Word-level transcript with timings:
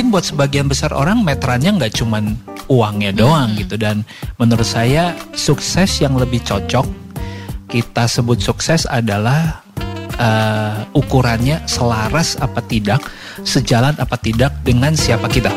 mungkin 0.00 0.16
buat 0.16 0.32
sebagian 0.32 0.64
besar 0.64 0.96
orang 0.96 1.20
meterannya 1.20 1.76
nggak 1.76 2.00
cuman 2.00 2.32
uangnya 2.72 3.12
doang 3.12 3.52
gitu 3.52 3.76
dan 3.76 4.00
menurut 4.40 4.64
saya 4.64 5.12
sukses 5.36 6.00
yang 6.00 6.16
lebih 6.16 6.40
cocok 6.40 6.88
kita 7.68 8.08
sebut 8.08 8.40
sukses 8.40 8.88
adalah 8.88 9.60
uh, 10.16 10.88
ukurannya 10.96 11.68
selaras 11.68 12.40
apa 12.40 12.64
tidak, 12.64 13.04
sejalan 13.44 13.92
apa 14.00 14.16
tidak 14.16 14.56
dengan 14.64 14.96
siapa 14.96 15.28
kita. 15.28 15.52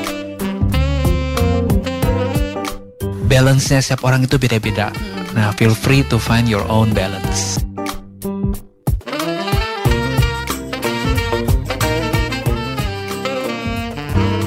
Balance-nya 3.31 3.79
setiap 3.79 4.03
orang 4.03 4.27
itu 4.27 4.35
beda-beda. 4.35 4.91
Nah, 5.39 5.55
feel 5.55 5.71
free 5.71 6.03
to 6.11 6.19
find 6.19 6.51
your 6.51 6.67
own 6.67 6.91
balance. 6.91 7.63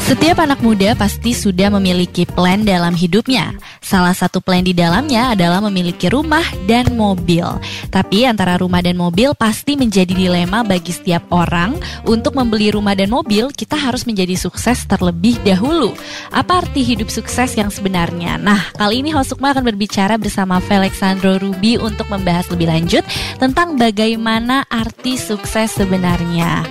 Setiap 0.06 0.38
anak 0.38 0.62
muda 0.62 0.94
pasti 0.94 1.34
sudah 1.34 1.66
memiliki 1.66 2.22
plan 2.30 2.62
dalam 2.62 2.94
hidupnya. 2.94 3.58
Salah 3.82 4.14
satu 4.14 4.38
plan 4.38 4.62
di 4.62 4.70
dalamnya 4.70 5.34
adalah 5.34 5.58
memiliki 5.58 6.06
rumah 6.06 6.46
dan 6.70 6.94
mobil. 6.94 7.42
Tapi 7.90 8.22
antara 8.22 8.54
rumah 8.54 8.78
dan 8.86 8.94
mobil 8.94 9.34
pasti 9.34 9.74
menjadi 9.74 10.14
dilema 10.14 10.62
bagi 10.62 10.94
setiap 10.94 11.26
orang. 11.34 11.74
Untuk 12.06 12.38
membeli 12.38 12.70
rumah 12.70 12.94
dan 12.94 13.10
mobil, 13.10 13.50
kita 13.50 13.74
harus 13.74 14.06
menjadi 14.06 14.38
sukses 14.38 14.86
terlebih 14.86 15.42
dahulu. 15.42 15.90
Apa 16.30 16.62
arti 16.62 16.86
hidup 16.86 17.10
sukses 17.10 17.58
yang 17.58 17.74
sebenarnya? 17.74 18.38
Nah, 18.38 18.62
kali 18.78 19.02
ini 19.02 19.10
Hosukma 19.10 19.58
akan 19.58 19.74
berbicara 19.74 20.22
bersama 20.22 20.62
Felixandro 20.62 21.34
Ruby 21.42 21.82
untuk 21.82 22.06
membahas 22.06 22.46
lebih 22.54 22.70
lanjut 22.70 23.02
tentang 23.42 23.74
bagaimana 23.74 24.70
arti 24.70 25.18
sukses 25.18 25.74
sebenarnya. 25.74 26.62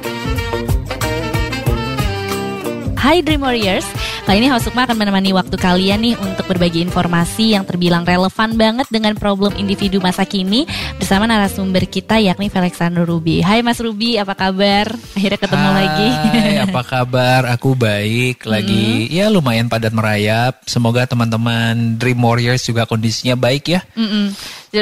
Hai 3.05 3.21
Dream 3.21 3.45
Warriors, 3.45 3.85
kali 4.25 4.41
ini 4.41 4.49
House 4.49 4.65
Sukma 4.65 4.89
akan 4.89 4.97
menemani 4.97 5.37
waktu 5.37 5.53
kalian 5.53 6.01
nih 6.01 6.17
untuk 6.17 6.49
berbagi 6.49 6.81
informasi 6.81 7.53
yang 7.53 7.61
terbilang 7.61 8.01
relevan 8.01 8.57
banget 8.57 8.89
dengan 8.89 9.13
problem 9.13 9.53
individu 9.53 10.01
masa 10.01 10.25
kini 10.25 10.65
bersama 10.97 11.29
narasumber 11.29 11.85
kita 11.85 12.17
yakni 12.17 12.49
Felixandro 12.49 13.05
Ruby. 13.05 13.45
Hai 13.45 13.61
Mas 13.61 13.77
Ruby, 13.77 14.17
apa 14.17 14.33
kabar? 14.33 14.89
Akhirnya 15.13 15.37
ketemu 15.37 15.69
Hai, 15.69 15.77
lagi. 15.77 16.09
Hai, 16.09 16.53
apa 16.57 16.81
kabar? 16.81 17.53
Aku 17.53 17.77
baik, 17.77 18.49
lagi 18.49 19.05
mm 19.05 19.13
ya 19.13 19.29
lumayan 19.29 19.69
padat 19.69 19.93
merayap. 19.93 20.57
Semoga 20.65 21.05
teman-teman 21.05 21.93
Dream 22.01 22.17
Warriors 22.17 22.65
juga 22.65 22.89
kondisinya 22.89 23.37
baik 23.37 23.77
ya. 23.77 23.85
Mm 23.93 24.09
-mm. 24.09 24.25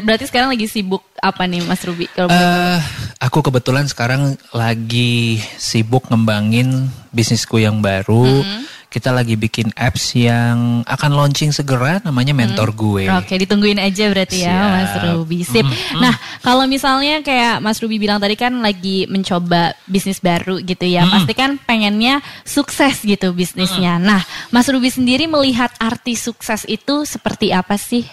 Berarti 0.07 0.25
sekarang 0.31 0.55
lagi 0.55 0.71
sibuk 0.71 1.03
apa 1.19 1.43
nih 1.43 1.67
Mas 1.67 1.83
Ruby? 1.83 2.07
Kalau 2.15 2.31
uh, 2.31 2.79
aku 3.19 3.43
kebetulan 3.43 3.91
sekarang 3.91 4.39
lagi 4.55 5.43
sibuk 5.59 6.07
ngembangin 6.07 6.87
bisnisku 7.11 7.59
yang 7.59 7.83
baru. 7.83 8.23
Mm 8.23 8.47
-hmm. 8.47 8.72
Kita 8.93 9.09
lagi 9.09 9.33
bikin 9.33 9.73
apps 9.73 10.13
yang 10.13 10.85
akan 10.85 11.11
launching 11.17 11.49
segera 11.49 11.97
namanya 12.05 12.37
Mentor 12.37 12.69
hmm. 12.69 12.77
Gue. 12.77 13.03
Oke, 13.09 13.41
ditungguin 13.41 13.81
aja 13.81 14.05
berarti 14.13 14.45
ya 14.45 14.53
Mas 14.53 14.93
Ruby. 15.01 15.41
Sip. 15.41 15.65
Mm 15.65 15.73
-hmm. 15.73 15.97
Nah, 15.97 16.13
kalau 16.45 16.69
misalnya 16.69 17.25
kayak 17.25 17.57
Mas 17.57 17.81
Ruby 17.81 17.97
bilang 17.97 18.21
tadi 18.21 18.37
kan 18.37 18.53
lagi 18.61 19.09
mencoba 19.09 19.73
bisnis 19.89 20.21
baru 20.21 20.61
gitu 20.61 20.85
ya. 20.85 21.01
Mm 21.01 21.09
-hmm. 21.09 21.13
Pasti 21.25 21.33
kan 21.33 21.51
pengennya 21.57 22.21
sukses 22.45 23.01
gitu 23.01 23.33
bisnisnya. 23.33 23.97
Mm 23.97 24.01
-hmm. 24.05 24.09
Nah, 24.13 24.21
Mas 24.53 24.69
Ruby 24.69 24.93
sendiri 24.93 25.25
melihat 25.25 25.73
arti 25.81 26.13
sukses 26.13 26.61
itu 26.69 27.01
seperti 27.09 27.49
apa 27.49 27.73
sih? 27.81 28.05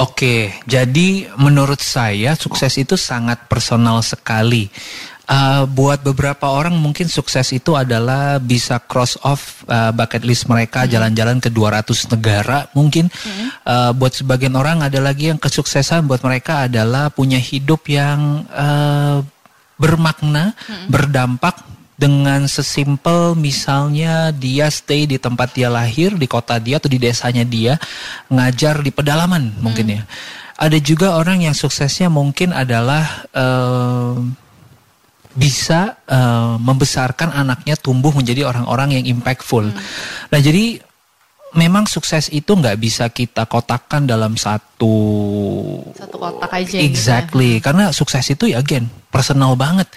Oke, 0.00 0.56
jadi 0.64 1.28
menurut 1.36 1.76
saya 1.76 2.32
sukses 2.32 2.72
itu 2.80 2.96
sangat 2.96 3.44
personal 3.52 4.00
sekali. 4.00 4.72
Uh, 5.30 5.62
buat 5.62 6.02
beberapa 6.02 6.50
orang 6.50 6.74
mungkin 6.74 7.06
sukses 7.06 7.54
itu 7.54 7.78
adalah 7.78 8.42
bisa 8.42 8.82
cross 8.82 9.14
off 9.22 9.62
uh, 9.70 9.94
bucket 9.94 10.26
list 10.26 10.50
mereka 10.50 10.90
jalan-jalan 10.90 11.38
hmm. 11.38 11.46
ke 11.46 11.50
200 11.54 11.86
negara 12.10 12.66
mungkin. 12.74 13.06
Hmm. 13.06 13.46
Uh, 13.62 13.90
buat 13.94 14.10
sebagian 14.10 14.58
orang 14.58 14.82
ada 14.82 14.98
lagi 14.98 15.30
yang 15.30 15.38
kesuksesan 15.38 16.10
buat 16.10 16.26
mereka 16.26 16.66
adalah 16.66 17.14
punya 17.14 17.38
hidup 17.38 17.86
yang 17.86 18.42
uh, 18.50 19.22
bermakna, 19.78 20.58
hmm. 20.66 20.90
berdampak 20.90 21.62
dengan 21.94 22.50
sesimpel 22.50 23.38
misalnya 23.38 24.34
dia 24.34 24.66
stay 24.66 25.06
di 25.06 25.14
tempat 25.14 25.54
dia 25.54 25.70
lahir 25.70 26.16
di 26.18 26.26
kota 26.26 26.58
dia 26.58 26.82
atau 26.82 26.90
di 26.90 26.98
desanya 26.98 27.46
dia 27.46 27.78
ngajar 28.32 28.82
di 28.82 28.90
pedalaman 28.90 29.54
mungkin 29.62 29.86
hmm. 29.86 29.94
ya. 29.94 30.02
Ada 30.58 30.76
juga 30.82 31.14
orang 31.14 31.46
yang 31.46 31.54
suksesnya 31.54 32.10
mungkin 32.10 32.50
adalah 32.50 33.30
uh, 33.30 34.18
bisa 35.40 35.96
uh, 36.04 36.60
membesarkan 36.60 37.32
anaknya 37.32 37.80
tumbuh 37.80 38.12
menjadi 38.12 38.44
orang-orang 38.44 39.00
yang 39.00 39.16
impactful. 39.16 39.72
Hmm. 39.72 39.80
Nah 40.28 40.40
jadi 40.40 40.84
memang 41.56 41.88
sukses 41.90 42.30
itu 42.30 42.52
nggak 42.54 42.78
bisa 42.78 43.10
kita 43.10 43.48
kotakkan 43.50 44.06
dalam 44.06 44.38
satu 44.38 44.94
satu 45.96 46.16
kotak 46.20 46.50
aja. 46.52 46.76
Exactly, 46.78 47.58
gitu 47.58 47.60
ya. 47.62 47.64
karena 47.64 47.84
sukses 47.90 48.24
itu 48.30 48.52
ya 48.52 48.60
again 48.60 48.86
personal 49.08 49.56
banget. 49.58 49.88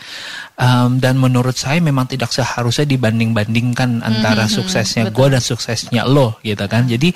Um, 0.54 1.02
dan 1.02 1.18
menurut 1.18 1.58
saya 1.58 1.82
memang 1.82 2.06
tidak 2.06 2.30
seharusnya 2.30 2.86
dibanding-bandingkan 2.86 4.06
antara 4.06 4.46
hmm, 4.46 4.54
hmm, 4.54 4.54
hmm. 4.54 4.58
suksesnya 4.62 5.04
gue 5.10 5.28
dan 5.34 5.42
suksesnya 5.42 6.06
lo 6.06 6.38
gitu 6.46 6.66
kan. 6.70 6.86
Jadi 6.86 7.10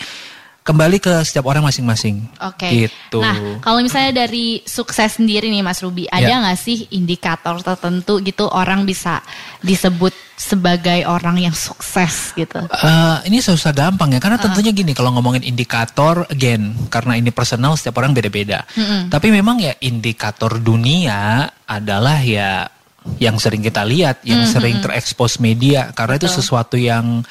kembali 0.68 1.00
ke 1.00 1.24
setiap 1.24 1.48
orang 1.48 1.64
masing-masing. 1.64 2.28
Oke. 2.44 2.68
Okay. 2.68 2.72
Gitu. 2.92 3.24
Nah, 3.24 3.64
kalau 3.64 3.80
misalnya 3.80 4.28
dari 4.28 4.60
sukses 4.68 5.16
sendiri 5.16 5.48
nih 5.48 5.64
Mas 5.64 5.80
Ruby, 5.80 6.12
ada 6.12 6.28
ya. 6.28 6.44
nggak 6.44 6.60
sih 6.60 6.92
indikator 6.92 7.56
tertentu 7.64 8.20
gitu 8.20 8.52
orang 8.52 8.84
bisa 8.84 9.24
disebut 9.64 10.12
sebagai 10.36 11.08
orang 11.08 11.40
yang 11.40 11.56
sukses 11.56 12.36
gitu? 12.36 12.60
Uh, 12.68 13.24
ini 13.24 13.40
susah 13.40 13.72
gampang 13.72 14.12
ya, 14.12 14.20
karena 14.20 14.36
uh. 14.36 14.44
tentunya 14.44 14.76
gini 14.76 14.92
kalau 14.92 15.16
ngomongin 15.16 15.48
indikator, 15.48 16.28
again 16.28 16.76
karena 16.92 17.16
ini 17.16 17.32
personal 17.32 17.80
setiap 17.80 18.04
orang 18.04 18.12
beda-beda. 18.12 18.68
Mm 18.76 18.84
-hmm. 18.84 19.02
Tapi 19.08 19.28
memang 19.32 19.64
ya 19.64 19.72
indikator 19.80 20.60
dunia 20.60 21.48
adalah 21.64 22.20
ya 22.20 22.68
yang 23.24 23.40
sering 23.40 23.64
kita 23.64 23.88
lihat, 23.88 24.20
yang 24.28 24.44
mm 24.44 24.52
-hmm. 24.52 24.54
sering 24.54 24.76
terekspos 24.84 25.40
media, 25.40 25.96
karena 25.96 26.20
Betul. 26.20 26.28
itu 26.28 26.38
sesuatu 26.44 26.76
yang 26.76 27.24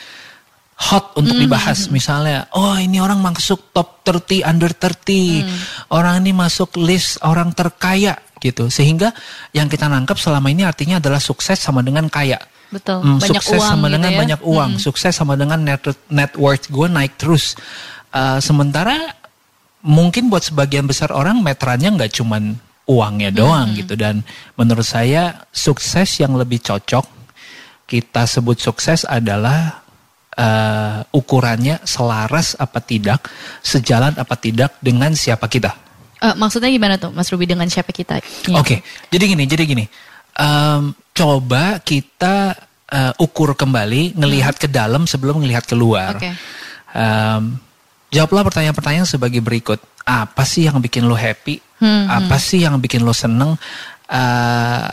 hot 0.76 1.16
untuk 1.16 1.40
mm. 1.40 1.42
dibahas 1.48 1.88
misalnya 1.88 2.52
oh 2.52 2.76
ini 2.76 3.00
orang 3.00 3.24
masuk 3.24 3.72
top 3.72 4.04
30 4.04 4.44
under 4.44 4.70
30 4.76 4.92
mm. 5.08 5.58
orang 5.88 6.20
ini 6.20 6.36
masuk 6.36 6.76
list 6.76 7.16
orang 7.24 7.48
terkaya 7.56 8.20
gitu 8.36 8.68
sehingga 8.68 9.16
yang 9.56 9.72
kita 9.72 9.88
nangkap 9.88 10.20
selama 10.20 10.52
ini 10.52 10.68
artinya 10.68 11.00
adalah 11.00 11.16
sukses 11.16 11.56
sama 11.56 11.80
dengan 11.80 12.12
kaya 12.12 12.36
betul 12.68 13.00
mm, 13.00 13.24
banyak 13.24 13.40
sukses 13.40 13.56
uang 13.56 13.70
sama 13.72 13.86
gitu 13.88 13.94
dengan 13.96 14.10
ya? 14.12 14.18
banyak 14.20 14.40
uang 14.44 14.70
mm. 14.76 14.82
sukses 14.82 15.12
sama 15.16 15.34
dengan 15.40 15.58
net 15.64 15.82
net 16.12 16.32
worth 16.36 16.68
gue 16.68 16.86
naik 16.92 17.16
terus 17.16 17.56
uh, 18.12 18.36
sementara 18.36 19.16
mungkin 19.80 20.28
buat 20.28 20.44
sebagian 20.44 20.84
besar 20.84 21.08
orang 21.08 21.40
meterannya 21.40 21.96
nggak 21.96 22.12
cuman 22.20 22.52
uangnya 22.84 23.32
doang 23.32 23.72
mm. 23.72 23.76
gitu 23.80 23.94
dan 23.96 24.20
menurut 24.60 24.84
saya 24.84 25.48
sukses 25.56 26.20
yang 26.20 26.36
lebih 26.36 26.60
cocok 26.60 27.08
kita 27.88 28.28
sebut 28.28 28.60
sukses 28.60 29.08
adalah 29.08 29.85
uh, 30.36 31.00
ukurannya 31.10 31.82
selaras 31.82 32.54
apa 32.60 32.78
tidak, 32.84 33.26
sejalan 33.64 34.14
apa 34.16 34.36
tidak 34.36 34.76
dengan 34.78 35.16
siapa 35.16 35.48
kita. 35.48 35.72
Uh, 36.16 36.32
maksudnya 36.36 36.72
gimana 36.72 36.96
tuh, 36.96 37.12
Mas 37.12 37.28
Ruby 37.28 37.44
dengan 37.44 37.68
siapa 37.68 37.92
kita? 37.92 38.20
Ya. 38.20 38.24
Oke, 38.56 38.60
okay. 38.60 38.78
jadi 39.12 39.24
gini, 39.36 39.44
jadi 39.44 39.64
gini. 39.68 39.84
Um, 40.36 40.92
coba 41.16 41.80
kita 41.80 42.56
uh, 42.92 43.12
ukur 43.20 43.56
kembali, 43.56 44.16
ngelihat 44.16 44.56
hmm. 44.56 44.62
ke 44.62 44.68
dalam 44.68 45.02
sebelum 45.08 45.40
ngelihat 45.44 45.64
keluar. 45.68 46.16
Okay. 46.16 46.32
Um, 46.96 47.60
jawablah 48.12 48.44
pertanyaan-pertanyaan 48.48 49.08
sebagai 49.08 49.40
berikut. 49.44 49.80
Apa 50.06 50.46
sih 50.46 50.70
yang 50.70 50.78
bikin 50.78 51.04
lo 51.10 51.18
happy? 51.18 51.58
Hmm, 51.82 52.06
apa 52.06 52.38
hmm. 52.38 52.44
sih 52.46 52.62
yang 52.62 52.78
bikin 52.78 53.02
lo 53.02 53.12
seneng? 53.12 53.58
Uh, 54.06 54.86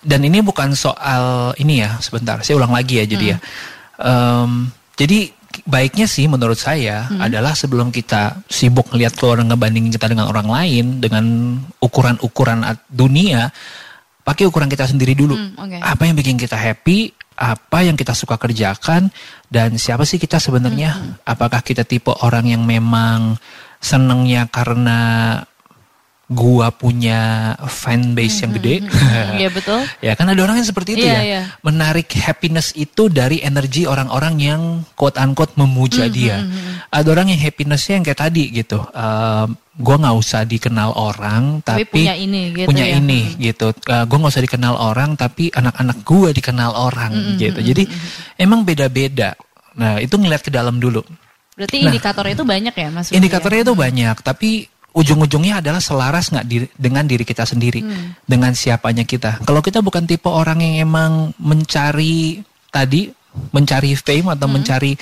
dan 0.00 0.22
ini 0.22 0.40
bukan 0.40 0.72
soal 0.72 1.52
ini 1.60 1.84
ya, 1.84 2.00
sebentar. 2.00 2.40
Saya 2.40 2.56
ulang 2.56 2.72
lagi 2.72 2.98
ya, 2.98 3.04
jadi 3.06 3.26
hmm. 3.26 3.34
ya 3.36 3.38
Um, 3.96 4.68
jadi 4.96 5.32
baiknya 5.64 6.04
sih 6.04 6.28
menurut 6.28 6.60
saya 6.60 7.08
hmm. 7.08 7.20
adalah 7.22 7.56
sebelum 7.56 7.88
kita 7.88 8.44
sibuk 8.50 8.92
melihat 8.92 9.16
keluar 9.16 9.40
ngebandingin 9.40 9.88
kita 9.88 10.12
dengan 10.12 10.28
orang 10.28 10.48
lain 10.48 11.00
dengan 11.00 11.24
ukuran-ukuran 11.80 12.60
dunia, 12.92 13.48
pakai 14.20 14.44
ukuran 14.44 14.68
kita 14.68 14.84
sendiri 14.84 15.16
dulu. 15.16 15.32
Hmm, 15.32 15.56
okay. 15.56 15.80
Apa 15.80 16.04
yang 16.04 16.16
bikin 16.18 16.36
kita 16.36 16.58
happy, 16.58 17.14
apa 17.36 17.78
yang 17.84 17.96
kita 17.96 18.12
suka 18.12 18.36
kerjakan, 18.36 19.08
dan 19.48 19.80
siapa 19.80 20.04
sih 20.04 20.20
kita 20.20 20.36
sebenarnya? 20.36 20.90
Hmm. 20.92 21.12
Apakah 21.24 21.64
kita 21.64 21.88
tipe 21.88 22.12
orang 22.20 22.52
yang 22.52 22.64
memang 22.66 23.40
senengnya 23.80 24.48
karena 24.48 25.40
gua 26.26 26.74
punya 26.74 27.54
fan 27.70 28.18
base 28.18 28.42
yang 28.42 28.52
gede. 28.58 28.82
Iya 29.38 29.48
betul. 29.52 29.78
ya 30.02 30.12
kan 30.18 30.26
ada 30.26 30.40
orang 30.42 30.58
yang 30.58 30.66
seperti 30.66 30.98
itu 30.98 31.06
Iya, 31.06 31.14
ya. 31.14 31.22
iya. 31.22 31.42
Menarik 31.62 32.10
happiness 32.18 32.74
itu 32.74 33.06
dari 33.06 33.38
energi 33.44 33.86
orang-orang 33.86 34.34
yang 34.42 34.62
quote 34.98 35.20
unquote 35.22 35.54
memuja 35.54 36.10
dia. 36.10 36.42
Ada 36.90 37.08
orang 37.14 37.30
yang 37.30 37.40
happinessnya 37.40 38.00
yang 38.00 38.04
kayak 38.06 38.20
tadi 38.26 38.50
gitu. 38.50 38.82
Ehm, 38.90 39.54
gua 39.78 39.96
nggak 40.02 40.16
usah 40.18 40.42
dikenal 40.42 40.96
orang 40.96 41.60
Tapi 41.62 41.84
tapi, 41.84 42.02
punya 42.02 42.14
ini 42.16 42.42
gitu 42.56 42.66
punya 42.66 42.86
ya. 42.90 42.96
ini 42.98 43.20
gitu. 43.38 43.66
Eh, 43.70 44.04
gua 44.08 44.16
nggak 44.18 44.32
usah 44.34 44.44
dikenal 44.44 44.74
orang 44.74 45.10
tapi 45.14 45.52
anak-anak 45.54 45.98
gua 46.02 46.34
dikenal 46.34 46.72
orang 46.74 47.38
gitu. 47.38 47.60
Jadi 47.62 47.86
emang 48.34 48.66
beda-beda. 48.66 49.38
Nah, 49.76 50.00
itu 50.00 50.16
ngeliat 50.16 50.42
ke 50.42 50.50
dalam 50.50 50.80
dulu. 50.80 51.04
Berarti 51.56 51.88
indikatornya 51.88 52.36
itu 52.36 52.44
banyak 52.44 52.74
ya 52.76 52.88
Mas? 52.92 53.08
Ruby, 53.08 53.12
ya? 53.12 53.16
Indikatornya 53.16 53.60
itu 53.64 53.74
banyak, 53.76 54.16
tapi 54.20 54.50
ujung-ujungnya 54.96 55.60
adalah 55.60 55.78
selaras 55.78 56.32
nggak 56.32 56.46
diri- 56.48 56.72
dengan 56.72 57.04
diri 57.04 57.20
kita 57.22 57.44
sendiri, 57.44 57.84
dengan 58.24 58.56
siapanya 58.56 59.04
kita. 59.04 59.44
Kalau 59.44 59.60
kita 59.60 59.84
bukan 59.84 60.08
tipe 60.08 60.26
orang 60.26 60.64
yang 60.64 60.88
emang 60.88 61.12
mencari 61.36 62.40
tadi, 62.72 63.12
mencari 63.52 63.92
fame 63.92 64.32
atau 64.32 64.48
mencari 64.48 64.96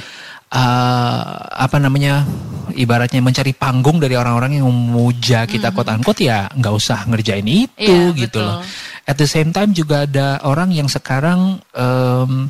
uh, 0.50 1.22
apa 1.54 1.78
namanya, 1.78 2.26
ibaratnya 2.74 3.22
mencari 3.22 3.54
panggung 3.54 4.02
dari 4.02 4.18
orang-orang 4.18 4.58
yang 4.58 4.66
memuja 4.66 5.46
kita 5.46 5.70
quote 5.70 5.94
unquote 5.94 6.26
ya 6.26 6.50
nggak 6.50 6.74
usah 6.74 7.06
ngerjain 7.06 7.46
itu 7.46 7.70
Iya, 7.78 8.18
gitu 8.18 8.42
betul. 8.42 8.46
loh. 8.50 8.58
At 9.04 9.14
the 9.14 9.28
same 9.28 9.54
time 9.54 9.70
juga 9.70 10.08
ada 10.08 10.42
orang 10.42 10.72
yang 10.72 10.88
sekarang 10.88 11.60
em, 11.70 12.48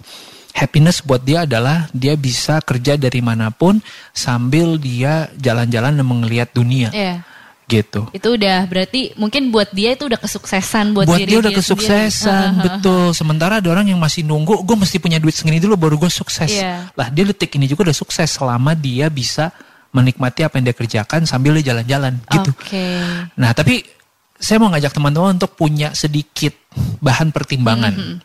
happiness 0.55 1.03
buat 1.03 1.21
dia 1.21 1.43
adalah 1.45 1.91
dia 1.91 2.15
bisa 2.15 2.63
kerja 2.63 2.95
dari 2.95 3.19
mana 3.19 3.51
pun 3.51 3.83
sambil 4.15 4.79
dia 4.79 5.27
jalan-jalan 5.35 5.99
dan 5.99 6.07
melihat 6.07 6.49
dunia 6.55 6.89
Iya. 6.95 7.27
Gitu. 7.65 8.07
Itu 8.13 8.37
udah 8.37 8.69
berarti 8.69 9.17
mungkin 9.17 9.49
buat 9.49 9.73
dia 9.73 9.97
itu 9.97 10.05
udah 10.05 10.21
kesuksesan 10.21 10.93
buat, 10.93 11.09
Buat 11.09 11.19
diri 11.25 11.31
dia 11.33 11.39
udah 11.41 11.53
sendiri. 11.53 11.61
kesuksesan, 11.65 12.49
betul. 12.67 13.07
Sementara 13.17 13.61
ada 13.61 13.69
orang 13.73 13.89
yang 13.89 14.01
masih 14.01 14.25
nunggu, 14.25 14.61
gue 14.63 14.77
mesti 14.77 15.01
punya 15.01 15.17
duit 15.17 15.33
segini 15.33 15.59
dulu 15.61 15.77
baru 15.77 15.97
gue 15.97 16.13
sukses. 16.13 16.53
Iya. 16.53 16.93
Lah 16.93 17.09
dia 17.09 17.25
detik 17.25 17.57
ini 17.57 17.65
juga 17.65 17.89
udah 17.91 17.97
sukses 17.97 18.29
selama 18.29 18.77
dia 18.77 19.09
bisa 19.09 19.49
menikmati 19.95 20.43
apa 20.43 20.59
yang 20.59 20.67
dia 20.69 20.77
kerjakan 20.77 21.23
sambil 21.25 21.55
dia 21.63 21.73
jalan-jalan 21.73 22.19
gitu. 22.27 22.51
Oke. 22.51 22.99
Nah, 23.39 23.55
tapi 23.55 23.87
saya 24.35 24.59
mau 24.59 24.69
ngajak 24.75 24.93
teman-teman 24.93 25.39
untuk 25.39 25.55
punya 25.55 25.95
sedikit 25.95 26.53
bahan 26.99 27.31
pertimbangan. 27.31 27.95
Mm-hmm. 27.95 28.19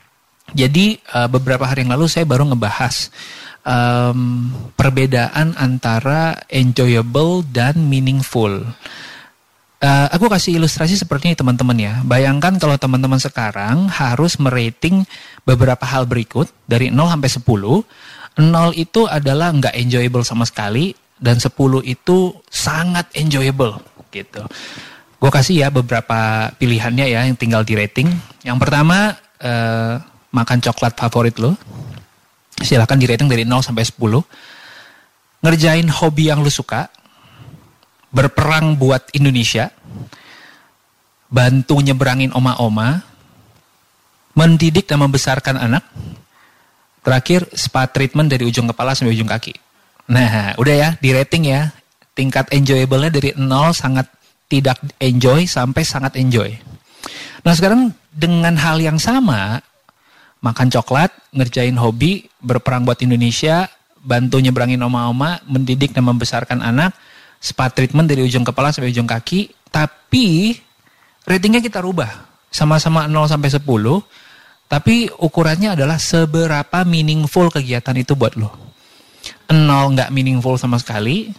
Jadi 0.58 0.98
uh, 1.14 1.30
beberapa 1.30 1.70
hari 1.70 1.86
yang 1.86 1.94
lalu 1.94 2.10
saya 2.10 2.26
baru 2.26 2.50
ngebahas 2.50 3.14
um, 3.62 4.50
perbedaan 4.74 5.54
antara 5.56 6.42
enjoyable 6.50 7.46
dan 7.46 7.78
meaningful. 7.86 8.66
Uh, 9.80 10.12
aku 10.12 10.28
kasih 10.28 10.60
ilustrasi 10.60 11.00
seperti 11.00 11.32
ini 11.32 11.36
teman-teman 11.40 11.78
ya. 11.80 11.94
Bayangkan 12.04 12.60
kalau 12.60 12.76
teman-teman 12.76 13.16
sekarang 13.16 13.88
harus 13.88 14.36
merating 14.36 15.08
beberapa 15.48 15.88
hal 15.88 16.04
berikut 16.04 16.52
dari 16.68 16.92
0 16.92 17.08
sampai 17.08 17.32
10. 17.32 18.44
0 18.44 18.76
itu 18.76 19.02
adalah 19.08 19.56
nggak 19.56 19.76
enjoyable 19.80 20.28
sama 20.28 20.44
sekali 20.44 20.92
dan 21.16 21.40
10 21.40 21.56
itu 21.88 22.36
sangat 22.52 23.08
enjoyable 23.16 23.80
gitu. 24.12 24.44
Gue 25.20 25.32
kasih 25.32 25.64
ya 25.64 25.68
beberapa 25.68 26.52
pilihannya 26.56 27.06
ya 27.12 27.28
yang 27.28 27.36
tinggal 27.36 27.68
di 27.68 27.76
rating. 27.76 28.08
Yang 28.44 28.58
pertama 28.64 29.16
eh, 29.40 29.96
makan 30.32 30.60
coklat 30.64 30.96
favorit 30.96 31.36
lo. 31.40 31.60
Silahkan 32.60 32.96
di 32.96 33.08
rating 33.08 33.28
dari 33.28 33.44
0 33.44 33.60
sampai 33.64 33.84
10. 33.84 34.00
Ngerjain 35.44 35.88
hobi 35.88 36.32
yang 36.32 36.40
lu 36.40 36.52
suka. 36.52 36.88
Berperang 38.10 38.78
buat 38.78 39.10
Indonesia. 39.14 39.70
Bantu 41.30 41.82
nyeberangin 41.82 42.34
oma-oma. 42.34 43.06
Mendidik 44.34 44.90
dan 44.90 45.04
membesarkan 45.04 45.60
anak. 45.60 45.84
Terakhir 47.06 47.48
spa 47.56 47.88
treatment 47.88 48.30
dari 48.30 48.46
ujung 48.46 48.70
kepala 48.70 48.94
sampai 48.94 49.16
ujung 49.16 49.30
kaki. 49.30 49.56
Nah, 50.10 50.58
udah 50.58 50.76
ya, 50.76 50.90
di 50.98 51.10
rating 51.14 51.48
ya. 51.48 51.70
Tingkat 52.18 52.52
enjoyable-nya 52.52 53.14
dari 53.14 53.32
0 53.38 53.46
sangat 53.72 54.10
tidak 54.50 54.82
enjoy 54.98 55.46
sampai 55.46 55.86
sangat 55.86 56.18
enjoy. 56.18 56.58
Nah, 57.46 57.54
sekarang 57.56 57.94
dengan 58.12 58.58
hal 58.60 58.82
yang 58.82 59.00
sama, 59.00 59.62
makan 60.44 60.68
coklat, 60.68 61.14
ngerjain 61.32 61.78
hobi, 61.80 62.28
berperang 62.42 62.84
buat 62.84 63.00
Indonesia, 63.00 63.70
bantu 64.02 64.42
nyebrangin 64.42 64.82
oma-oma, 64.82 65.40
mendidik 65.48 65.96
dan 65.96 66.10
membesarkan 66.10 66.60
anak, 66.60 66.92
spa 67.40 67.72
treatment 67.72 68.12
dari 68.12 68.22
ujung 68.22 68.44
kepala 68.44 68.76
sampai 68.76 68.92
ujung 68.92 69.08
kaki, 69.08 69.72
tapi 69.72 70.60
ratingnya 71.24 71.64
kita 71.64 71.80
rubah. 71.80 72.28
Sama-sama 72.52 73.08
0 73.08 73.30
sampai 73.32 73.50
10, 73.50 73.64
tapi 74.68 75.10
ukurannya 75.10 75.74
adalah 75.74 75.98
seberapa 75.98 76.84
meaningful 76.84 77.50
kegiatan 77.50 77.96
itu 77.96 78.14
buat 78.14 78.36
lo. 78.36 78.52
0 79.50 79.96
nggak 79.96 80.10
meaningful 80.14 80.60
sama 80.60 80.78
sekali, 80.78 81.32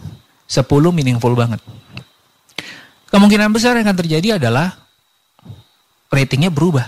10 0.49 0.67
meaningful 0.91 1.37
banget. 1.37 1.61
Kemungkinan 3.11 3.51
besar 3.51 3.75
yang 3.75 3.91
akan 3.91 3.99
terjadi 3.99 4.39
adalah 4.39 4.71
ratingnya 6.11 6.51
berubah. 6.51 6.87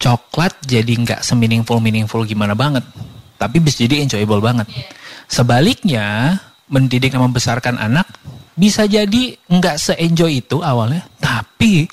Coklat 0.00 0.64
jadi 0.64 0.90
nggak 0.90 1.20
semeaningful 1.20 1.78
meaningful 1.78 2.24
gimana 2.24 2.56
banget, 2.56 2.82
tapi 3.36 3.60
bisa 3.60 3.84
jadi 3.84 4.00
enjoyable 4.00 4.40
banget. 4.40 4.68
Sebaliknya, 5.28 6.36
mendidik 6.74 7.14
dan 7.14 7.22
membesarkan 7.22 7.78
anak 7.78 8.10
bisa 8.58 8.86
jadi 8.90 9.38
nggak 9.46 9.76
se-enjoy 9.78 10.42
itu 10.42 10.58
awalnya, 10.58 11.06
tapi 11.22 11.86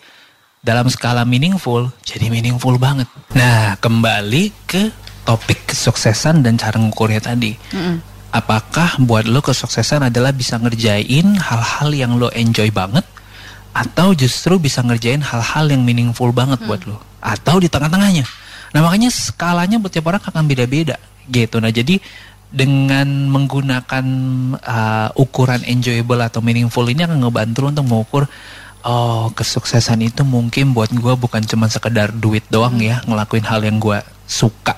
dalam 0.62 0.90
skala 0.90 1.26
meaningful 1.26 1.90
jadi 2.02 2.30
meaningful 2.30 2.78
banget. 2.82 3.10
Nah, 3.38 3.78
kembali 3.78 4.54
ke 4.66 4.90
topik 5.26 5.74
kesuksesan 5.74 6.42
dan 6.42 6.58
cara 6.58 6.78
ngukurnya 6.82 7.22
tadi. 7.22 7.54
Apakah 8.32 8.96
buat 9.04 9.28
lo 9.28 9.44
kesuksesan 9.44 10.08
adalah 10.08 10.32
bisa 10.32 10.56
ngerjain 10.56 11.36
hal-hal 11.36 11.90
yang 11.92 12.16
lo 12.16 12.32
enjoy 12.32 12.72
banget 12.72 13.04
atau 13.72 14.16
justru 14.16 14.60
bisa 14.60 14.84
ngerjain 14.84 15.20
hal-hal 15.20 15.68
yang 15.68 15.84
meaningful 15.84 16.32
banget 16.32 16.62
buat 16.64 16.84
lo 16.88 17.00
atau 17.20 17.60
di 17.60 17.68
tengah-tengahnya. 17.68 18.24
Nah, 18.72 18.80
makanya 18.88 19.12
skalanya 19.12 19.78
buat 19.84 19.92
tiap 19.92 20.08
orang 20.08 20.24
akan 20.24 20.48
beda-beda 20.48 20.96
gitu. 21.28 21.60
Nah, 21.60 21.76
jadi 21.76 22.00
dengan 22.52 23.08
menggunakan 23.32 24.06
uh, 24.60 25.10
ukuran 25.16 25.64
enjoyable 25.64 26.20
atau 26.20 26.44
meaningful 26.44 26.84
ini 26.84 27.08
akan 27.08 27.24
ngebantu 27.24 27.64
lo 27.64 27.68
untuk 27.72 27.88
mengukur 27.88 28.24
oh 28.84 29.32
kesuksesan 29.32 30.04
itu 30.04 30.28
mungkin 30.28 30.76
buat 30.76 30.92
gua 30.92 31.16
bukan 31.16 31.48
cuma 31.48 31.72
sekedar 31.72 32.12
duit 32.12 32.44
doang 32.52 32.76
ya 32.84 33.00
ngelakuin 33.08 33.48
hal 33.48 33.64
yang 33.64 33.80
gua 33.80 34.04
suka. 34.28 34.76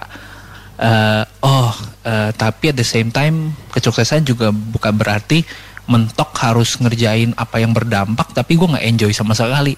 Eh, 0.73 1.23
oh 1.45 1.71
eh, 2.05 2.29
tapi 2.33 2.73
at 2.73 2.77
the 2.77 2.85
same 2.85 3.13
time 3.13 3.53
kesuksesan 3.73 4.25
juga 4.25 4.49
bukan 4.49 4.93
berarti 4.93 5.45
mentok 5.83 6.31
harus 6.39 6.79
ngerjain 6.79 7.35
apa 7.35 7.59
yang 7.59 7.75
berdampak 7.75 8.31
tapi 8.31 8.55
gue 8.55 8.67
nggak 8.67 8.85
enjoy 8.87 9.11
sama 9.13 9.37
sekali. 9.37 9.77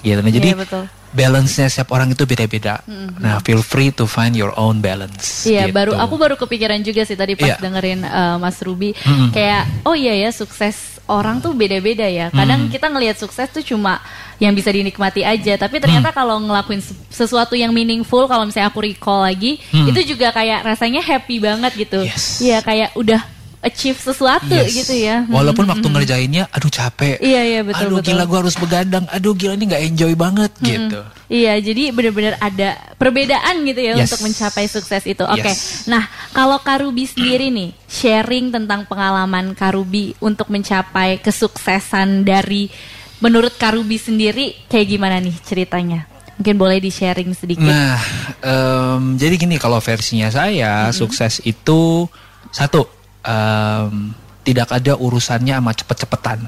Gitu. 0.00 0.20
Nah 0.20 0.32
jadi 0.32 0.48
Iya, 0.54 0.58
betul. 0.58 0.84
Balance-nya 1.10 1.66
setiap 1.66 1.90
orang 1.90 2.12
itu 2.12 2.22
beda-beda 2.22 2.84
nah 3.16 3.40
feel 3.40 3.60
free 3.60 3.88
to 3.88 4.04
find 4.04 4.32
your 4.32 4.52
own 4.54 4.78
balance 4.78 5.42
Iya, 5.42 5.66
gitu. 5.66 5.74
baru 5.74 5.92
aku 5.94 6.14
baru 6.14 6.34
kepikiran 6.36 6.80
juga 6.80 7.02
sih 7.02 7.14
tadi 7.14 7.32
pas 7.32 7.48
Iya. 7.48 7.56
dengerin 7.58 8.00
uh, 8.02 8.36
Mas 8.36 8.60
Ruby 8.60 8.92
Mm-mm. 8.94 9.30
kayak 9.30 9.64
oh 9.82 9.92
iya 9.92 10.12
ya 10.14 10.30
sukses 10.30 11.00
orang 11.08 11.40
tuh 11.40 11.56
beda-beda 11.56 12.04
ya. 12.04 12.28
Kadang 12.28 12.68
kita 12.68 12.84
ngelihat 12.84 13.16
sukses 13.16 13.48
tuh 13.48 13.64
cuma 13.64 13.96
yang 14.36 14.52
bisa 14.52 14.68
dinikmati 14.68 15.24
aja, 15.24 15.56
tapi 15.56 15.80
ternyata 15.80 16.12
kalau 16.12 16.36
ngelakuin 16.36 16.84
se- 16.84 16.92
sesuatu 17.08 17.56
yang 17.56 17.72
meaningful 17.72 18.28
kalau 18.28 18.44
misalnya 18.44 18.68
aku 18.68 18.84
recall 18.84 19.24
lagi, 19.24 19.56
Mm. 19.72 19.88
itu 19.88 20.12
juga 20.12 20.28
kayak 20.30 20.68
rasanya 20.68 21.00
happy 21.00 21.40
banget 21.40 21.72
gitu. 21.80 22.04
Yes. 22.04 22.44
Iya, 22.44 22.60
kayak 22.60 22.92
udah 22.92 23.24
achieve 23.58 23.98
sesuatu 23.98 24.48
Yes. 24.48 24.70
gitu 24.72 24.94
ya. 24.94 25.26
walaupun 25.26 25.66
waktu 25.66 25.82
ngerjainnya 25.84 26.46
aduh 26.48 26.68
capek 26.68 27.18
Iya, 27.18 27.42
iya, 27.42 27.60
betul, 27.62 27.90
aduh 27.90 27.96
betul. 27.98 28.14
gila 28.14 28.24
gue 28.24 28.38
harus 28.38 28.56
begadang 28.56 29.04
aduh 29.08 29.34
gila 29.34 29.52
ini 29.54 29.64
nggak 29.66 29.82
enjoy 29.84 30.12
banget 30.14 30.52
gitu 30.60 31.00
Iya, 31.28 31.60
jadi 31.60 31.92
benar-benar 31.92 32.34
ada 32.38 32.68
perbedaan 32.96 33.60
gitu 33.62 33.76
ya 33.78 33.92
Yes. 33.94 34.08
untuk 34.08 34.24
mencapai 34.24 34.64
sukses 34.64 35.04
itu. 35.04 35.20
Oke, 35.20 35.44
Yes. 35.44 35.84
nah 35.84 36.08
kalau 36.30 36.56
Karubi 36.58 37.04
sendiri 37.04 37.52
nih 37.52 37.76
sharing 37.84 38.48
tentang 38.48 38.88
pengalaman 38.88 39.52
Karubi 39.52 40.16
untuk 40.18 40.48
mencapai 40.48 41.20
kesuksesan 41.20 42.24
dari 42.24 42.72
menurut 43.18 43.52
Karubi 43.54 44.00
sendiri 44.00 44.56
kayak 44.66 44.88
gimana 44.88 45.20
nih 45.20 45.36
ceritanya? 45.42 46.08
Mungkin 46.38 46.54
boleh 46.54 46.78
di 46.78 46.88
sharing 46.88 47.34
sedikit. 47.34 47.66
Nah, 47.66 47.98
em, 48.40 49.18
jadi 49.18 49.34
gini 49.36 49.58
kalau 49.58 49.82
versinya 49.82 50.30
saya 50.30 50.88
sukses 50.90 51.42
itu 51.42 52.06
satu 52.48 52.86
em, 53.24 54.14
tidak 54.46 54.68
ada 54.72 54.96
urusannya 54.96 55.54
sama 55.60 55.72
cepet-cepetan. 55.76 56.38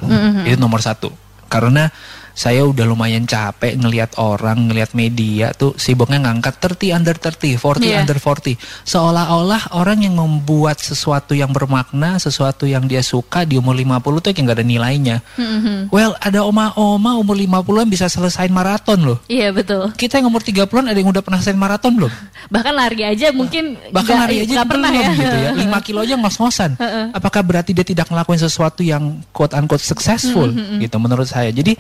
Itu 0.49 0.57
nomor 0.57 0.81
satu. 0.81 1.13
Karena 1.51 1.91
saya 2.33 2.63
udah 2.63 2.85
lumayan 2.85 3.25
capek 3.25 3.77
ngelihat 3.77 4.17
orang, 4.17 4.71
ngelihat 4.71 4.93
media 4.93 5.53
tuh 5.53 5.75
sibuknya 5.77 6.23
ngangkat 6.23 6.57
30 6.59 6.91
under 6.93 7.15
30, 7.15 7.59
40 7.59 7.85
Iya. 7.85 8.01
under 8.01 8.17
40. 8.17 8.57
Seolah-olah 8.85 9.73
orang 9.73 10.03
yang 10.03 10.15
membuat 10.15 10.77
sesuatu 10.77 11.33
yang 11.33 11.51
bermakna, 11.51 12.17
sesuatu 12.17 12.65
yang 12.65 12.85
dia 12.85 13.01
suka 13.01 13.43
di 13.45 13.55
umur 13.55 13.73
50 13.73 14.21
tuh 14.21 14.31
kayak 14.31 14.45
nggak 14.45 14.59
ada 14.59 14.67
nilainya. 14.67 15.17
Mhm. 15.37 15.89
Well, 15.89 16.15
ada 16.19 16.43
oma-oma 16.43 17.17
umur 17.17 17.37
50-an 17.37 17.87
bisa 17.87 18.07
selesai 18.07 18.47
maraton 18.49 19.01
loh. 19.01 19.19
Iya 19.27 19.51
betul. 19.51 19.91
Kita 19.95 20.19
yang 20.19 20.29
umur 20.29 20.41
30-an 20.41 20.87
ada 20.87 20.97
yang 20.97 21.09
udah 21.09 21.23
pernah 21.23 21.39
selesai 21.39 21.57
maraton 21.57 21.93
belum? 21.95 22.13
Bahkan 22.49 22.73
lari 22.73 23.01
aja 23.05 23.31
mungkin 23.31 23.79
Bahkan 23.89 23.95
nggak- 24.05 24.21
lari 24.21 24.37
aja 24.41 24.53
nggak 24.59 24.69
pernah 24.69 24.91
belum 24.91 25.05
ya. 25.05 25.11
gitu 25.17 25.37
ya. 25.39 25.51
5 25.71 25.87
kilo 25.87 25.99
aja 26.01 26.15
ngos-ngosan. 26.17 26.71
Apakah 27.11 27.41
berarti 27.41 27.71
dia 27.73 27.85
tidak 27.85 28.07
ngelakuin 28.07 28.39
sesuatu 28.39 28.81
yang 28.81 29.23
quote 29.31 29.53
unquote 29.53 29.81
successful 29.81 30.51
gitu 30.77 30.97
menurut 30.97 31.25
saya. 31.25 31.49
Jadi 31.51 31.75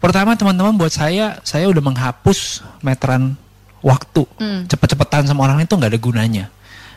pertama 0.00 0.34
teman-teman 0.34 0.74
buat 0.74 0.90
saya 0.90 1.38
saya 1.44 1.68
udah 1.68 1.84
menghapus 1.84 2.64
meteran 2.80 3.36
waktu. 3.84 4.24
Cepet-cepetan 4.68 5.28
sama 5.28 5.44
orang 5.46 5.62
itu 5.62 5.72
nggak 5.76 5.92
ada 5.94 6.00
gunanya. 6.00 6.46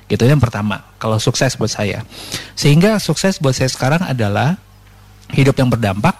Gitu 0.07 0.23
yang 0.27 0.39
pertama. 0.39 0.83
Kalau 0.99 1.15
sukses 1.19 1.55
buat 1.55 1.71
saya. 1.71 2.03
Sehingga 2.55 2.99
sukses 2.99 3.39
buat 3.39 3.55
saya 3.55 3.71
sekarang 3.71 4.03
adalah 4.03 4.59
hidup 5.31 5.55
yang 5.55 5.71
berdampak 5.71 6.19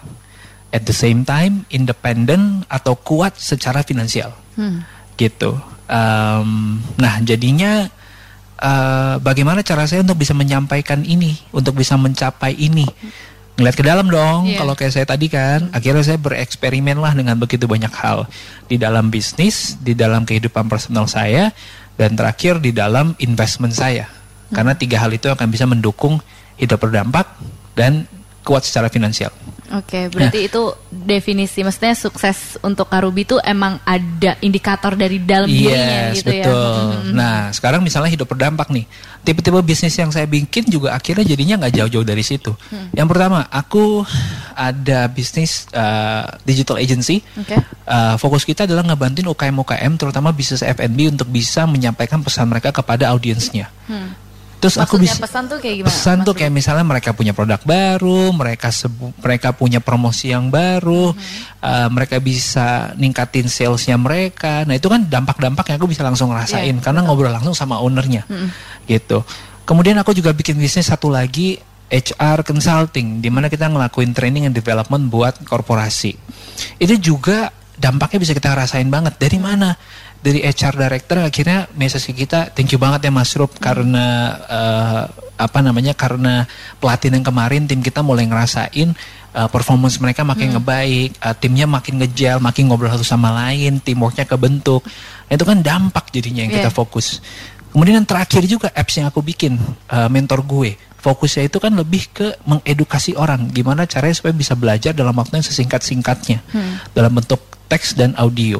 at 0.74 0.82
the 0.88 0.96
same 0.96 1.22
time 1.22 1.62
independen 1.70 2.66
atau 2.66 2.98
kuat 2.98 3.38
secara 3.38 3.86
finansial 3.86 4.34
Hmm. 4.58 4.82
gitu. 5.14 5.54
Em, 5.86 6.80
nah 6.98 7.14
jadinya 7.22 7.86
eh, 8.54 9.14
bagaimana 9.20 9.60
cara 9.66 9.84
saya 9.84 10.00
untuk 10.06 10.18
bisa 10.18 10.32
menyampaikan 10.32 11.02
ini, 11.04 11.36
untuk 11.52 11.76
bisa 11.76 11.98
mencapai 11.98 12.54
ini? 12.56 12.86
Ngeliat 13.54 13.76
ke 13.78 13.84
dalam 13.86 14.10
dong. 14.10 14.50
Iya. 14.50 14.66
Kalau 14.66 14.74
kayak 14.74 14.92
saya 14.92 15.06
tadi 15.06 15.30
kan, 15.30 15.70
akhirnya 15.70 16.02
saya 16.02 16.18
bereksperimen 16.18 16.98
lah 16.98 17.14
dengan 17.14 17.38
begitu 17.38 17.70
banyak 17.70 17.92
hal 17.94 18.26
di 18.66 18.74
dalam 18.74 19.14
bisnis, 19.14 19.78
di 19.78 19.94
dalam 19.94 20.26
kehidupan 20.26 20.66
personal 20.66 21.06
saya, 21.06 21.54
dan 21.94 22.18
terakhir 22.18 22.58
di 22.58 22.74
dalam 22.74 23.14
investment 23.22 23.70
saya. 23.70 24.10
Karena 24.50 24.74
tiga 24.74 24.98
hal 24.98 25.14
itu 25.14 25.30
akan 25.30 25.46
bisa 25.54 25.70
mendukung 25.70 26.18
hidup 26.58 26.82
berdampak 26.82 27.30
dan 27.78 28.10
kuat 28.44 28.62
secara 28.62 28.92
finansial. 28.92 29.32
Oke, 29.72 30.12
berarti 30.12 30.46
itu 30.46 30.62
definisi 30.92 31.64
maksudnya 31.64 31.96
sukses 31.96 32.60
untuk 32.60 32.86
Karubi 32.86 33.24
itu 33.24 33.40
emang 33.40 33.80
ada 33.82 34.36
indikator 34.44 34.92
dari 34.94 35.18
dalam 35.18 35.48
dirinya 35.48 36.12
Yes, 36.12 36.20
gitu 36.20 36.30
ya. 36.30 36.44
betul. 36.46 36.84
Mhm. 37.00 37.12
Nah, 37.16 37.38
sekarang 37.50 37.80
misalnya 37.80 38.12
hidup 38.12 38.28
berdampak 38.28 38.68
nih. 38.70 38.84
Tipe-tipe 39.24 39.56
bisnis 39.64 39.96
yang 39.96 40.12
saya 40.12 40.28
bikin 40.28 40.68
juga 40.68 40.92
akhirnya 40.92 41.24
jadinya 41.24 41.64
nggak 41.64 41.74
jauh-jauh 41.80 42.04
dari 42.04 42.20
situ. 42.20 42.52
Hmm. 42.68 42.92
Yang 42.92 43.08
pertama, 43.08 43.48
aku 43.48 44.04
ada 44.52 45.08
bisnis 45.08 45.64
uh, 45.72 46.28
digital 46.44 46.76
agency. 46.76 47.24
Oke. 47.40 47.56
Uh, 47.88 48.20
fokus 48.20 48.44
kita 48.44 48.68
adalah 48.68 48.84
ngebantuin 48.84 49.26
UKM-UKM, 49.32 49.92
terutama 49.96 50.28
bisnis 50.30 50.60
F&B 50.60 51.08
untuk 51.08 51.32
bisa 51.32 51.64
menyampaikan 51.64 52.20
pesan 52.20 52.52
mereka 52.52 52.68
kepada 52.68 53.08
audiensnya. 53.10 53.72
Hmm. 53.88 54.12
Terus 54.64 54.80
aku 54.80 54.96
Maksudnya 54.96 55.12
bisa 55.12 55.24
pesan 55.28 55.44
tuh 55.44 55.58
kayak 55.60 55.74
gimana? 55.76 55.88
pesan 55.92 56.16
Mas 56.16 56.24
tuh 56.24 56.34
kayak 56.40 56.52
misalnya 56.56 56.84
mereka 56.88 57.10
punya 57.12 57.36
produk 57.36 57.60
baru, 57.60 58.32
mereka 58.32 58.72
sebu- 58.72 59.12
mereka 59.20 59.52
punya 59.52 59.76
promosi 59.84 60.32
yang 60.32 60.48
baru, 60.48 61.12
uh, 61.60 61.88
mereka 61.92 62.16
bisa 62.16 62.96
ningkatin 62.96 63.44
salesnya 63.52 64.00
mereka. 64.00 64.64
Nah 64.64 64.72
itu 64.72 64.88
kan 64.88 65.04
dampak-dampak 65.04 65.68
yang 65.68 65.76
aku 65.76 65.92
bisa 65.92 66.00
langsung 66.00 66.32
ngerasain 66.32 66.72
Iya, 66.72 66.80
karena 66.80 67.04
ngobrol 67.04 67.28
langsung 67.28 67.52
sama 67.52 67.76
ownernya, 67.76 68.24
gitu. 68.88 69.20
Kemudian 69.68 70.00
aku 70.00 70.16
juga 70.16 70.32
bikin 70.32 70.56
bisnis 70.56 70.88
satu 70.88 71.12
lagi 71.12 71.60
HR 71.92 72.40
consulting, 72.48 73.20
di 73.20 73.28
mana 73.28 73.52
kita 73.52 73.68
ngelakuin 73.68 74.16
training 74.16 74.48
and 74.48 74.56
development 74.56 75.12
buat 75.12 75.44
korporasi. 75.44 76.16
Itu 76.80 76.96
juga 76.96 77.52
dampaknya 77.76 78.18
bisa 78.24 78.32
kita 78.32 78.56
rasain 78.56 78.88
banget. 78.88 79.20
Dari 79.20 79.36
mana? 79.36 79.76
Dari 80.24 80.40
HR 80.40 80.80
director 80.80 81.20
akhirnya 81.20 81.68
message 81.76 82.08
ke 82.08 82.24
kita, 82.24 82.48
thank 82.56 82.72
you 82.72 82.80
banget 82.80 83.04
ya 83.04 83.12
Mas 83.12 83.36
Rup 83.36 83.60
karena 83.60 84.32
eh, 84.48 85.02
apa 85.36 85.58
namanya 85.60 85.92
karena 85.92 86.48
pelatihan 86.80 87.20
yang 87.20 87.26
kemarin 87.28 87.68
tim 87.68 87.84
kita 87.84 88.00
mulai 88.00 88.24
ngerasain 88.24 88.96
eh, 89.36 89.48
performance 89.52 90.00
mereka 90.00 90.24
makin 90.24 90.56
ngebaik, 90.56 91.20
eh, 91.20 91.34
timnya 91.36 91.68
makin 91.68 92.00
ngejel, 92.00 92.40
makin 92.40 92.72
ngobrol 92.72 92.88
satu 92.88 93.04
sama 93.04 93.36
lain, 93.36 93.84
teamworknya 93.84 94.24
kebentuk. 94.24 94.80
Nah, 95.28 95.32
itu 95.36 95.44
kan 95.44 95.60
dampak 95.60 96.08
jadinya 96.08 96.40
yang 96.48 96.56
kita 96.56 96.72
Iya. 96.72 96.74
fokus. 96.74 97.20
Kemudian 97.76 98.00
yang 98.00 98.08
terakhir 98.08 98.48
juga 98.48 98.72
apps 98.72 98.96
yang 98.96 99.12
aku 99.12 99.20
bikin 99.20 99.60
eh, 99.92 100.08
mentor 100.08 100.40
gue. 100.40 100.72
Fokusnya 101.04 101.52
itu 101.52 101.60
kan 101.60 101.76
lebih 101.76 102.08
ke 102.16 102.32
mengedukasi 102.48 103.12
orang 103.12 103.52
gimana 103.52 103.84
caranya 103.84 104.16
supaya 104.16 104.32
bisa 104.32 104.56
belajar 104.56 104.96
dalam 104.96 105.12
waktu 105.12 105.36
yang 105.36 105.44
sesingkat-singkatnya 105.44 106.40
dalam 106.96 107.12
bentuk 107.12 107.44
teks 107.68 107.92
dan 107.92 108.16
audio. 108.16 108.56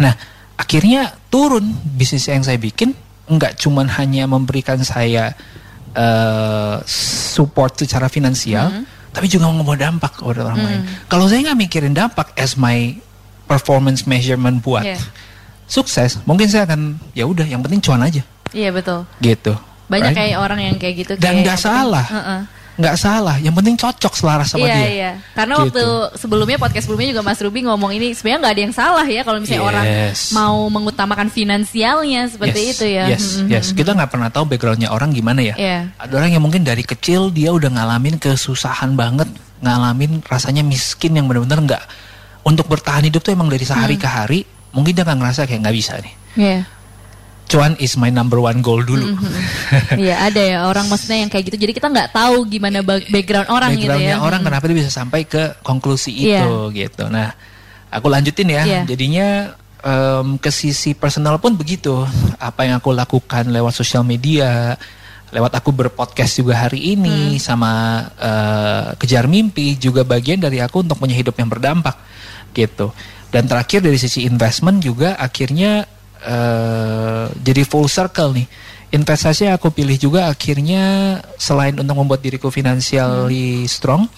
Nah, 0.00 0.16
akhirnya 0.60 1.08
turun 1.26 1.64
bisnis 1.96 2.28
yang 2.28 2.44
saya 2.44 2.60
bikin 2.60 2.92
nggak 3.24 3.56
cuman 3.56 3.88
hanya 3.88 4.28
memberikan 4.28 4.76
saya 4.82 5.32
eh, 5.90 6.76
support 6.86 7.74
secara 7.74 8.06
finansial, 8.06 8.84
tapi 9.10 9.26
juga 9.26 9.48
membawa 9.48 9.74
dampak 9.80 10.20
kepada 10.20 10.46
orang 10.46 10.60
lain. 10.60 10.80
Kalau 11.08 11.26
saya 11.26 11.50
nggak 11.50 11.58
mikirin 11.58 11.90
dampak 11.90 12.30
as 12.36 12.54
my 12.54 12.94
performance 13.46 14.06
measurement 14.06 14.60
buat 14.60 14.86
Iya. 14.86 14.98
sukses, 15.66 16.22
mungkin 16.22 16.46
saya 16.46 16.68
akan 16.68 16.94
ya 17.10 17.26
udah 17.26 17.42
yang 17.42 17.58
penting 17.58 17.82
cuan 17.82 18.02
aja 18.02 18.22
Iya 18.52 18.70
betul. 18.70 19.02
gitu. 19.18 19.58
Banyak 19.90 20.14
Right? 20.14 20.18
kayak 20.30 20.38
orang 20.38 20.60
yang 20.62 20.76
kayak 20.78 20.94
gitu. 20.96 21.12
Dan 21.18 21.42
nggak 21.42 21.58
penting- 21.58 21.74
salah. 21.74 22.06
Heeh. 22.06 22.40
Nggak 22.80 22.96
salah, 22.96 23.36
yang 23.36 23.52
penting 23.52 23.76
cocok 23.76 24.12
selaras 24.12 24.48
sama 24.50 24.64
iya 24.64 24.74
dia. 24.74 24.88
iya. 24.88 25.10
Karena 25.36 25.60
Gitu. 25.60 25.64
waktu 25.68 25.84
sebelumnya 26.16 26.56
podcast 26.56 26.84
sebelumnya 26.84 27.12
juga 27.12 27.22
Mas 27.22 27.36
Ruby 27.38 27.60
ngomong 27.62 27.92
ini 27.92 28.10
sebenarnya 28.10 28.40
nggak 28.40 28.54
ada 28.56 28.62
yang 28.64 28.74
salah 28.74 29.04
ya 29.04 29.20
kalau 29.20 29.38
misalnya 29.38 29.62
orang 29.62 29.84
Yes. 29.84 30.32
mau 30.32 30.64
mengutamakan 30.66 31.28
finansialnya 31.28 32.26
seperti 32.26 32.60
yes, 32.64 32.72
itu 32.72 32.86
ya. 32.88 33.04
Yes, 33.06 33.24
Mhm. 33.36 33.48
yes. 33.48 33.66
Kita 33.70 33.92
nggak 33.92 34.08
pernah 34.08 34.28
tahu 34.28 34.48
backgroundnya 34.48 34.88
orang 34.88 35.12
gimana 35.12 35.44
ya. 35.44 35.54
Iya. 35.54 35.78
Ada 35.94 36.12
orang 36.16 36.30
yang 36.32 36.40
mungkin 36.40 36.64
dari 36.64 36.80
kecil 36.80 37.28
dia 37.28 37.52
udah 37.52 37.68
ngalamin 37.68 38.16
kesusahan 38.16 38.96
banget, 38.96 39.28
ngalamin 39.60 40.24
rasanya 40.24 40.64
miskin 40.64 41.14
yang 41.14 41.28
benar-benar 41.28 41.60
nggak 41.60 41.82
untuk 42.42 42.64
bertahan 42.64 43.04
hidup 43.04 43.20
tuh 43.20 43.36
emang 43.36 43.46
dari 43.46 43.62
sehari 43.62 44.00
Hmm. 44.00 44.02
ke 44.02 44.08
hari. 44.08 44.40
Mungkin 44.72 44.96
dia 44.96 45.04
nggak 45.04 45.18
ngerasa 45.20 45.40
kayak 45.44 45.60
nggak 45.60 45.76
bisa 45.76 45.92
nih. 46.00 46.14
Iya. 46.34 46.58
Cuan 47.50 47.74
is 47.76 47.98
my 47.98 48.08
number 48.08 48.38
one 48.38 48.62
goal 48.62 48.78
dulu. 48.80 49.10
Iya 49.92 50.22
ada 50.22 50.38
ya 50.38 50.58
orang 50.64 50.86
maksudnya 50.86 51.18
yang 51.18 51.28
kayak 51.28 51.50
gitu. 51.50 51.58
Jadi 51.58 51.72
kita 51.74 51.86
nggak 51.86 52.10
tahu 52.10 52.46
gimana 52.46 52.78
ba- 52.80 53.02
background 53.02 53.48
orang 53.48 53.74
gitu 53.74 53.90
Backgroundnya 53.90 54.16
ya. 54.16 54.22
orang 54.22 54.40
Mhm. 54.40 54.46
kenapa 54.46 54.64
dia 54.66 54.76
bisa 54.78 54.90
sampai 54.90 55.20
ke 55.24 55.42
konklusi 55.60 56.10
Iya. 56.14 56.46
itu 56.46 56.54
gitu. 56.72 57.04
Nah, 57.06 57.34
aku 57.88 58.06
lanjutin 58.06 58.48
ya. 58.48 58.62
Iya. 58.62 58.80
Jadinya 58.86 59.26
em, 59.80 60.36
ke 60.36 60.48
sisi 60.48 60.92
personal 60.92 61.40
pun 61.40 61.56
begitu. 61.56 62.06
Apa 62.36 62.64
yang 62.64 62.78
aku 62.78 62.92
lakukan 62.92 63.48
lewat 63.48 63.72
sosial 63.72 64.04
media, 64.04 64.76
lewat 65.30 65.56
aku 65.56 65.72
berpodcast 65.72 66.36
juga 66.36 66.54
hari 66.60 66.94
ini 66.94 67.34
Hmm. 67.34 67.40
sama 67.40 67.72
eh, 68.14 68.84
kejar 68.94 69.24
mimpi 69.24 69.74
juga 69.74 70.04
bagian 70.04 70.38
dari 70.38 70.60
aku 70.60 70.84
untuk 70.84 70.98
punya 70.98 71.16
hidup 71.16 71.34
yang 71.34 71.48
berdampak 71.48 71.96
gitu. 72.52 72.94
Dan 73.30 73.46
terakhir 73.46 73.80
dari 73.80 73.96
sisi 73.96 74.22
investment 74.22 74.78
juga 74.80 75.14
akhirnya 75.14 75.86
eh, 76.24 77.24
jadi 77.40 77.62
full 77.64 77.86
circle 77.86 78.36
nih. 78.36 78.46
Investasi 78.90 79.46
aku 79.46 79.70
pilih 79.70 79.94
juga 79.94 80.26
akhirnya 80.26 81.18
selain 81.38 81.78
untuk 81.78 81.94
membuat 81.94 82.20
diriku 82.20 82.50
financially 82.50 83.64
strong, 83.70 84.10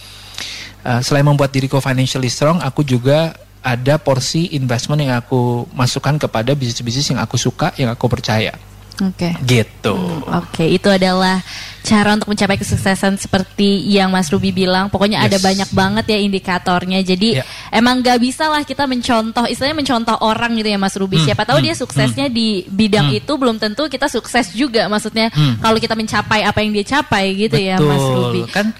eh, 0.82 1.00
selain 1.04 1.26
membuat 1.28 1.52
diriku 1.52 1.78
financially 1.78 2.32
strong, 2.32 2.58
aku 2.64 2.80
juga 2.82 3.36
ada 3.62 3.94
porsi 4.00 4.58
investment 4.58 5.06
yang 5.06 5.14
aku 5.22 5.70
masukkan 5.70 6.18
kepada 6.18 6.50
bisnis-bisnis 6.58 7.14
yang 7.14 7.22
aku 7.22 7.38
suka, 7.38 7.70
yang 7.78 7.94
aku 7.94 8.10
percaya. 8.10 8.71
Oke. 9.02 9.34
Gitu. 9.42 9.96
Oke, 10.30 10.64
itu 10.70 10.86
adalah 10.86 11.42
cara 11.82 12.14
untuk 12.14 12.30
mencapai 12.30 12.54
kesuksesan 12.54 13.18
seperti 13.18 13.82
yang 13.90 14.14
Mas 14.14 14.30
Ruby 14.30 14.54
bilang. 14.54 14.86
Pokoknya 14.86 15.26
ada 15.26 15.34
Yes. 15.34 15.42
banyak 15.42 15.68
banget 15.74 16.04
ya 16.14 16.18
indikatornya. 16.22 17.02
Jadi 17.02 17.42
Ya. 17.42 17.44
emang 17.74 17.98
gak 17.98 18.22
bisa 18.22 18.46
lah 18.46 18.62
kita 18.62 18.86
mencontoh, 18.86 19.50
istilahnya 19.50 19.82
mencontoh 19.82 20.14
orang 20.22 20.54
gitu 20.54 20.70
ya 20.70 20.78
Mas 20.78 20.94
Ruby. 20.94 21.18
Hmm, 21.18 21.26
Siapa 21.26 21.42
tahu 21.42 21.58
hmm, 21.58 21.66
dia 21.66 21.74
suksesnya 21.74 22.26
di 22.30 22.62
bidang 22.70 23.10
hmm. 23.10 23.18
itu 23.18 23.32
belum 23.34 23.58
tentu 23.58 23.90
kita 23.90 24.06
sukses 24.06 24.54
juga. 24.54 24.86
Maksudnya 24.86 25.34
Hmm. 25.34 25.58
kalau 25.58 25.82
kita 25.82 25.98
mencapai 25.98 26.46
apa 26.46 26.62
yang 26.62 26.70
dia 26.70 26.86
capai 26.86 27.34
gitu 27.34 27.58
ya 27.58 27.82
Mas 27.82 27.98
Ruby. 28.00 28.46
Kan 28.46 28.70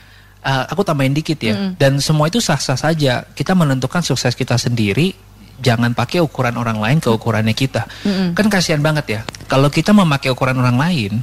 uh, 0.43 0.65
aku 0.71 0.83
tambahin 0.83 1.15
dikit 1.15 1.39
ya. 1.39 1.55
Mm-mm. 1.55 1.75
Dan 1.79 1.99
semua 1.99 2.27
itu 2.27 2.39
sah-sah 2.39 2.79
saja. 2.79 3.27
Kita 3.35 3.55
menentukan 3.55 4.03
sukses 4.03 4.35
kita 4.35 4.55
sendiri. 4.55 5.32
Jangan 5.63 5.95
pakai 5.95 6.19
ukuran 6.19 6.59
orang 6.59 6.83
lain 6.83 6.99
ke 6.99 7.09
ukurannya 7.09 7.55
kita. 7.55 7.87
Mm-mm. 8.03 8.35
Kan 8.35 8.51
kasihan 8.51 8.83
banget 8.83 9.07
ya. 9.09 9.21
Kalau 9.47 9.71
kita 9.71 9.95
memakai 9.95 10.35
ukuran 10.35 10.59
orang 10.59 10.75
lain, 10.75 11.23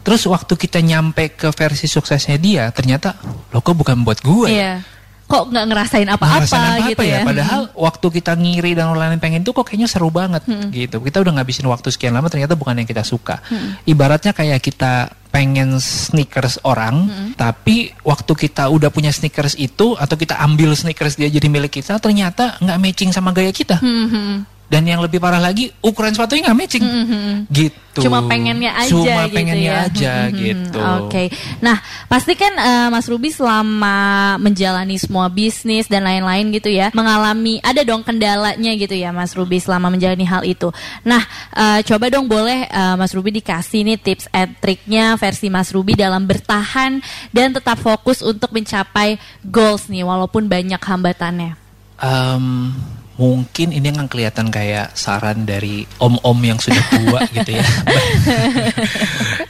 terus 0.00 0.24
waktu 0.24 0.56
kita 0.56 0.80
nyampe 0.80 1.36
ke 1.36 1.52
versi 1.52 1.84
suksesnya 1.84 2.40
dia, 2.40 2.64
ternyata 2.72 3.20
lo 3.52 3.60
kok 3.60 3.76
bukan 3.76 4.00
buat 4.00 4.24
gue. 4.24 4.48
ya?" 4.48 4.95
Kok 5.26 5.50
nggak 5.50 5.66
ngerasain 5.66 6.08
apa-apa 6.08 6.86
gitu 6.86 7.02
apa 7.02 7.02
ya. 7.02 7.26
Padahal 7.26 7.62
waktu 7.74 8.06
kita 8.22 8.32
ngiri 8.38 8.78
dan 8.78 8.94
lain 8.94 9.18
pengen 9.18 9.42
tuh 9.42 9.50
kok 9.50 9.66
kayaknya 9.66 9.90
seru 9.90 10.10
banget 10.14 10.46
gitu. 10.70 11.02
Kita 11.02 11.18
udah 11.22 11.42
ngabisin 11.42 11.66
waktu 11.66 11.90
sekian 11.90 12.14
lama 12.14 12.30
ternyata 12.30 12.54
bukan 12.54 12.78
yang 12.78 12.88
kita 12.88 13.02
suka. 13.02 13.42
Ibaratnya 13.84 14.30
kayak 14.30 14.62
kita 14.62 15.10
pengen 15.34 15.76
sneakers 15.76 16.62
orang, 16.64 17.10
tapi 17.36 17.92
waktu 18.00 18.32
kita 18.32 18.72
udah 18.72 18.88
punya 18.88 19.12
sneakers 19.12 19.52
itu 19.60 19.92
atau 19.92 20.16
kita 20.16 20.40
ambil 20.40 20.72
sneakers 20.72 21.20
dia 21.20 21.28
jadi 21.28 21.44
milik 21.52 21.76
kita, 21.82 22.00
ternyata 22.00 22.56
nggak 22.62 22.78
matching 22.80 23.10
sama 23.12 23.36
gaya 23.36 23.52
kita. 23.52 23.76
Hmm, 23.82 24.08
hmm. 24.08 24.55
Dan 24.66 24.82
yang 24.82 24.98
lebih 24.98 25.22
parah 25.22 25.38
lagi, 25.38 25.70
ukuran 25.78 26.10
sepatunya 26.10 26.50
nggak 26.50 26.58
matching. 26.58 26.82
Hmm, 26.82 27.06
hmm. 27.06 27.34
Gitu. 27.54 28.02
Cuma 28.02 28.26
pengennya 28.28 28.76
aja 28.76 28.92
Cuma 28.92 29.24
gitu 29.24 29.36
pengennya 29.40 29.72
ya. 29.72 29.86
aja 29.88 30.12
Hmm, 30.12 30.28
hmm, 30.28 30.38
gitu. 30.42 30.80
Oke. 31.00 31.24
Nah, 31.62 31.76
pasti 32.10 32.32
kan 32.34 32.52
eh, 32.52 32.88
Mas 32.90 33.06
Ruby 33.06 33.30
selama 33.32 33.96
menjalani 34.42 34.98
semua 35.00 35.30
bisnis 35.30 35.86
dan 35.88 36.04
lain-lain 36.04 36.50
gitu 36.52 36.68
ya, 36.68 36.90
mengalami 36.92 37.62
ada 37.62 37.86
dong 37.86 38.02
kendalanya 38.04 38.74
gitu 38.76 38.92
ya 38.92 39.14
Mas 39.14 39.32
Ruby 39.32 39.62
selama 39.62 39.88
menjalani 39.88 40.26
hal 40.26 40.42
itu. 40.44 40.68
Nah, 41.06 41.22
eh, 41.54 41.80
coba 41.86 42.10
dong 42.10 42.26
boleh 42.26 42.66
eh, 42.66 42.94
Mas 42.98 43.14
Ruby 43.14 43.38
dikasih 43.38 43.86
nih 43.86 43.98
tips 44.02 44.26
and 44.34 44.58
triknya 44.60 45.14
versi 45.16 45.46
Mas 45.48 45.70
Ruby 45.70 45.94
dalam 45.94 46.26
bertahan 46.26 47.00
dan 47.30 47.54
tetap 47.54 47.78
fokus 47.80 48.20
untuk 48.20 48.50
mencapai 48.50 49.16
goals 49.46 49.86
nih 49.86 50.02
walaupun 50.02 50.50
banyak 50.50 50.82
hambatannya. 50.82 51.54
Em, 51.96 52.76
mungkin 53.16 53.72
ini 53.72 53.88
kan 53.96 54.06
kelihatan 54.12 54.52
kayak 54.52 54.92
saran 54.92 55.48
dari 55.48 55.88
om-om 56.00 56.36
yang 56.44 56.60
sudah 56.60 56.84
tua 56.92 57.20
gitu 57.36 57.56
ya. 57.56 57.66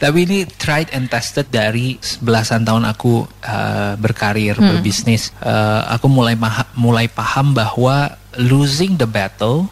Tapi 0.02 0.18
ini 0.22 0.38
tried 0.46 0.94
and 0.94 1.10
tested 1.10 1.50
dari 1.50 1.98
belasan 2.22 2.62
tahun 2.62 2.86
aku 2.86 3.26
eh, 3.42 3.92
berkarir 3.98 4.54
berbisnis. 4.58 5.34
Eh, 5.42 5.82
aku 5.90 6.06
mulai 6.06 6.38
mulai 6.78 7.10
paham 7.10 7.52
bahwa 7.52 8.14
losing 8.38 8.94
the 8.94 9.08
battle 9.08 9.66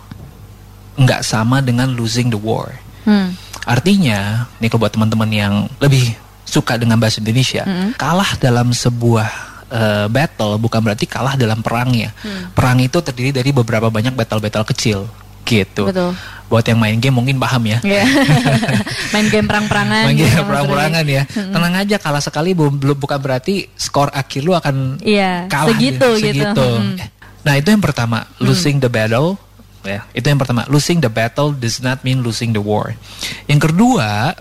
nggak 0.99 1.23
sama 1.23 1.63
dengan 1.63 1.95
losing 1.95 2.31
the 2.35 2.39
war. 2.39 2.75
Hmm. 3.07 3.39
Artinya, 3.65 4.51
nih 4.61 4.69
kalau 4.69 4.85
buat 4.85 4.93
teman-teman 4.93 5.31
yang 5.33 5.55
lebih 5.81 6.13
suka 6.45 6.77
dengan 6.77 7.01
bahasa 7.01 7.19
Indonesia, 7.25 7.65
kalah 7.97 8.37
dalam 8.37 8.71
sebuah 8.77 9.54
eh, 9.75 10.07
battle 10.07 10.55
bukan 10.63 10.79
berarti 10.79 11.11
kalah 11.11 11.35
dalam 11.35 11.59
perangnya. 11.61 12.15
Perang 12.55 12.79
itu 12.79 13.03
terdiri 13.03 13.35
dari 13.35 13.51
beberapa 13.51 13.91
banyak 13.91 14.15
battle-battle 14.15 14.67
kecil, 14.71 15.11
gitu. 15.45 15.91
Betul. 15.91 16.15
Buat 16.49 16.65
yang 16.69 16.79
main 16.79 16.97
game 17.01 17.17
mungkin 17.17 17.41
paham 17.41 17.65
ya. 17.67 17.79
Iya. 17.81 18.05
Main 19.17 19.27
game 19.33 19.49
perang-perangan. 19.49 20.05
Main 20.13 20.17
gitu 20.19 20.29
game 20.29 20.37
ya, 20.37 20.43
Mas 20.43 20.49
perang-perangan 20.53 21.05
ya. 21.09 21.23
Tenang 21.27 21.75
aja 21.75 21.97
kalah 21.97 22.23
sekali 22.23 22.51
belum 22.53 22.77
belum 22.79 22.99
bukan 23.01 23.19
berarti 23.19 23.65
skor 23.75 24.13
akhir 24.13 24.45
lu 24.45 24.53
akan 24.53 25.01
Iya, 25.01 25.49
kalah 25.49 25.73
segitu 25.73 26.21
gitu. 26.21 26.31
gitu. 26.31 26.45
segitu. 26.45 26.69
Mm. 26.79 26.95
Nah, 27.45 27.55
itu 27.61 27.69
yang 27.73 27.83
pertama, 27.83 28.29
losing 28.41 28.77
the 28.81 28.93
battle. 28.93 29.41
Ya, 29.85 30.05
itu 30.17 30.25
yang 30.25 30.41
pertama. 30.41 30.65
Losing 30.69 31.01
the 31.01 31.13
battle 31.13 31.53
does 31.53 31.81
not 31.81 32.01
mean 32.05 32.25
losing 32.25 32.57
the 32.57 32.61
war. 32.61 32.97
Yang 33.49 33.73
kedua, 33.73 34.37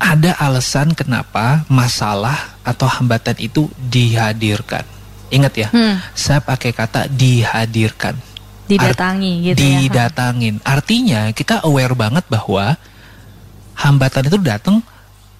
ada 0.00 0.32
alasan 0.40 0.96
kenapa 0.96 1.68
masalah 1.68 2.56
atau 2.64 2.88
hambatan 2.88 3.36
itu 3.36 3.68
dihadirkan. 3.76 4.82
Ingat 5.30 5.52
ya, 5.54 5.68
Hmm. 5.70 6.00
saya 6.16 6.40
pakai 6.40 6.72
kata 6.72 7.06
dihadirkan. 7.06 8.16
Didatangi 8.66 9.52
gitu 9.52 9.60
ya. 9.60 9.78
Didatangin. 9.84 10.58
Artinya 10.64 11.30
kita 11.36 11.62
aware 11.62 11.94
banget 11.94 12.24
bahwa 12.32 12.74
hambatan 13.76 14.26
itu 14.26 14.38
datang 14.40 14.80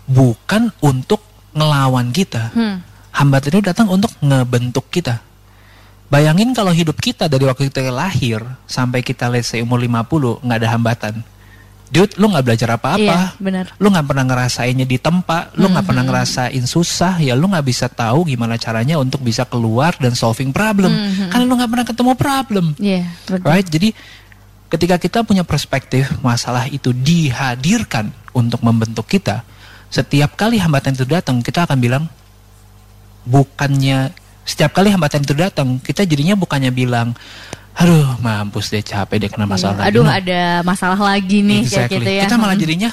bukan 0.07 0.71
untuk 0.85 1.25
ngelawan 1.57 2.13
kita. 2.13 2.53
Hmm. 2.55 2.85
Hambatan 3.11 3.51
itu 3.59 3.63
datang 3.65 3.89
untuk 3.91 4.13
ngebentuk 4.23 4.87
kita. 4.93 5.19
Bayangin 6.11 6.51
kalau 6.55 6.75
hidup 6.75 6.99
kita 6.99 7.31
dari 7.31 7.47
waktu 7.47 7.71
kita 7.71 7.87
lahir 7.91 8.43
sampai 8.67 8.99
kita 9.03 9.31
let's 9.31 9.51
say 9.55 9.63
umur 9.63 9.79
50 9.79 10.43
nggak 10.43 10.59
ada 10.59 10.69
hambatan. 10.75 11.15
Dude, 11.91 12.15
lu 12.23 12.31
nggak 12.31 12.47
belajar 12.47 12.69
apa-apa. 12.79 13.35
Iya. 13.35 13.75
Lu 13.83 13.91
nggak 13.91 14.07
pernah 14.07 14.23
ngerasainnya 14.23 14.87
di 14.87 14.95
tempat, 14.95 15.59
lu 15.59 15.67
nggak 15.67 15.87
pernah 15.91 16.07
ngerasain 16.07 16.63
susah, 16.63 17.19
ya 17.19 17.35
lu 17.35 17.51
nggak 17.51 17.67
bisa 17.67 17.91
tahu 17.91 18.31
gimana 18.31 18.55
caranya 18.55 18.95
untuk 19.03 19.19
bisa 19.27 19.43
keluar 19.43 19.99
dan 19.99 20.15
solving 20.15 20.55
problem. 20.55 20.95
Karena 21.35 21.43
lu 21.43 21.59
nggak 21.59 21.71
pernah 21.71 21.87
ketemu 21.91 22.13
problem. 22.15 22.67
Iya, 22.79 23.11
betul. 23.27 23.43
Right? 23.43 23.67
Jadi 23.67 23.89
ketika 24.71 24.97
kita 25.03 25.19
punya 25.27 25.43
perspektif 25.43 26.15
masalah 26.23 26.71
itu 26.71 26.95
dihadirkan 26.95 28.15
untuk 28.31 28.63
membentuk 28.63 29.11
kita, 29.11 29.43
setiap 29.91 30.39
kali 30.39 30.63
hambatan 30.63 30.95
itu 30.95 31.03
datang, 31.03 31.43
kita 31.43 31.67
akan 31.67 31.83
bilang 31.83 32.07
bukannya 33.27 34.15
setiap 34.47 34.75
kali 34.75 34.91
hambatan 34.91 35.23
itu 35.23 35.35
datang, 35.37 35.79
kita 35.79 36.03
jadinya 36.03 36.35
bukannya 36.35 36.75
bilang, 36.75 37.15
aduh 37.75 38.19
mampus 38.19 38.69
deh 38.69 38.83
capek 38.83 39.17
deh 39.23 39.31
kena 39.31 39.47
masalah. 39.47 39.87
Iya, 39.87 39.95
Aduh, 39.95 40.05
No. 40.05 40.11
ada 40.13 40.41
masalah 40.63 40.99
lagi 40.99 41.41
nih 41.41 41.65
kayak 41.65 41.89
Exactly. 41.89 41.97
gitu 42.03 42.11
ya. 42.13 42.23
Kita 42.27 42.37
malah 42.37 42.55
Hmm. 42.57 42.63
jadinya, 42.63 42.91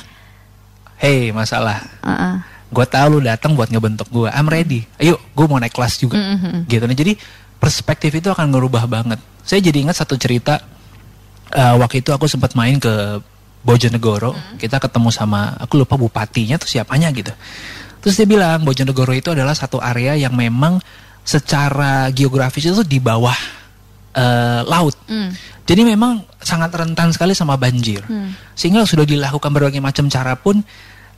hey 0.98 1.30
masalah, 1.32 1.78
Uh-uh. 2.00 2.36
gue 2.68 2.86
tahu 2.88 3.08
lu 3.18 3.20
datang 3.22 3.52
buat 3.54 3.68
ngebentuk 3.68 4.08
gue, 4.08 4.30
I'm 4.30 4.48
ready. 4.48 4.88
Ayo, 4.98 5.20
gue 5.20 5.46
mau 5.46 5.60
naik 5.60 5.74
kelas 5.74 5.98
juga. 5.98 6.16
Mm-hmm. 6.16 6.68
Gitu. 6.68 6.84
Nah, 6.84 6.96
jadi 6.96 7.14
perspektif 7.58 8.12
itu 8.14 8.30
akan 8.30 8.48
ngerubah 8.50 8.86
banget. 8.86 9.20
Saya 9.42 9.60
jadi 9.60 9.88
ingat 9.88 10.00
satu 10.00 10.16
cerita 10.16 10.60
eh, 11.48 11.76
waktu 11.80 12.04
itu 12.04 12.12
aku 12.12 12.28
sempat 12.28 12.54
main 12.54 12.76
ke 12.76 13.24
Bojonegoro, 13.64 14.32
Mm. 14.36 14.60
kita 14.60 14.80
ketemu 14.80 15.10
sama 15.12 15.56
aku 15.58 15.80
lupa 15.80 15.96
bupatinya 15.96 16.56
tuh 16.56 16.68
siapanya 16.68 17.08
gitu. 17.12 17.32
Terus 18.00 18.16
dia 18.16 18.28
bilang 18.28 18.64
Bojonegoro 18.64 19.12
itu 19.12 19.32
adalah 19.32 19.52
satu 19.52 19.80
area 19.80 20.16
yang 20.16 20.32
memang 20.32 20.80
secara 21.24 22.08
geografis 22.12 22.68
itu 22.68 22.84
di 22.84 23.00
bawah 23.00 23.36
eh, 24.18 24.62
laut. 24.66 24.98
Mm. 25.06 25.32
Jadi 25.68 25.82
memang 25.84 26.24
sangat 26.40 26.72
rentan 26.72 27.12
sekali 27.12 27.36
sama 27.36 27.60
banjir. 27.60 28.00
Hmm. 28.08 28.32
Sehingga 28.56 28.88
sudah 28.88 29.04
dilakukan 29.04 29.52
berbagai 29.52 29.84
macam 29.84 30.08
cara 30.08 30.32
pun 30.40 30.64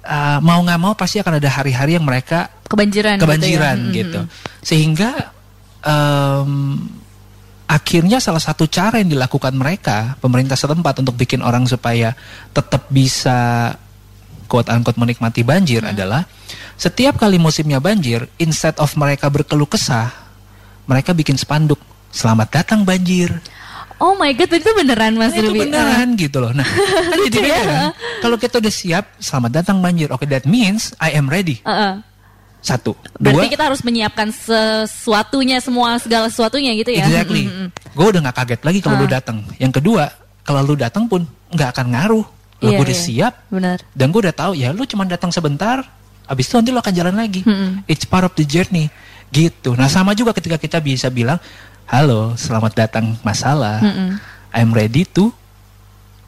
uh, 0.10 0.40
mau 0.42 0.58
nggak 0.66 0.80
mau 0.82 0.98
pasti 0.98 1.22
akan 1.22 1.38
ada 1.38 1.50
hari-hari 1.54 2.02
yang 2.02 2.02
mereka 2.02 2.50
Kebanjiran. 2.66 3.22
kebanjiran 3.22 3.78
gitu. 3.94 3.94
ya. 3.94 3.98
gitu. 4.02 4.20
Mm-mm. 4.26 4.62
Sehingga 4.66 5.12
em, 5.86 6.52
akhirnya 7.70 8.18
salah 8.18 8.42
satu 8.42 8.66
cara 8.66 8.98
yang 8.98 9.14
dilakukan 9.14 9.54
mereka 9.54 10.18
pemerintah 10.18 10.58
setempat 10.58 11.06
untuk 11.06 11.14
bikin 11.14 11.46
orang 11.46 11.70
supaya 11.70 12.18
tetap 12.50 12.90
bisa 12.90 13.74
quote 14.50 14.74
unquote 14.74 14.98
menikmati 14.98 15.46
banjir 15.46 15.86
adalah 15.86 16.26
setiap 16.74 17.22
kali 17.22 17.38
musimnya 17.38 17.78
banjir 17.78 18.26
instead 18.42 18.74
of 18.82 18.90
mereka 18.98 19.30
berkeluh 19.30 19.70
kesah 19.70 20.10
mereka 20.90 21.14
bikin 21.14 21.38
spanduk 21.38 21.78
selamat 22.12 22.48
datang 22.52 22.82
banjir 22.84 23.30
Oh 24.00 24.16
my 24.16 24.32
god, 24.32 24.48
itu 24.48 24.72
beneran 24.72 25.12
Mas 25.14 25.36
Nah, 25.36 25.44
itu 25.44 25.52
Ruby. 25.52 25.60
beneran 25.68 26.16
gitu 26.16 26.40
loh. 26.40 26.56
Nah, 26.56 26.64
kan 26.64 27.20
jadi 27.20 27.36
beda 27.44 27.62
kan? 27.68 27.92
Kalau 28.24 28.40
kita 28.40 28.56
udah 28.64 28.72
siap, 28.72 29.12
selamat 29.20 29.52
datang 29.60 29.84
banjir. 29.84 30.08
Oke, 30.08 30.24
that 30.24 30.48
means 30.48 30.96
I 31.04 31.20
am 31.20 31.28
ready. 31.28 31.60
Uh, 31.68 31.72
uh. 31.76 31.94
Satu, 32.64 32.96
Berarti 33.20 33.44
dua, 33.44 33.52
kita 33.52 33.64
harus 33.68 33.84
menyiapkan 33.84 34.32
sesuatunya 34.32 35.60
semua 35.60 36.00
segala 36.00 36.32
sesuatunya 36.32 36.80
gitu 36.80 36.96
ya. 36.96 37.04
exactly. 37.04 37.48
Mm, 37.48 37.52
mm, 37.52 37.60
mm. 37.68 37.92
Gue 37.92 38.06
udah 38.08 38.20
gak 38.24 38.36
kaget 38.40 38.62
lagi 38.64 38.80
kalau 38.80 38.96
Ah. 38.96 39.02
lu 39.04 39.08
datang. 39.12 39.38
Yang 39.60 39.74
kedua, 39.84 40.04
kalau 40.44 40.62
lu 40.64 40.76
datang 40.80 41.04
pun 41.04 41.22
nggak 41.52 41.70
akan 41.76 41.86
ngaruh. 41.92 42.26
Lo 42.60 42.68
Iya, 42.72 42.78
gue 42.80 42.86
udah 42.88 42.96
iya. 42.96 43.04
siap 43.04 43.34
Benar. 43.48 43.78
dan 43.92 44.08
gue 44.12 44.20
udah 44.20 44.36
tahu 44.36 44.52
ya 44.54 44.72
lu 44.72 44.84
cuma 44.84 45.04
datang 45.04 45.32
sebentar, 45.32 45.84
habis 46.24 46.48
itu 46.48 46.56
nanti 46.56 46.72
lu 46.72 46.80
akan 46.80 46.94
jalan 46.94 47.16
lagi. 47.16 47.44
Mm-mm. 47.44 47.84
It's 47.84 48.04
part 48.04 48.24
of 48.24 48.32
the 48.36 48.44
journey. 48.44 48.88
Gitu. 49.28 49.76
Nah, 49.76 49.86
sama 49.86 50.12
juga 50.12 50.32
ketika 50.32 50.56
kita 50.56 50.80
bisa 50.80 51.08
bilang, 51.08 51.38
halo, 51.90 52.38
selamat 52.38 52.72
datang 52.78 53.18
masalah. 53.26 53.82
Mm-mm. 53.82 54.22
I'm 54.54 54.70
ready 54.70 55.10
to 55.18 55.34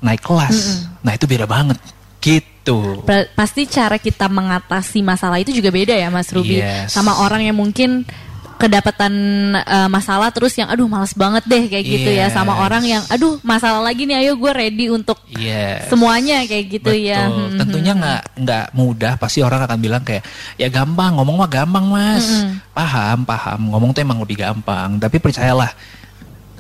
naik 0.02 0.26
kelas. 0.26 0.90
Nah, 1.06 1.14
itu 1.14 1.30
beda 1.30 1.46
banget. 1.46 1.78
Gitu. 2.18 3.06
Pasti 3.38 3.70
cara 3.70 4.02
kita 4.02 4.26
mengatasi 4.26 5.06
masalah 5.06 5.38
itu 5.38 5.54
juga 5.54 5.70
beda 5.70 5.94
ya 5.94 6.10
Mas 6.10 6.34
Ruby. 6.34 6.62
Yes. 6.62 6.94
Sama 6.94 7.22
orang 7.22 7.46
yang 7.46 7.58
mungkin 7.58 8.06
kedapatan 8.62 9.14
eh, 9.58 9.90
masalah 9.90 10.30
terus 10.30 10.54
yang 10.54 10.70
aduh 10.70 10.86
males 10.86 11.12
banget 11.12 11.44
deh 11.44 11.66
kayak 11.66 11.86
gitu 11.86 12.10
ya 12.10 12.30
sama 12.30 12.54
Yes. 12.54 12.62
orang 12.62 12.84
yang 12.86 13.04
aduh 13.10 13.42
masalah 13.42 13.82
lagi 13.82 14.06
nih 14.06 14.22
ayo 14.22 14.38
gue 14.38 14.52
ready 14.54 14.86
untuk 14.88 15.18
Yes. 15.34 15.90
semuanya 15.90 16.46
kayak 16.46 16.66
gitu 16.70 16.94
ya. 16.94 17.26
Betul. 17.26 17.42
Hmm, 17.42 17.58
Tentunya 17.58 17.92
hmm, 17.92 18.02
nggak 18.02 18.22
nggak 18.46 18.66
mudah. 18.72 19.14
Pasti 19.18 19.40
orang 19.42 19.66
akan 19.66 19.80
bilang 19.80 20.04
kayak 20.04 20.22
ya 20.56 20.68
gampang 20.68 21.18
ngomong 21.18 21.36
mah 21.36 21.50
gampang 21.50 21.86
mas. 21.88 22.26
Mm-mm. 22.30 22.62
Paham 22.72 23.18
paham. 23.26 23.60
Ngomong 23.74 23.90
tuh 23.92 24.02
emang 24.06 24.22
lebih 24.22 24.38
gampang. 24.40 25.02
Tapi 25.02 25.18
percayalah 25.18 25.72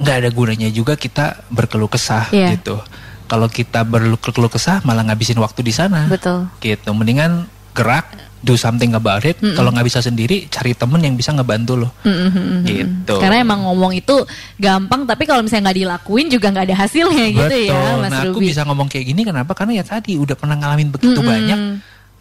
nggak 0.02 0.16
ada 0.26 0.30
gunanya 0.34 0.70
juga 0.70 0.98
kita 0.98 1.46
berkeluh 1.48 1.86
kesah 1.86 2.32
Iya. 2.34 2.58
gitu. 2.58 2.82
Kalau 3.30 3.48
kita 3.48 3.86
berkeluh 3.86 4.50
kesah 4.50 4.82
malah 4.82 5.06
ngabisin 5.06 5.38
waktu 5.38 5.62
di 5.62 5.72
sana. 5.72 6.10
Betul. 6.10 6.50
Gitu. 6.60 6.90
Mendingan 6.92 7.46
gerak, 7.72 8.10
do 8.42 8.58
something 8.58 8.98
about 8.98 9.22
it. 9.24 9.38
Mm-mm. 9.38 9.54
Kalau 9.54 9.70
nggak 9.70 9.86
bisa 9.86 10.02
sendiri, 10.02 10.50
cari 10.50 10.74
temen 10.74 10.98
yang 11.02 11.14
bisa 11.14 11.30
ngebantu 11.32 11.86
lo. 11.86 11.90
Mm, 12.02 12.10
mm, 12.10 12.30
mm, 12.30 12.42
mm. 12.42 12.62
Gitu. 12.66 13.16
Karena 13.22 13.38
emang 13.42 13.66
ngomong 13.70 13.94
itu 13.94 14.16
gampang 14.58 15.06
tapi 15.06 15.24
kalau 15.30 15.46
misalnya 15.46 15.70
nggak 15.70 15.80
dilakuin 15.86 16.28
juga 16.28 16.48
nggak 16.50 16.66
ada 16.74 16.78
hasilnya 16.82 17.26
gitu 17.32 17.48
Betul. 17.48 17.70
ya 17.70 17.82
Mas 18.02 18.12
nah 18.12 18.20
aku 18.26 18.38
Ruby. 18.42 18.50
bisa 18.50 18.62
ngomong 18.66 18.88
kayak 18.90 19.06
gini 19.14 19.22
kenapa? 19.22 19.52
Karena 19.54 19.82
ya 19.82 19.84
tadi 19.86 20.18
udah 20.18 20.36
pernah 20.36 20.58
ngalamin 20.58 20.90
begitu 20.90 21.22
Mm-mm. 21.22 21.32
banyak 21.32 21.60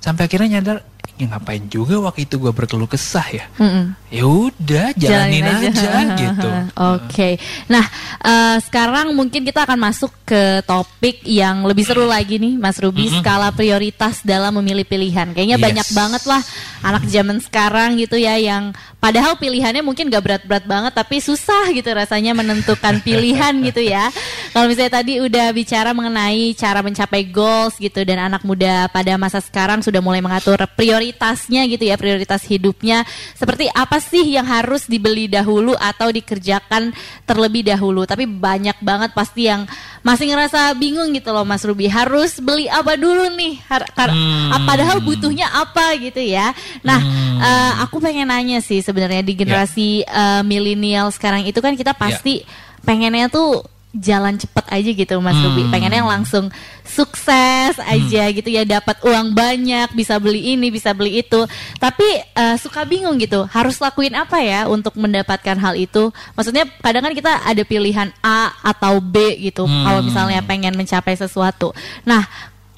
sampai 0.01 0.23
akhirnya 0.29 0.61
nyadar 0.61 0.77
ya 1.21 1.29
ngapain 1.29 1.69
juga 1.69 2.01
waktu 2.01 2.25
itu 2.25 2.41
gue 2.41 2.49
berkeluh 2.49 2.89
kesah 2.89 3.29
ya. 3.29 3.45
Mm-mm. 3.61 3.93
Ya 4.09 4.25
udah 4.25 4.97
jalanin, 4.97 5.45
aja. 5.45 6.17
gitu. 6.25 6.49
Oke. 6.97 7.37
Nah, 7.69 7.85
eh, 8.25 8.57
sekarang 8.65 9.13
mungkin 9.13 9.45
kita 9.45 9.69
akan 9.69 9.77
masuk 9.77 10.09
ke 10.25 10.65
topik 10.65 11.21
yang 11.29 11.69
lebih 11.69 11.85
seru 11.85 12.09
lagi 12.09 12.41
nih, 12.41 12.57
Mas 12.57 12.81
Ruby, 12.81 13.13
skala 13.13 13.53
prioritas 13.53 14.25
dalam 14.25 14.57
memilih 14.59 14.89
pilihan. 14.89 15.29
Kayaknya 15.37 15.59
Yes. 15.61 15.67
banyak 15.69 15.89
banget 15.93 16.23
lah 16.25 16.43
anak 16.81 17.05
zaman 17.05 17.37
sekarang 17.45 18.01
gitu 18.01 18.17
ya 18.17 18.41
yang 18.41 18.73
padahal 18.97 19.37
pilihannya 19.37 19.85
mungkin 19.85 20.09
gak 20.09 20.25
berat-berat 20.25 20.65
banget 20.65 20.97
tapi 20.97 21.21
susah 21.21 21.69
gitu 21.77 21.93
rasanya 21.93 22.33
menentukan 22.33 22.97
pilihan 23.07 23.53
gitu 23.61 23.85
ya. 23.85 24.09
Kalau 24.51 24.67
misalnya 24.67 25.05
tadi 25.05 25.21
udah 25.21 25.53
bicara 25.53 25.93
mengenai 25.93 26.57
cara 26.57 26.81
mencapai 26.81 27.29
goals 27.29 27.77
gitu 27.77 28.01
dan 28.03 28.33
anak 28.33 28.43
muda 28.43 28.89
pada 28.89 29.15
masa 29.21 29.39
sekarang 29.39 29.85
sudah 29.85 30.01
mulai 30.01 30.25
mengatur 30.25 30.57
prioritasnya 30.91 31.71
gitu 31.71 31.87
ya, 31.87 31.95
prioritas 31.95 32.43
hidupnya. 32.43 33.07
Seperti 33.39 33.71
apa 33.71 34.03
sih 34.03 34.35
yang 34.35 34.43
harus 34.43 34.91
dibeli 34.91 35.31
dahulu 35.31 35.79
atau 35.79 36.11
dikerjakan 36.11 36.91
terlebih 37.23 37.63
dahulu. 37.63 38.03
Tapi 38.03 38.27
banyak 38.27 38.83
banget 38.83 39.15
pasti 39.15 39.47
yang 39.47 39.71
masih 40.03 40.35
ngerasa 40.35 40.75
bingung 40.75 41.15
gitu 41.15 41.31
loh 41.31 41.47
Mas 41.47 41.63
Ruby. 41.63 41.87
Harus 41.87 42.43
beli 42.43 42.67
apa 42.67 42.99
dulu 42.99 43.31
nih? 43.31 43.63
Har- 43.71 43.87
Hmm. 44.11 44.51
ah, 44.51 44.61
Padahal 44.67 44.99
butuhnya 44.99 45.47
apa 45.47 45.95
gitu 45.95 46.19
ya. 46.19 46.51
Nah, 46.83 46.99
eh, 47.39 47.73
aku 47.81 48.03
pengen 48.03 48.27
nanya 48.27 48.59
sih 48.59 48.83
sebenarnya 48.83 49.23
di 49.23 49.39
generasi 49.39 50.03
eh, 50.03 50.43
milenial 50.43 51.15
sekarang 51.15 51.47
itu 51.47 51.63
kan 51.63 51.79
kita 51.79 51.95
pasti 51.95 52.43
pengennya 52.83 53.31
tuh 53.31 53.63
jalan 53.91 54.39
cepet 54.39 54.65
aja 54.71 54.91
gitu 54.95 55.15
Mas 55.19 55.35
Ruby. 55.43 55.67
Pengennya 55.67 56.03
yang 56.03 56.11
langsung 56.11 56.47
sukses 56.87 57.75
aja 57.79 58.23
gitu 58.31 58.49
ya, 58.51 58.63
dapat 58.63 59.03
uang 59.03 59.35
banyak, 59.35 59.91
bisa 59.99 60.19
beli 60.23 60.55
ini, 60.55 60.71
bisa 60.71 60.95
beli 60.95 61.23
itu. 61.23 61.47
Tapi 61.79 62.07
eh, 62.23 62.57
suka 62.59 62.87
bingung 62.87 63.19
gitu, 63.19 63.47
harus 63.51 63.83
lakuin 63.83 64.15
apa 64.15 64.39
ya 64.39 64.71
untuk 64.71 64.95
mendapatkan 64.95 65.59
hal 65.59 65.75
itu? 65.75 66.15
Maksudnya 66.39 66.71
kadang 66.79 67.11
kan 67.11 67.15
kita 67.15 67.33
ada 67.43 67.63
pilihan 67.67 68.15
A 68.23 68.55
atau 68.63 69.03
B 69.03 69.39
gitu. 69.43 69.67
Kalau 69.67 70.01
misalnya 70.07 70.43
pengen 70.47 70.79
mencapai 70.79 71.19
sesuatu. 71.19 71.75
Nah, 72.07 72.27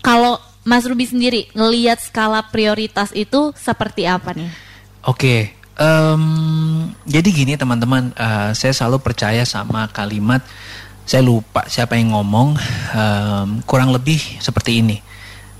kalau 0.00 0.40
Mas 0.62 0.86
Ruby 0.86 1.06
sendiri 1.10 1.50
ngelihat 1.52 1.98
skala 1.98 2.46
prioritas 2.46 3.10
itu 3.12 3.50
seperti 3.58 4.06
apa 4.06 4.30
nih? 4.30 4.50
Oke, 5.02 5.50
em, 5.74 6.24
jadi 7.02 7.28
gini 7.34 7.58
teman-teman, 7.58 8.14
eh, 8.14 8.50
saya 8.54 8.70
selalu 8.70 9.02
percaya 9.02 9.42
sama 9.42 9.90
kalimat, 9.90 10.38
saya 11.02 11.22
lupa 11.24 11.66
siapa 11.66 11.98
yang 11.98 12.14
ngomong, 12.14 12.54
em, 12.94 13.48
kurang 13.66 13.90
lebih 13.90 14.18
seperti 14.38 14.80
ini. 14.80 14.98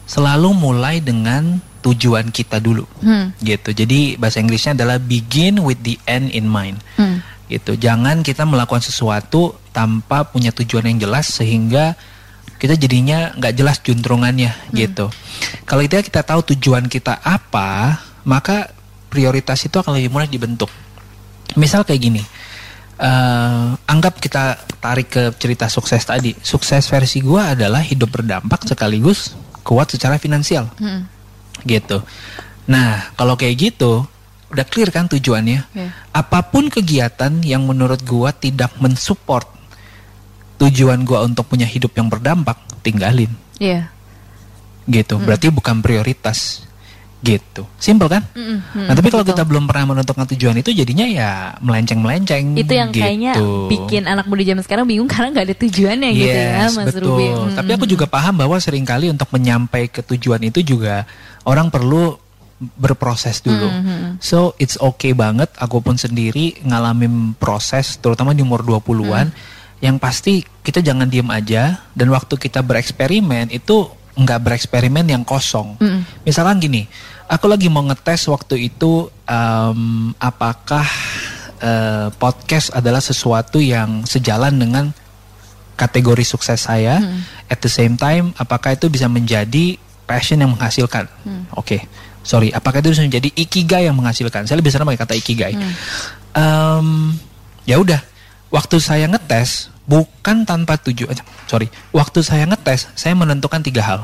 Selalu 0.07 0.55
mulai 0.55 1.01
dengan 1.03 1.59
tujuan 1.83 2.31
kita 2.31 2.63
dulu, 2.63 2.87
Hmm. 3.03 3.35
gitu. 3.43 3.75
Jadi 3.75 4.15
bahasa 4.15 4.39
Inggrisnya 4.39 4.79
adalah 4.79 5.03
begin 5.03 5.59
with 5.67 5.83
the 5.83 5.99
end 6.07 6.31
in 6.31 6.47
mind, 6.47 6.79
Hmm. 6.95 7.19
gitu. 7.51 7.75
Jangan 7.75 8.23
kita 8.23 8.47
melakukan 8.47 8.85
sesuatu 8.87 9.59
tanpa 9.75 10.23
punya 10.23 10.55
tujuan 10.55 10.87
yang 10.87 11.11
jelas 11.11 11.27
sehingga 11.27 11.99
kita 12.63 12.79
jadinya 12.79 13.35
nggak 13.35 13.55
jelas 13.59 13.83
juntrungannya, 13.83 14.55
gitu. 14.71 15.11
Kalau 15.67 15.83
kita 15.83 16.07
kita 16.07 16.23
tahu 16.23 16.55
tujuan 16.55 16.87
kita 16.87 17.19
apa, 17.19 17.99
maka 18.23 18.71
prioritas 19.11 19.59
itu 19.67 19.75
akan 19.75 19.99
lebih 19.99 20.15
mudah 20.15 20.31
dibentuk. 20.31 20.71
Misal 21.59 21.83
kayak 21.83 22.01
gini, 22.01 22.23
eh, 22.99 23.67
anggap 23.87 24.19
kita 24.21 24.59
tarik 24.83 25.09
ke 25.09 25.23
cerita 25.39 25.71
sukses 25.71 26.03
tadi. 26.03 26.35
Sukses 26.43 26.85
versi 26.89 27.23
gua 27.23 27.55
adalah 27.55 27.81
hidup 27.81 28.11
berdampak 28.11 28.67
sekaligus 28.67 29.33
kuat 29.63 29.95
secara 29.95 30.19
finansial, 30.19 30.67
Hmm. 30.77 31.07
gitu. 31.63 32.03
Nah, 32.67 33.15
kalau 33.15 33.39
kayak 33.39 33.57
gitu, 33.73 34.03
udah 34.51 34.67
clear 34.67 34.91
kan 34.91 35.07
tujuannya. 35.07 35.61
Iya. 35.73 35.89
Apa 36.11 36.45
pun 36.51 36.67
kegiatan 36.69 37.31
yang 37.47 37.63
menurut 37.65 38.03
gua 38.03 38.35
tidak 38.35 38.75
mensupport 38.83 39.47
tujuan 40.59 41.03
gua 41.03 41.27
untuk 41.27 41.47
punya 41.47 41.67
hidup 41.67 41.95
yang 41.95 42.07
berdampak, 42.11 42.59
tinggalin 42.83 43.31
Iya. 43.59 43.87
gitu. 44.91 45.19
Berarti 45.23 45.51
bukan 45.55 45.79
prioritas 45.83 46.67
gitu. 47.23 47.63
Simpel 47.79 48.11
kan? 48.11 48.27
Mm, 48.35 48.91
nah, 48.91 48.95
tapi 48.99 49.07
kalau 49.07 49.23
kita 49.23 49.47
belum 49.47 49.71
pernah 49.71 49.95
menentukan 49.95 50.27
tujuan 50.35 50.59
itu 50.59 50.75
jadinya 50.75 51.07
ya 51.07 51.31
melenceng-melenceng 51.63 52.59
itu 52.59 52.73
yang 52.75 52.91
kayaknya 52.91 53.39
gitu. 53.39 53.71
bikin 53.71 54.11
anak 54.11 54.27
muda 54.27 54.43
zaman 54.43 54.63
sekarang 54.67 54.85
bingung 54.91 55.07
karena 55.07 55.31
nggak 55.31 55.47
ada 55.47 55.57
tujuannya 55.63 56.11
gitu 56.19 56.35
ya 56.35 56.51
Yes, 56.67 56.75
Mas 56.75 56.87
betul. 56.91 57.15
Ruby. 57.15 57.27
Mm, 57.31 57.55
Tapi 57.63 57.71
aku 57.79 57.87
juga 57.87 58.11
paham 58.11 58.35
bahwa 58.43 58.59
sering 58.59 58.83
kali 58.83 59.07
untuk 59.07 59.31
menyampai 59.31 59.87
ke 59.87 60.03
tujuan 60.03 60.43
itu 60.43 60.67
juga 60.67 61.07
orang 61.47 61.71
perlu 61.71 62.19
berproses 62.75 63.39
dulu. 63.43 63.71
Mm-hmm. 63.71 64.19
So 64.19 64.55
it's 64.59 64.75
okay 64.79 65.15
banget 65.15 65.51
aku 65.59 65.79
pun 65.79 65.95
sendiri 65.99 66.59
ngalamin 66.63 67.35
proses 67.39 67.99
terutama 67.99 68.35
di 68.35 68.43
umur 68.43 68.67
20-an 68.67 69.31
Mm. 69.31 69.35
yang 69.83 69.97
pasti 69.99 70.43
kita 70.63 70.79
jangan 70.79 71.11
diem 71.11 71.27
aja 71.27 71.83
dan 71.91 72.07
waktu 72.11 72.39
kita 72.39 72.63
bereksperimen 72.63 73.51
itu 73.51 73.91
nggak 74.13 74.41
bereksperimen 74.45 75.09
yang 75.09 75.25
kosong. 75.25 75.81
Mm. 75.81 76.05
Misalkan 76.29 76.61
gini, 76.61 76.85
aku 77.33 77.49
lagi 77.49 77.73
mau 77.73 77.81
ngetes 77.89 78.29
waktu 78.29 78.69
itu 78.69 79.09
em, 79.25 80.13
apakah 80.21 80.85
eh, 81.63 82.09
podcast 82.21 82.77
adalah 82.77 83.01
sesuatu 83.01 83.57
yang 83.57 84.05
sejalan 84.05 84.53
dengan 84.61 84.85
kategori 85.81 86.25
sukses 86.29 86.69
saya. 86.69 87.01
At 87.49 87.65
the 87.65 87.73
same 87.73 87.97
time, 87.97 88.37
apakah 88.37 88.77
itu 88.77 88.93
bisa 88.93 89.09
menjadi 89.09 89.81
passion 90.05 90.45
yang 90.45 90.53
menghasilkan? 90.53 91.09
Oke, 91.57 91.89
sorry, 92.21 92.53
apakah 92.53 92.85
itu 92.85 92.93
bisa 92.93 93.05
menjadi 93.05 93.29
ikigai 93.33 93.89
yang 93.89 93.97
menghasilkan? 93.97 94.45
Saya 94.45 94.61
lebih 94.61 94.69
senang 94.69 94.93
pakai 94.93 95.01
kata 95.01 95.15
ikigai. 95.17 95.57
Em, 96.37 97.17
ya 97.65 97.81
udah, 97.81 98.01
waktu 98.53 98.77
saya 98.77 99.09
ngetes 99.09 99.72
bukan 99.87 100.47
tanpa 100.47 100.79
tujuan. 100.79 101.15
Sorry, 101.51 101.69
waktu 101.91 102.23
saya 102.23 102.47
ngetes 102.47 102.89
saya 102.95 103.15
menentukan 103.19 103.63
tiga 103.63 103.83
hal. 103.85 104.01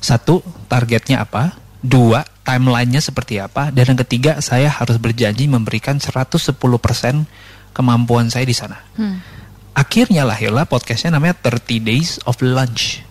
Satu, 0.00 0.40
targetnya 0.70 1.20
apa? 1.26 1.52
Dua, 1.84 2.24
timelinenya 2.42 3.04
seperti 3.04 3.38
apa? 3.38 3.68
Dan 3.68 3.94
yang 3.94 4.00
ketiga, 4.06 4.40
saya 4.40 4.72
harus 4.72 4.96
berjanji 4.96 5.46
memberikan 5.46 6.00
110% 6.00 6.56
kemampuan 7.76 8.32
saya 8.32 8.48
di 8.48 8.56
sana. 8.56 8.80
Hmm. 8.96 9.20
Akhirnya 9.76 10.24
lahirlah 10.24 10.64
podcastnya 10.64 11.20
namanya 11.20 11.36
30 11.36 11.84
Days 11.84 12.16
of 12.24 12.40
Lunch. 12.40 13.04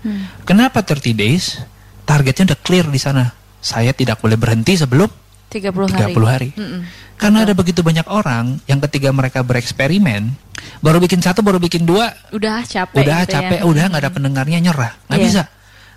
Kenapa 0.50 0.82
30 0.82 1.14
days? 1.14 1.62
Targetnya 2.10 2.54
udah 2.54 2.60
clear 2.66 2.90
di 2.90 2.98
sana. 2.98 3.38
Saya 3.62 3.94
tidak 3.94 4.18
boleh 4.18 4.34
berhenti 4.34 4.74
sebelum 4.74 5.06
30 5.54 5.94
hari. 5.94 6.14
30 6.18 6.26
hari. 6.26 6.50
Mm-mm. 6.58 6.82
Karena 7.16 7.44
ada 7.44 7.54
begitu 7.54 7.80
banyak 7.80 8.06
orang 8.06 8.60
yang 8.68 8.80
ketika 8.84 9.10
mereka 9.10 9.40
bereksperimen, 9.40 10.36
baru 10.80 11.00
bikin 11.00 11.20
satu, 11.20 11.40
baru 11.40 11.58
bikin 11.58 11.84
dua, 11.84 12.12
Udah 12.30 12.62
capek. 12.62 13.02
udah 13.02 13.20
gitu 13.24 13.32
ya. 13.32 13.36
capek, 13.40 13.60
udah 13.64 13.84
nggak 13.88 14.02
ada 14.04 14.12
pendengarnya 14.12 14.60
nyerah, 14.60 14.92
nggak 15.08 15.20
Iya. 15.20 15.26
bisa, 15.26 15.44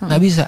nggak 0.00 0.20
bisa, 0.22 0.44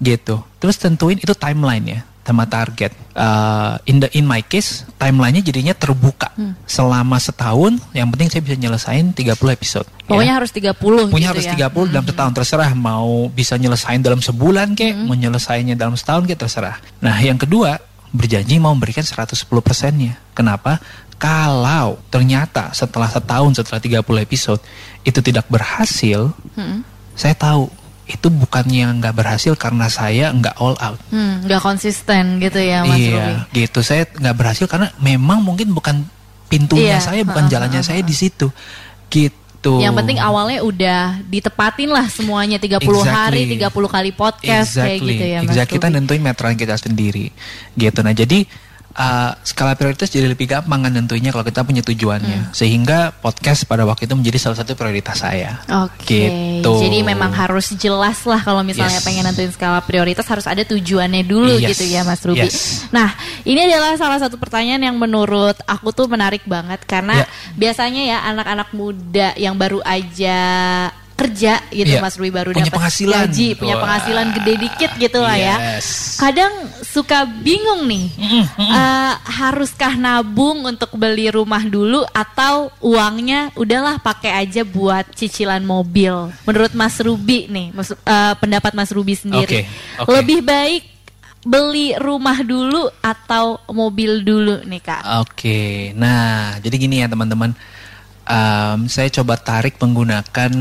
gitu. 0.00 0.36
Terus 0.58 0.76
tentuin 0.76 1.20
itu 1.20 1.34
timeline 1.36 1.84
ya, 1.84 2.00
sama 2.24 2.48
target. 2.48 2.96
Uh, 3.14 3.76
in 3.84 4.00
the 4.00 4.08
in 4.16 4.24
my 4.24 4.40
case, 4.40 4.82
timelinenya 4.96 5.44
jadinya 5.44 5.70
terbuka 5.70 6.32
Hmm. 6.34 6.56
selama 6.64 7.20
setahun. 7.20 7.78
Yang 7.92 8.08
penting 8.10 8.28
saya 8.32 8.42
bisa 8.42 8.56
nyelesain 8.58 9.04
30 9.12 9.52
episode. 9.52 9.86
ya. 9.86 10.08
Pokoknya 10.08 10.34
harus 10.34 10.50
30 10.50 11.12
Punya 11.12 11.30
gitu 11.30 11.32
harus 11.36 11.44
ya. 11.46 11.52
30 11.68 11.92
dalam 11.92 12.04
setahun 12.04 12.32
terserah 12.34 12.70
mau 12.72 13.28
bisa 13.28 13.54
nyelesain 13.54 14.00
dalam 14.00 14.18
sebulan 14.18 14.72
kek, 14.72 15.04
mau 15.04 15.14
nyelesainnya 15.14 15.76
dalam 15.76 15.94
setahun 15.94 16.24
kek 16.24 16.40
terserah. 16.40 16.80
Nah, 16.98 17.20
yang 17.20 17.36
kedua, 17.36 17.76
berjanji 18.14 18.62
mau 18.62 18.70
memberikan 18.72 19.02
110 19.02 19.34
persennya. 19.58 20.14
Kenapa? 20.32 20.78
Kalau 21.18 21.98
ternyata 22.08 22.70
setelah 22.70 23.10
setahun 23.10 23.58
setelah 23.58 23.80
30 23.82 24.22
episode 24.22 24.60
itu 25.02 25.18
tidak 25.18 25.50
berhasil, 25.50 26.30
Mm-mm. 26.54 26.86
saya 27.18 27.34
tahu 27.34 27.66
itu 28.04 28.28
bukannya 28.28 29.00
nggak 29.00 29.16
berhasil 29.16 29.56
karena 29.56 29.88
saya 29.88 30.28
nggak 30.30 30.54
all 30.60 30.76
out. 30.78 31.00
Hmm, 31.08 31.40
nggak 31.48 31.58
konsisten 31.58 32.36
gitu 32.38 32.60
ya 32.60 32.84
Mas 32.84 33.00
Ruby. 33.00 33.16
iya, 33.16 33.26
gitu. 33.50 33.80
Saya 33.80 34.04
nggak 34.06 34.36
berhasil 34.36 34.66
karena 34.68 34.92
memang 35.00 35.40
mungkin 35.40 35.72
bukan 35.72 36.04
pintunya 36.46 37.00
Iya, 37.00 37.00
saya, 37.00 37.20
bukan 37.24 37.48
ha-ha, 37.48 37.52
jalannya 37.56 37.80
ha-ha. 37.80 37.90
saya 37.96 38.00
di 38.04 38.12
situ. 38.14 38.52
Gitu. 39.08 39.34
Yang 39.80 39.94
penting 40.02 40.18
awalnya 40.20 40.60
udah 40.60 41.00
ditepatin 41.24 41.88
lah 41.88 42.06
semuanya 42.12 42.60
30 42.60 42.84
hari, 43.04 43.48
30 43.48 43.70
kali 43.70 44.10
podcast 44.12 44.76
kayak 44.76 44.98
gitu 45.00 45.24
ya 45.24 45.38
Mas 45.40 45.56
Exactly. 45.56 45.76
Kita 45.80 45.86
nentuin 45.88 46.20
meteran 46.20 46.54
kita 46.54 46.76
sendiri. 46.76 47.32
Gitu. 47.72 47.98
Nah, 48.04 48.12
jadi 48.12 48.44
uh, 48.94 49.30
skala 49.42 49.74
prioritas 49.74 50.08
jadi 50.08 50.26
lebih 50.26 50.46
gampang 50.46 50.86
kan 50.86 50.92
nentuinnya 50.94 51.30
kalau 51.30 51.42
kita 51.42 51.62
punya 51.62 51.82
tujuannya. 51.82 52.38
Hmm. 52.48 52.52
Sehingga 52.54 53.10
podcast 53.12 53.66
pada 53.66 53.82
waktu 53.82 54.06
itu 54.06 54.14
menjadi 54.14 54.38
salah 54.40 54.58
satu 54.58 54.74
prioritas 54.74 55.20
saya. 55.20 55.60
Oke, 55.86 56.30
Gitu. 56.62 56.72
jadi 56.80 57.02
memang 57.02 57.34
harus 57.34 57.74
jelas 57.76 58.22
lah 58.24 58.40
kalau 58.40 58.62
misalnya 58.62 58.98
Yes. 58.98 59.06
pengen 59.06 59.26
nentuin 59.26 59.50
skala 59.52 59.82
prioritas 59.82 60.24
harus 60.24 60.46
ada 60.46 60.62
tujuannya 60.62 61.22
dulu 61.26 61.58
Yes. 61.58 61.76
gitu 61.76 61.84
ya 61.90 62.02
Mas 62.02 62.22
Ruby. 62.22 62.46
Yes. 62.46 62.88
Nah, 62.90 63.12
ini 63.42 63.66
adalah 63.66 63.98
salah 63.98 64.18
satu 64.18 64.38
pertanyaan 64.38 64.80
yang 64.80 64.96
menurut 64.96 65.58
aku 65.66 65.90
tuh 65.90 66.06
menarik 66.06 66.46
banget 66.46 66.80
karena 66.86 67.22
Ya. 67.22 67.26
biasanya 67.54 68.02
ya 68.06 68.18
anak-anak 68.30 68.70
muda 68.72 69.34
yang 69.36 69.58
baru 69.58 69.82
aja 69.84 70.40
kerja 71.14 71.62
gitu 71.68 71.86
Iya. 71.88 72.02
Mas 72.02 72.14
Rui 72.14 72.28
baru 72.28 72.50
Punya 72.50 72.66
dapat 72.66 72.76
penghasilan. 72.76 73.18
gaji, 73.24 73.48
punya 73.54 73.74
Wah. 73.74 73.82
penghasilan 73.82 74.26
gede 74.34 74.54
dikit 74.58 74.90
gitu 74.96 75.18
lah 75.18 75.36
ya. 75.36 75.56
Kadang 76.16 76.52
suka 76.82 77.22
bingung 77.24 77.86
nih, 77.86 78.10
eh, 78.58 79.12
haruskah 79.32 79.94
nabung 79.94 80.62
untuk 80.64 80.90
beli 80.92 81.28
rumah 81.28 81.62
dulu 81.62 82.02
atau 82.06 82.70
uangnya 82.80 83.54
udahlah 83.54 83.98
pakai 83.98 84.34
aja 84.36 84.62
buat 84.62 85.06
cicilan 85.12 85.60
mobil. 85.60 86.12
Menurut 86.42 86.72
Mas 86.72 86.98
Ruby 86.98 87.46
nih, 87.46 87.70
mas- 87.70 87.94
eh, 87.94 88.34
pendapat 88.36 88.72
Mas 88.72 88.90
Ruby 88.90 89.14
sendiri, 89.14 89.62
Oke, 89.62 90.02
oke. 90.02 90.10
lebih 90.12 90.40
baik 90.40 90.82
beli 91.40 91.92
rumah 91.94 92.40
dulu 92.40 92.88
atau 92.98 93.60
mobil 93.68 94.20
dulu 94.20 94.64
nih 94.64 94.80
kak? 94.80 95.02
Oke, 95.20 95.92
nah 95.92 96.56
jadi 96.56 96.72
gini 96.74 96.98
ya 96.98 97.06
teman-teman, 97.06 97.52
Em, 98.24 98.88
saya 98.88 99.12
coba 99.12 99.36
tarik 99.36 99.76
menggunakan 99.76 100.52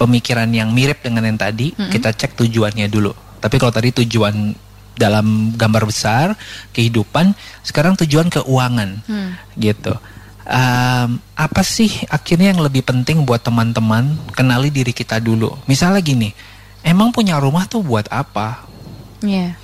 pemikiran 0.00 0.48
yang 0.50 0.72
mirip 0.72 1.04
dengan 1.04 1.28
yang 1.28 1.36
tadi. 1.36 1.76
Kita 1.92 2.16
cek 2.16 2.32
tujuannya 2.40 2.88
dulu. 2.88 3.12
Tapi 3.42 3.60
kalau 3.60 3.72
tadi 3.74 3.92
tujuan 3.92 4.54
dalam 4.92 5.52
gambar 5.56 5.84
besar 5.88 6.26
kehidupan, 6.72 7.32
sekarang 7.64 7.96
tujuan 8.00 8.28
keuangan, 8.28 9.02
gitu. 9.56 9.92
Em, 10.42 11.22
apa 11.38 11.62
sih 11.62 11.88
akhirnya 12.10 12.50
yang 12.50 12.62
lebih 12.66 12.82
penting 12.82 13.22
buat 13.22 13.46
teman-teman 13.46 14.18
kenali 14.34 14.74
diri 14.74 14.90
kita 14.90 15.22
dulu. 15.22 15.54
Misalnya 15.70 16.02
gini, 16.02 16.34
emang 16.82 17.14
punya 17.14 17.38
rumah 17.38 17.68
tuh 17.70 17.80
buat 17.84 18.10
apa? 18.10 18.66
Iya, 19.22 19.54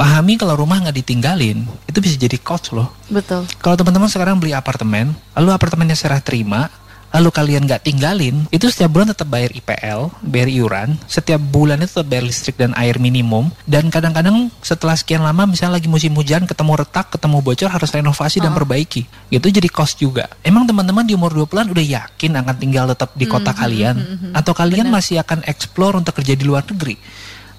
Pahami 0.00 0.40
kalau 0.40 0.56
rumah 0.56 0.80
nggak 0.80 0.96
ditinggalin, 1.04 1.68
itu 1.84 1.98
bisa 2.00 2.16
jadi 2.16 2.40
cost 2.40 2.72
loh. 2.72 2.88
betul. 3.12 3.44
Kalau 3.60 3.76
teman-teman 3.76 4.08
sekarang 4.08 4.40
beli 4.40 4.56
apartemen, 4.56 5.12
lalu 5.36 5.52
apartemennya 5.52 5.92
serah 5.92 6.24
terima, 6.24 6.72
lalu 7.12 7.28
kalian 7.28 7.68
nggak 7.68 7.84
tinggalin, 7.84 8.48
itu 8.54 8.70
setiap 8.70 8.96
bulan 8.96 9.12
tetap 9.12 9.28
bayar 9.28 9.52
IPL, 9.52 10.08
bayar 10.24 10.48
iuran, 10.48 10.96
setiap 11.04 11.36
bulan 11.42 11.82
itu 11.84 12.00
tetap 12.00 12.08
bayar 12.08 12.24
listrik 12.24 12.56
dan 12.56 12.72
air 12.78 12.96
minimum, 12.96 13.52
dan 13.68 13.92
kadang-kadang 13.92 14.48
setelah 14.64 14.96
sekian 14.96 15.20
lama, 15.20 15.44
misalnya 15.44 15.76
lagi 15.76 15.90
musim 15.90 16.16
hujan, 16.16 16.48
ketemu 16.48 16.80
retak, 16.80 17.12
ketemu 17.12 17.36
bocor, 17.44 17.68
harus 17.68 17.90
renovasi 17.92 18.40
dan 18.40 18.56
perbaiki. 18.56 19.04
Itu 19.28 19.52
jadi 19.52 19.68
cost 19.68 20.00
juga. 20.00 20.32
Emang 20.40 20.64
teman-teman 20.64 21.04
di 21.04 21.12
umur 21.12 21.34
20-an 21.34 21.68
udah 21.68 21.84
yakin 21.84 22.40
akan 22.40 22.56
tinggal 22.56 22.88
tetap 22.88 23.12
di 23.18 23.28
kota 23.28 23.52
kalian? 23.52 24.00
Atau 24.32 24.56
kalian 24.56 24.88
masih 24.88 25.20
akan 25.20 25.44
explore 25.44 25.98
untuk 25.98 26.16
kerja 26.16 26.38
di 26.38 26.48
luar 26.48 26.64
negeri? 26.64 26.96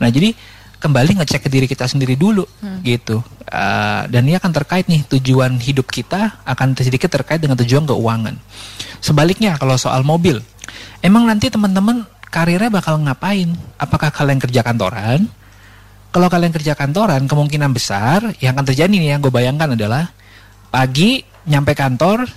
Nah, 0.02 0.10
jadi 0.10 0.34
kembali 0.82 1.22
ngecek 1.22 1.46
ke 1.46 1.50
diri 1.54 1.70
kita 1.70 1.86
sendiri 1.86 2.17
dulu 2.17 2.41
gitu. 2.82 3.22
Uh, 3.46 4.10
dan 4.10 4.26
ini 4.26 4.34
akan 4.36 4.50
terkait 4.50 4.89
nih 4.89 5.06
tujuan 5.06 5.62
hidup 5.62 5.86
kita 5.94 6.41
akan 6.41 6.74
sedikit 6.74 7.13
terkait 7.13 7.38
dengan 7.38 7.54
tujuan 7.62 7.86
keuangan. 7.86 8.34
Sebaliknya 8.98 9.62
kalau 9.62 9.78
soal 9.78 10.02
mobil 10.02 10.41
emang 11.06 11.30
nanti 11.30 11.54
teman-teman 11.54 12.10
karirnya 12.34 12.74
bakal 12.74 12.98
ngapain? 12.98 13.54
Apakah 13.78 14.10
kalian 14.10 14.41
kerja 14.41 14.65
kantoran? 14.65 15.30
Kalau 16.12 16.28
kalian 16.28 16.52
kerja 16.52 16.76
kantoran 16.76 17.24
kemungkinan 17.30 17.72
besar 17.72 18.36
yang 18.44 18.58
akan 18.58 18.65
terjadi 18.67 18.91
nih 18.91 19.15
yang 19.15 19.22
gue 19.24 19.32
bayangkan 19.32 19.78
adalah 19.78 20.12
pagi 20.67 21.24
nyampe 21.48 21.72
kantor 21.72 22.28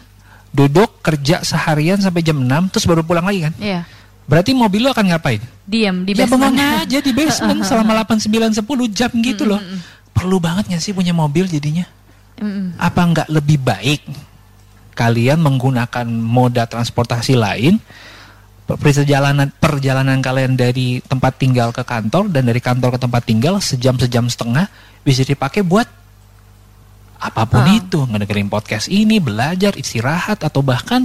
duduk 0.55 1.03
kerja 1.03 1.43
seharian 1.43 1.99
sampai 1.99 2.23
jam 2.23 2.39
6 2.39 2.71
terus 2.71 2.87
baru 2.87 3.03
pulang 3.03 3.27
lagi 3.27 3.51
kan? 3.51 3.55
Iya, 3.59 3.83
berarti 4.25 4.57
mobil 4.57 4.81
lo 4.85 4.91
akan 4.91 5.13
ngapain 5.13 5.43
diam 5.65 6.05
di 6.05 6.13
ya 6.17 6.25
basement. 6.25 6.53
bengong 6.53 6.81
aja 6.85 6.99
di 7.01 7.13
basement 7.13 7.61
selama 7.69 8.05
8, 8.05 8.21
9, 8.25 8.57
10 8.57 8.97
jam 8.97 9.11
gitu 9.21 9.45
loh. 9.49 9.61
Perlu 10.15 10.39
banget 10.39 10.71
gak 10.71 10.83
sih 10.85 10.93
punya 10.95 11.11
mobil 11.17 11.49
jadinya? 11.49 11.85
Apa 12.77 13.01
nggak 13.05 13.29
lebih 13.31 13.59
baik 13.63 14.01
kalian 14.95 15.39
menggunakan 15.43 16.07
moda 16.07 16.69
transportasi 16.69 17.35
lain? 17.35 17.81
Perjalanan 18.65 19.53
perjalanan 19.53 20.25
kalian 20.25 20.57
dari 20.57 21.05
tempat 21.05 21.37
tinggal 21.37 21.69
ke 21.69 21.85
kantor 21.85 22.33
dan 22.33 22.49
dari 22.49 22.65
kantor 22.65 22.97
ke 22.97 23.01
tempat 23.05 23.23
tinggal 23.29 23.61
sejam 23.61 24.01
sejam 24.01 24.25
setengah 24.25 24.73
bisa 25.05 25.21
dipakai 25.21 25.61
buat 25.61 25.85
apa 27.21 27.45
pun 27.45 27.61
Ah. 27.61 27.77
itu 27.77 28.01
ngedengerin 28.05 28.49
podcast 28.49 28.89
ini 28.89 29.21
belajar 29.21 29.77
istirahat 29.77 30.45
atau 30.45 30.65
bahkan 30.65 31.05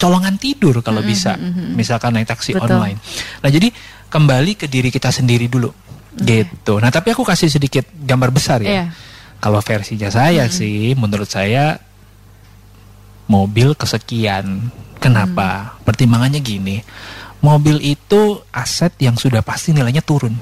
colongan 0.00 0.40
tidur 0.40 0.80
kalau 0.80 1.04
bisa. 1.04 1.36
misalkan 1.76 2.16
naik 2.16 2.32
taksi 2.32 2.56
Betul. 2.56 2.80
online. 2.80 2.96
Nah 3.44 3.50
jadi 3.52 3.68
kembali 4.08 4.56
ke 4.56 4.66
diri 4.66 4.88
kita 4.88 5.12
sendiri 5.12 5.46
dulu. 5.46 5.68
Gitu. 6.16 6.80
Nah 6.80 6.88
tapi 6.88 7.12
aku 7.12 7.22
kasih 7.22 7.52
sedikit 7.52 7.84
gambar 7.92 8.32
besar 8.32 8.64
ya. 8.64 8.70
Iya. 8.72 8.86
kalau 9.40 9.56
versinya 9.64 10.12
saya 10.12 10.52
sih 10.52 10.92
menurut 10.96 11.28
saya 11.28 11.80
mobil 13.30 13.72
kesekian. 13.78 14.68
Kenapa? 15.00 15.80
Pertimbangannya 15.86 16.44
gini. 16.44 16.84
Mobil 17.40 17.80
itu 17.80 18.36
aset 18.52 18.92
yang 19.00 19.16
sudah 19.16 19.40
pasti 19.40 19.72
nilainya 19.72 20.04
turun. 20.04 20.36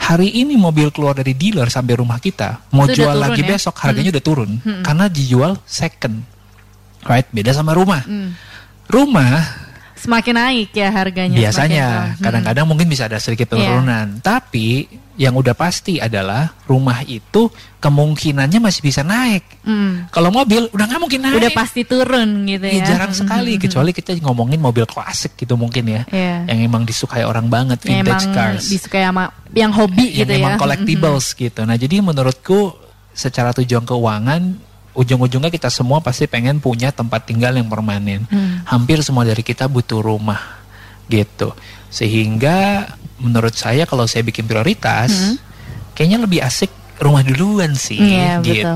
Hari 0.00 0.30
ini 0.30 0.54
mobil 0.54 0.94
keluar 0.94 1.18
dari 1.18 1.34
dealer 1.34 1.66
sampai 1.68 1.98
rumah 1.98 2.22
kita 2.22 2.70
mau 2.72 2.86
Itu 2.88 3.02
jual 3.02 3.18
lagi 3.18 3.42
ya? 3.42 3.58
besok 3.58 3.74
harganya 3.82 4.14
udah 4.14 4.24
turun. 4.24 4.50
Karena 4.86 5.10
dijual 5.10 5.58
second. 5.66 6.22
Right? 7.02 7.26
Beda 7.34 7.50
sama 7.50 7.74
rumah. 7.74 8.06
Hmm. 8.06 8.30
Rumah 8.90 9.62
Semakin 9.94 10.32
naik 10.32 10.72
ya 10.72 10.88
harganya. 10.88 11.36
biasanya 11.36 11.86
turun. 12.16 12.24
kadang-kadang 12.24 12.64
mungkin 12.64 12.88
bisa 12.88 13.04
ada 13.04 13.20
sedikit 13.20 13.52
Iya. 13.52 13.68
penurunan 13.68 14.06
tapi 14.18 14.88
yang 15.14 15.36
udah 15.36 15.52
pasti 15.52 16.00
adalah 16.00 16.56
rumah 16.64 17.04
itu 17.04 17.52
kemungkinannya 17.76 18.58
masih 18.58 18.80
bisa 18.80 19.04
naik 19.04 19.44
Hmm. 19.60 20.08
kalau 20.08 20.32
mobil 20.32 20.72
udah 20.72 20.84
nggak 20.86 20.96
mungkin 20.98 21.20
naik 21.20 21.36
Udah 21.36 21.52
pasti 21.52 21.84
turun 21.84 22.48
gitu 22.48 22.64
Iya, 22.64 22.80
ya. 22.80 22.84
jarang 22.86 23.12
sekali 23.12 23.60
kecuali 23.60 23.92
kita 23.92 24.16
ngomongin 24.18 24.56
mobil 24.56 24.88
klasik 24.88 25.36
gitu 25.36 25.52
mungkin 25.54 25.84
ya 25.84 26.02
Iya. 26.08 26.48
yang 26.48 26.58
emang 26.64 26.88
disukai 26.88 27.20
orang 27.22 27.46
banget 27.46 27.84
Yang 27.84 27.92
vintage 27.92 28.24
emang 28.24 28.32
cars 28.32 28.64
disukai 28.66 29.04
sama 29.04 29.28
yang 29.52 29.68
hobi 29.68 30.06
yang 30.08 30.24
gitu 30.24 30.32
emang 30.32 30.54
ya. 30.56 30.58
collectibles 30.58 31.26
gitu 31.34 31.60
nah 31.60 31.76
jadi 31.76 32.00
menurutku 32.00 32.72
secara 33.12 33.52
tujuan 33.52 33.84
keuangan 33.84 34.69
ujung-ujungnya 34.96 35.52
kita 35.52 35.70
semua 35.70 36.02
pasti 36.02 36.26
pengen 36.26 36.58
punya 36.58 36.90
tempat 36.90 37.26
tinggal 37.26 37.54
yang 37.54 37.70
permanen. 37.70 38.26
Hmm. 38.26 38.62
hampir 38.66 39.00
semua 39.02 39.22
dari 39.22 39.42
kita 39.42 39.66
butuh 39.70 40.02
rumah 40.02 40.60
gitu. 41.10 41.54
Sehingga 41.90 42.86
menurut 43.18 43.52
saya 43.52 43.84
kalau 43.84 44.06
saya 44.06 44.24
bikin 44.24 44.46
prioritas 44.48 45.38
kayaknya 45.92 46.24
lebih 46.24 46.40
asik 46.40 46.72
rumah 47.00 47.24
duluan 47.24 47.72
sih 47.72 47.96
Hmm. 47.96 48.06
Iya, 48.06 48.32
gitu 48.44 48.74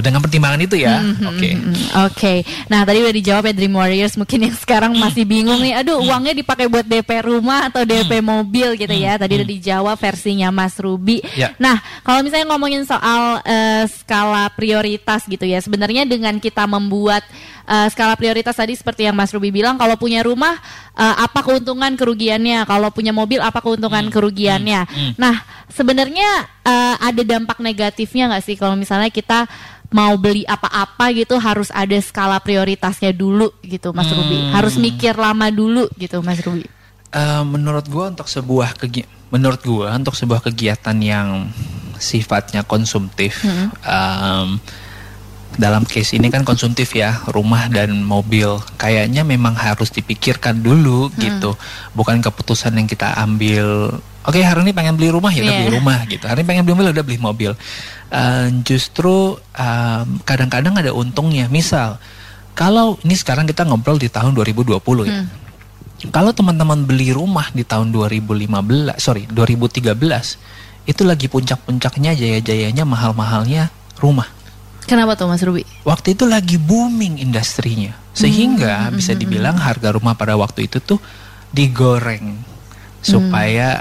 dengan 0.00 0.20
pertimbangan 0.20 0.60
itu 0.60 0.76
ya 0.76 1.00
oke 1.00 1.48
Mm, 1.54 1.76
Oke, 2.06 2.34
nah 2.66 2.82
tadi 2.82 3.00
udah 3.00 3.14
dijawab 3.14 3.44
ya 3.46 3.54
Dream 3.54 3.74
Warriors. 3.74 4.14
Mungkin 4.14 4.38
yang 4.44 4.54
sekarang 4.54 4.92
masih 4.96 5.24
bingung 5.24 5.60
nih, 5.60 5.80
aduh 5.80 6.02
uangnya 6.02 6.34
dipakai 6.34 6.66
buat 6.66 6.82
DP 6.82 7.22
rumah 7.22 7.70
atau 7.70 7.86
DP 7.86 8.20
mobil 8.20 8.74
gitu 8.74 8.90
ya. 8.90 9.14
Tadi 9.16 9.38
udah 9.38 9.48
dijawab 9.48 9.96
versinya 9.96 10.50
Mas 10.50 10.76
Ruby. 10.76 11.22
Ya. 11.32 11.54
Nah, 11.56 11.78
kalau 12.02 12.20
misalnya 12.20 12.50
ngomongin 12.50 12.82
soal 12.84 13.40
eh, 13.42 13.84
skala 13.88 14.50
prioritas 14.52 15.24
gitu 15.24 15.44
ya, 15.44 15.62
sebenarnya 15.62 16.04
dengan 16.04 16.36
kita 16.36 16.66
membuat 16.66 17.22
eh, 17.64 17.88
skala 17.88 18.18
prioritas 18.18 18.54
tadi 18.54 18.74
seperti 18.74 19.06
yang 19.06 19.14
Mas 19.14 19.30
Ruby 19.30 19.48
bilang, 19.48 19.78
kalau 19.78 19.94
punya 19.94 20.20
rumah 20.20 20.58
eh, 20.94 21.14
apa 21.16 21.40
keuntungan 21.40 21.94
kerugiannya, 21.94 22.66
kalau 22.66 22.90
punya 22.90 23.14
mobil 23.14 23.38
apa 23.38 23.62
keuntungan 23.62 24.10
kerugiannya. 24.10 25.14
Nah, 25.16 25.34
sebenarnya 25.70 26.28
eh, 26.64 26.96
ada 27.00 27.22
dampak 27.24 27.58
negatifnya 27.60 28.28
nggak 28.32 28.44
sih 28.44 28.56
kalau 28.58 28.76
misalnya 28.76 29.08
kita 29.08 29.48
mau 29.94 30.18
beli 30.18 30.42
apa-apa 30.42 31.14
gitu 31.14 31.38
harus 31.38 31.70
ada 31.70 31.94
skala 32.02 32.42
prioritasnya 32.42 33.14
dulu 33.14 33.54
gitu 33.62 33.94
Mas 33.94 34.10
Ruby. 34.10 34.50
Harus 34.50 34.74
mikir 34.74 35.14
lama 35.14 35.46
dulu 35.54 35.86
gitu 35.94 36.18
Mas 36.18 36.42
Ruby. 36.42 36.66
Eh, 37.14 37.42
menurut 37.46 37.86
gua 37.86 38.10
untuk 38.10 38.26
sebuah 38.26 38.74
kegi 38.74 39.06
menurut 39.30 39.62
gua 39.62 39.94
untuk 39.94 40.18
sebuah 40.18 40.42
kegiatan 40.42 40.98
yang 40.98 41.46
sifatnya 41.94 42.66
konsumtif 42.66 43.46
em, 43.86 44.58
dalam 45.54 45.86
case 45.86 46.18
ini 46.18 46.28
kan 46.28 46.42
konsumtif 46.42 46.92
ya 46.92 47.22
rumah 47.30 47.70
dan 47.70 48.02
mobil. 48.02 48.58
Kayaknya 48.76 49.22
memang 49.22 49.54
harus 49.54 49.90
dipikirkan 49.90 50.60
dulu 50.60 51.08
gitu. 51.16 51.54
Bukan 51.92 52.20
keputusan 52.20 52.74
yang 52.74 52.86
kita 52.86 53.14
ambil 53.18 53.96
oke 54.24 54.40
hari 54.40 54.60
ini 54.64 54.72
pengen 54.72 54.96
beli 54.96 55.12
rumah 55.12 55.28
ya 55.30 55.44
udah 55.44 55.52
Iya. 55.52 55.60
beli 55.62 55.72
rumah 55.76 55.98
gitu. 56.08 56.24
Hari 56.24 56.38
ini 56.42 56.48
pengen 56.48 56.62
beli 56.64 56.74
mobil 56.74 56.90
udah 56.92 57.04
beli 57.04 57.18
mobil. 57.20 57.50
Eh, 58.10 58.46
justru 58.62 59.36
em, 59.54 60.06
kadang-kadang 60.22 60.74
ada 60.78 60.90
untungnya. 60.90 61.46
Misal 61.46 61.98
kalau 62.54 62.98
ini 63.02 63.14
sekarang 63.14 63.46
kita 63.46 63.66
ngobrol 63.66 63.98
di 63.98 64.10
tahun 64.10 64.34
2020 64.34 65.06
ya. 65.06 65.22
Kalau 66.12 66.36
teman-teman 66.36 66.84
beli 66.84 67.16
rumah 67.16 67.48
di 67.50 67.64
tahun 67.64 67.88
2015, 67.88 68.92
sorry 69.00 69.24
2013, 69.30 70.36
itu 70.84 71.00
lagi 71.00 71.32
puncak-puncaknya 71.32 72.12
jaya-jayanya 72.12 72.84
mahal-mahalnya 72.84 73.72
rumah. 73.96 74.28
Kenapa 74.84 75.16
tuh 75.16 75.26
Mas 75.26 75.40
Ruby? 75.40 75.64
Waktu 75.82 76.12
itu 76.12 76.24
lagi 76.24 76.56
booming 76.56 77.16
industrinya, 77.16 77.96
sehingga 78.12 78.92
bisa 78.92 79.12
dibilang 79.12 79.56
harga 79.56 79.96
rumah 79.96 80.12
pada 80.12 80.36
waktu 80.36 80.68
itu 80.68 80.78
tuh 80.78 81.00
digoreng 81.50 82.36
supaya 83.00 83.80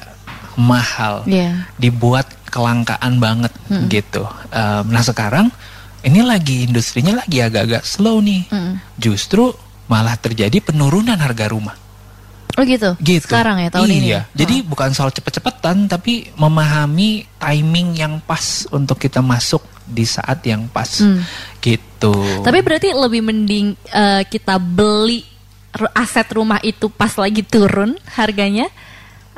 mahal, 0.56 1.24
Iya. 1.26 1.68
dibuat 1.76 2.30
kelangkaan 2.48 3.18
banget 3.18 3.52
gitu. 3.90 4.24
Em, 4.50 4.86
nah 4.88 5.02
sekarang 5.02 5.50
ini 6.02 6.22
lagi 6.22 6.68
industrinya 6.68 7.20
lagi 7.20 7.42
agak-agak 7.42 7.84
slow 7.84 8.22
nih, 8.22 8.46
Mm. 8.48 8.74
justru 8.96 9.52
malah 9.88 10.16
terjadi 10.16 10.62
penurunan 10.62 11.18
harga 11.18 11.50
rumah. 11.50 11.76
Oh 12.54 12.64
gitu. 12.66 12.94
Gitu. 13.02 13.26
Sekarang 13.26 13.58
ya 13.58 13.74
tahun 13.74 13.90
iya. 13.90 13.98
ini. 13.98 14.08
Iya. 14.14 14.22
Jadi 14.38 14.56
bukan 14.62 14.94
soal 14.94 15.10
cepet-cepetan 15.10 15.90
tapi 15.90 16.30
memahami 16.38 17.26
timing 17.42 17.98
yang 17.98 18.14
pas 18.22 18.70
untuk 18.70 19.02
kita 19.02 19.26
masuk 19.26 19.66
di 19.90 20.06
saat 20.06 20.46
yang 20.46 20.70
pas. 20.70 21.02
Hmm. 21.02 21.26
Gitu. 21.58 22.14
Tapi 22.46 22.60
berarti 22.62 22.94
lebih 22.94 23.22
mending 23.26 23.74
eh, 23.90 24.24
kita 24.30 24.62
beli 24.62 25.26
aset 25.98 26.30
rumah 26.30 26.62
itu 26.62 26.86
pas 26.94 27.10
lagi 27.18 27.42
turun 27.42 27.98
harganya 28.14 28.70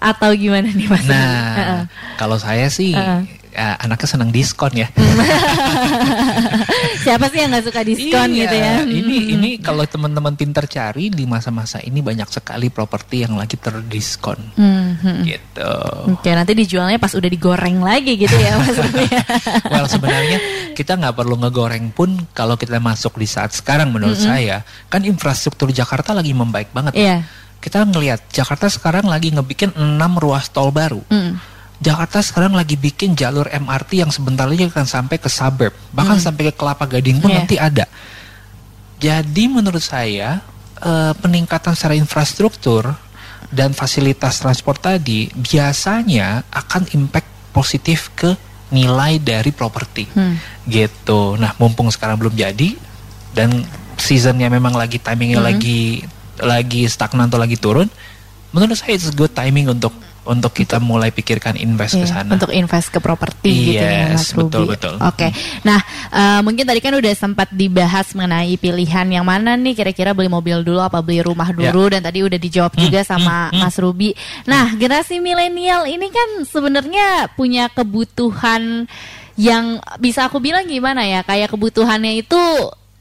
atau 0.05 0.29
gimana 0.31 0.69
nih 0.69 0.85
Mas? 0.85 1.01
Nah, 1.03 1.41
Heeh. 1.57 1.81
kalau 2.15 2.37
saya 2.37 2.69
sih 2.69 2.93
Heeh. 2.93 3.25
ya, 3.49 3.73
anaknya 3.81 4.05
senang 4.07 4.29
diskon 4.29 4.69
ya. 4.71 4.85
Siapa 7.01 7.29
sih 7.29 7.39
yang 7.41 7.53
nggak 7.53 7.65
suka 7.65 7.81
diskon 7.81 8.29
Iya, 8.29 8.41
gitu 8.45 8.55
ya? 8.55 8.73
Ini 8.83 9.15
Hmm. 9.15 9.33
ini 9.37 9.49
kalau 9.57 9.83
teman-teman 9.85 10.33
pinter 10.33 10.65
cari 10.65 11.09
di 11.09 11.23
masa-masa 11.25 11.79
ini 11.79 12.01
banyak 12.01 12.27
sekali 12.27 12.69
properti 12.69 13.23
yang 13.23 13.37
lagi 13.37 13.55
terdiskon. 13.55 14.37
Hmm, 14.57 14.97
hmm. 14.99 15.21
Gitu. 15.23 15.71
Oke, 16.11 16.29
nanti 16.31 16.53
dijualnya 16.53 16.97
pas 16.97 17.13
udah 17.13 17.29
digoreng 17.29 17.81
lagi 17.81 18.17
gitu 18.17 18.33
ya 18.33 18.57
Ruby. 18.57 19.05
well 19.73 19.87
sebenarnya 19.87 20.37
kita 20.73 20.97
nggak 20.97 21.15
perlu 21.15 21.39
ngegoreng 21.39 21.89
pun 21.89 22.25
kalau 22.33 22.55
kita 22.55 22.77
masuk 22.77 23.15
di 23.15 23.25
saat 23.25 23.53
sekarang 23.53 23.89
menurut 23.89 24.17
saya 24.17 24.61
kan 24.87 25.01
infrastruktur 25.01 25.71
Jakarta 25.71 26.11
lagi 26.11 26.33
membaik 26.33 26.69
banget. 26.69 26.93
Iya. 26.93 27.17
Kita 27.59 27.81
ngelihat 27.83 28.29
Jakarta 28.29 28.69
sekarang 28.69 29.09
lagi 29.09 29.33
ngebikin 29.33 29.73
6 29.73 29.81
ruas 30.21 30.47
tol 30.49 30.69
baru. 30.69 31.01
Hmm. 31.09 31.41
Jakarta 31.75 32.23
sekarang 32.23 32.55
lagi 32.55 32.79
bikin 32.79 33.19
jalur 33.19 33.51
MRT 33.51 33.99
yang 33.99 34.11
sebentar 34.13 34.47
lagi 34.47 34.63
akan 34.63 34.87
sampai 34.87 35.19
ke 35.19 35.27
suburb, 35.27 35.75
bahkan 35.91 36.15
sampai 36.15 36.47
ke 36.47 36.53
Kelapa 36.55 36.87
Gading 36.87 37.19
pun 37.19 37.27
Iya. 37.27 37.37
nanti 37.43 37.55
ada. 37.59 37.85
Jadi 38.97 39.43
menurut 39.51 39.83
saya 39.83 40.39
eh, 40.75 41.13
peningkatan 41.15 41.71
secara 41.71 41.95
infrastruktur 41.95 42.83
dan 43.47 43.71
fasilitas 43.71 44.39
transport 44.39 44.75
tadi 44.79 45.31
biasanya 45.31 46.43
akan 46.51 46.91
impact 46.91 47.27
positif 47.51 48.11
ke 48.11 48.35
nilai 48.71 49.19
dari 49.19 49.55
properti. 49.55 50.03
Hmm. 50.11 50.35
Gitu. 50.67 51.39
Nah, 51.39 51.55
mumpung 51.55 51.87
sekarang 51.87 52.19
belum 52.19 52.35
jadi 52.35 52.75
dan 53.31 53.63
seasonnya 53.95 54.51
memang 54.51 54.75
lagi 54.75 54.99
timingnya 54.99 55.39
Hmm. 55.39 55.47
lagi 55.47 56.03
lagi 56.39 56.83
stagnan 56.85 57.27
atau 57.27 57.37
lagi 57.37 57.55
turun, 57.55 57.87
menurut 58.49 58.73
saya 58.73 58.93
it's 58.93 59.07
good 59.09 59.31
timing 59.31 59.69
untuk 59.69 59.93
untuk 60.25 60.57
kita 60.57 60.81
mulai 60.81 61.13
pikirkan 61.13 61.53
invest 61.53 61.93
ke 61.93 62.01
Iya, 62.01 62.25
sana. 62.25 62.33
untuk 62.33 62.49
invest 62.49 62.89
ke 62.89 62.97
properti 62.97 63.77
gitu 63.77 63.77
ya 63.77 64.09
Mas 64.09 64.25
Yes, 64.25 64.33
betul, 64.33 64.65
Ruby. 64.65 64.73
betul. 64.73 64.93
Oke. 64.97 65.27
Nah, 65.61 65.77
eh, 66.09 66.41
mungkin 66.41 66.65
tadi 66.65 66.81
kan 66.81 66.97
udah 66.97 67.13
sempat 67.13 67.53
dibahas 67.53 68.09
mengenai 68.11 68.57
pilihan 68.57 69.05
yang 69.05 69.21
mana 69.21 69.53
nih 69.53 69.77
kira-kira 69.77 70.17
beli 70.17 70.25
mobil 70.25 70.65
dulu 70.65 70.81
apa 70.81 70.97
beli 70.99 71.21
rumah 71.21 71.53
Ya. 71.53 71.69
dulu 71.69 71.93
dan 71.93 72.01
tadi 72.01 72.25
udah 72.25 72.41
dijawab 72.41 72.73
Hmm, 72.73 72.81
juga 72.81 73.05
sama 73.05 73.53
Mas 73.53 73.77
Ruby. 73.77 74.17
Nah, 74.43 74.73
generasi 74.73 75.21
milenial 75.21 75.85
ini 75.85 76.09
kan 76.09 76.41
sebenarnya 76.41 77.29
punya 77.31 77.69
kebutuhan 77.69 78.89
yang 79.35 79.77
bisa 79.99 80.25
aku 80.25 80.41
bilang 80.41 80.65
gimana 80.65 81.05
ya? 81.05 81.21
Kayak 81.21 81.53
kebutuhannya 81.53 82.17
itu 82.17 82.41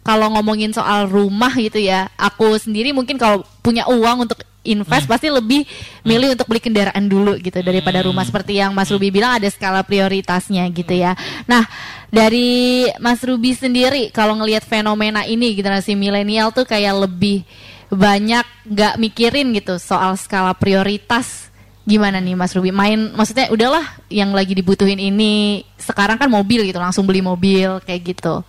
kalau 0.04 0.28
ngomongin 0.36 0.70
soal 0.76 1.08
rumah 1.08 1.50
gitu 1.56 1.80
ya, 1.80 2.12
aku 2.20 2.60
sendiri 2.60 2.92
mungkin 2.92 3.16
kalau 3.16 3.40
punya 3.64 3.88
uang 3.88 4.28
untuk 4.28 4.44
invest 4.64 5.08
pasti 5.08 5.28
lebih 5.28 5.64
milih 6.02 6.36
untuk 6.36 6.48
beli 6.48 6.60
kendaraan 6.60 7.04
dulu 7.08 7.36
gitu 7.40 7.60
daripada 7.60 8.04
rumah. 8.04 8.24
Seperti 8.24 8.60
yang 8.60 8.72
Mas 8.72 8.92
Ruby 8.92 9.12
bilang 9.12 9.36
ada 9.36 9.48
skala 9.48 9.84
prioritasnya 9.84 10.68
gitu 10.72 10.92
ya. 10.92 11.16
Nah, 11.48 11.64
dari 12.08 12.88
Mas 13.00 13.20
Ruby 13.24 13.56
sendiri 13.56 14.12
kalau 14.12 14.36
ngelihat 14.40 14.64
fenomena 14.64 15.24
ini 15.24 15.56
generasi 15.56 15.96
milenial 15.96 16.52
tuh 16.52 16.68
kayak 16.68 17.08
lebih 17.08 17.44
banyak 17.92 18.44
nggak 18.66 18.94
mikirin 19.00 19.52
gitu 19.56 19.80
soal 19.80 20.16
skala 20.20 20.56
prioritas. 20.56 21.52
Gimana 21.84 22.16
nih 22.16 22.32
Mas 22.32 22.56
Ruby? 22.56 22.72
Main 22.72 23.12
maksudnya 23.12 23.52
udahlah 23.52 23.84
yang 24.08 24.32
lagi 24.32 24.56
dibutuhin 24.56 24.96
ini 24.96 25.64
sekarang 25.76 26.16
kan 26.16 26.32
mobil 26.32 26.64
gitu 26.64 26.80
langsung 26.80 27.04
beli 27.04 27.20
mobil 27.20 27.76
kayak 27.84 28.16
gitu 28.16 28.40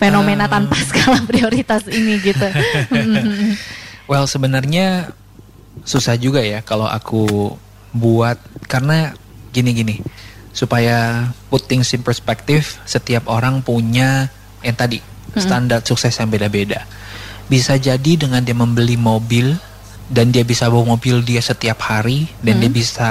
fenomena 0.00 0.48
Ah. 0.48 0.56
tanpa 0.56 0.80
skala 0.80 1.20
prioritas 1.28 1.84
ini 1.86 2.16
gitu 2.24 2.46
Well, 4.10 4.26
sebenarnya 4.26 5.14
susah 5.86 6.18
juga 6.18 6.42
ya 6.42 6.66
kalau 6.66 6.90
aku 6.90 7.54
buat 7.94 8.42
karena 8.66 9.14
gini-gini. 9.54 10.02
Supaya 10.50 11.30
put 11.46 11.70
things 11.70 11.94
in 11.94 12.02
perspective, 12.02 12.74
setiap 12.82 13.30
orang 13.30 13.62
punya 13.62 14.26
yang 14.66 14.74
tadi 14.74 14.98
standar 15.38 15.78
sukses 15.86 16.10
yang 16.18 16.26
beda-beda. 16.26 16.90
Bisa 17.46 17.78
jadi 17.78 18.18
dengan 18.18 18.42
dia 18.42 18.54
membeli 18.58 18.98
mobil 18.98 19.54
dan 20.10 20.34
dia 20.34 20.42
bisa 20.42 20.66
bawa 20.66 20.98
mobil 20.98 21.22
dia 21.22 21.38
setiap 21.38 21.78
hari 21.86 22.26
dan 22.42 22.58
dia 22.58 22.66
bisa 22.66 23.10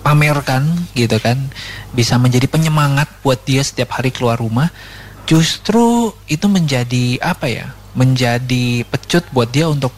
pamerkan 0.00 0.64
gitu 0.96 1.20
kan, 1.20 1.36
bisa 1.92 2.16
menjadi 2.16 2.48
penyemangat 2.48 3.12
buat 3.20 3.44
dia 3.44 3.60
setiap 3.60 4.00
hari 4.00 4.08
keluar 4.08 4.40
rumah. 4.40 4.72
Justru 5.28 6.10
itu 6.24 6.48
menjadi 6.48 7.20
apa 7.20 7.46
ya? 7.52 7.76
Menjadi 7.92 8.82
pecut 8.88 9.28
buat 9.28 9.52
dia 9.52 9.68
untuk 9.68 9.92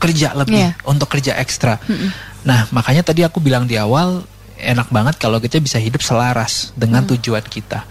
kerja 0.00 0.32
lebih, 0.32 0.60
Iya. 0.60 0.72
untuk 0.88 1.12
kerja 1.12 1.36
ekstra. 1.36 1.76
Nah, 2.44 2.68
makanya 2.72 3.04
tadi 3.12 3.20
aku 3.20 3.40
bilang 3.40 3.68
di 3.68 3.76
awal 3.76 4.24
enak 4.56 4.88
banget 4.88 5.20
kalau 5.20 5.36
kita 5.36 5.60
bisa 5.60 5.76
hidup 5.76 6.00
selaras 6.00 6.72
dengan 6.72 7.04
tujuan 7.04 7.44
kita. 7.44 7.84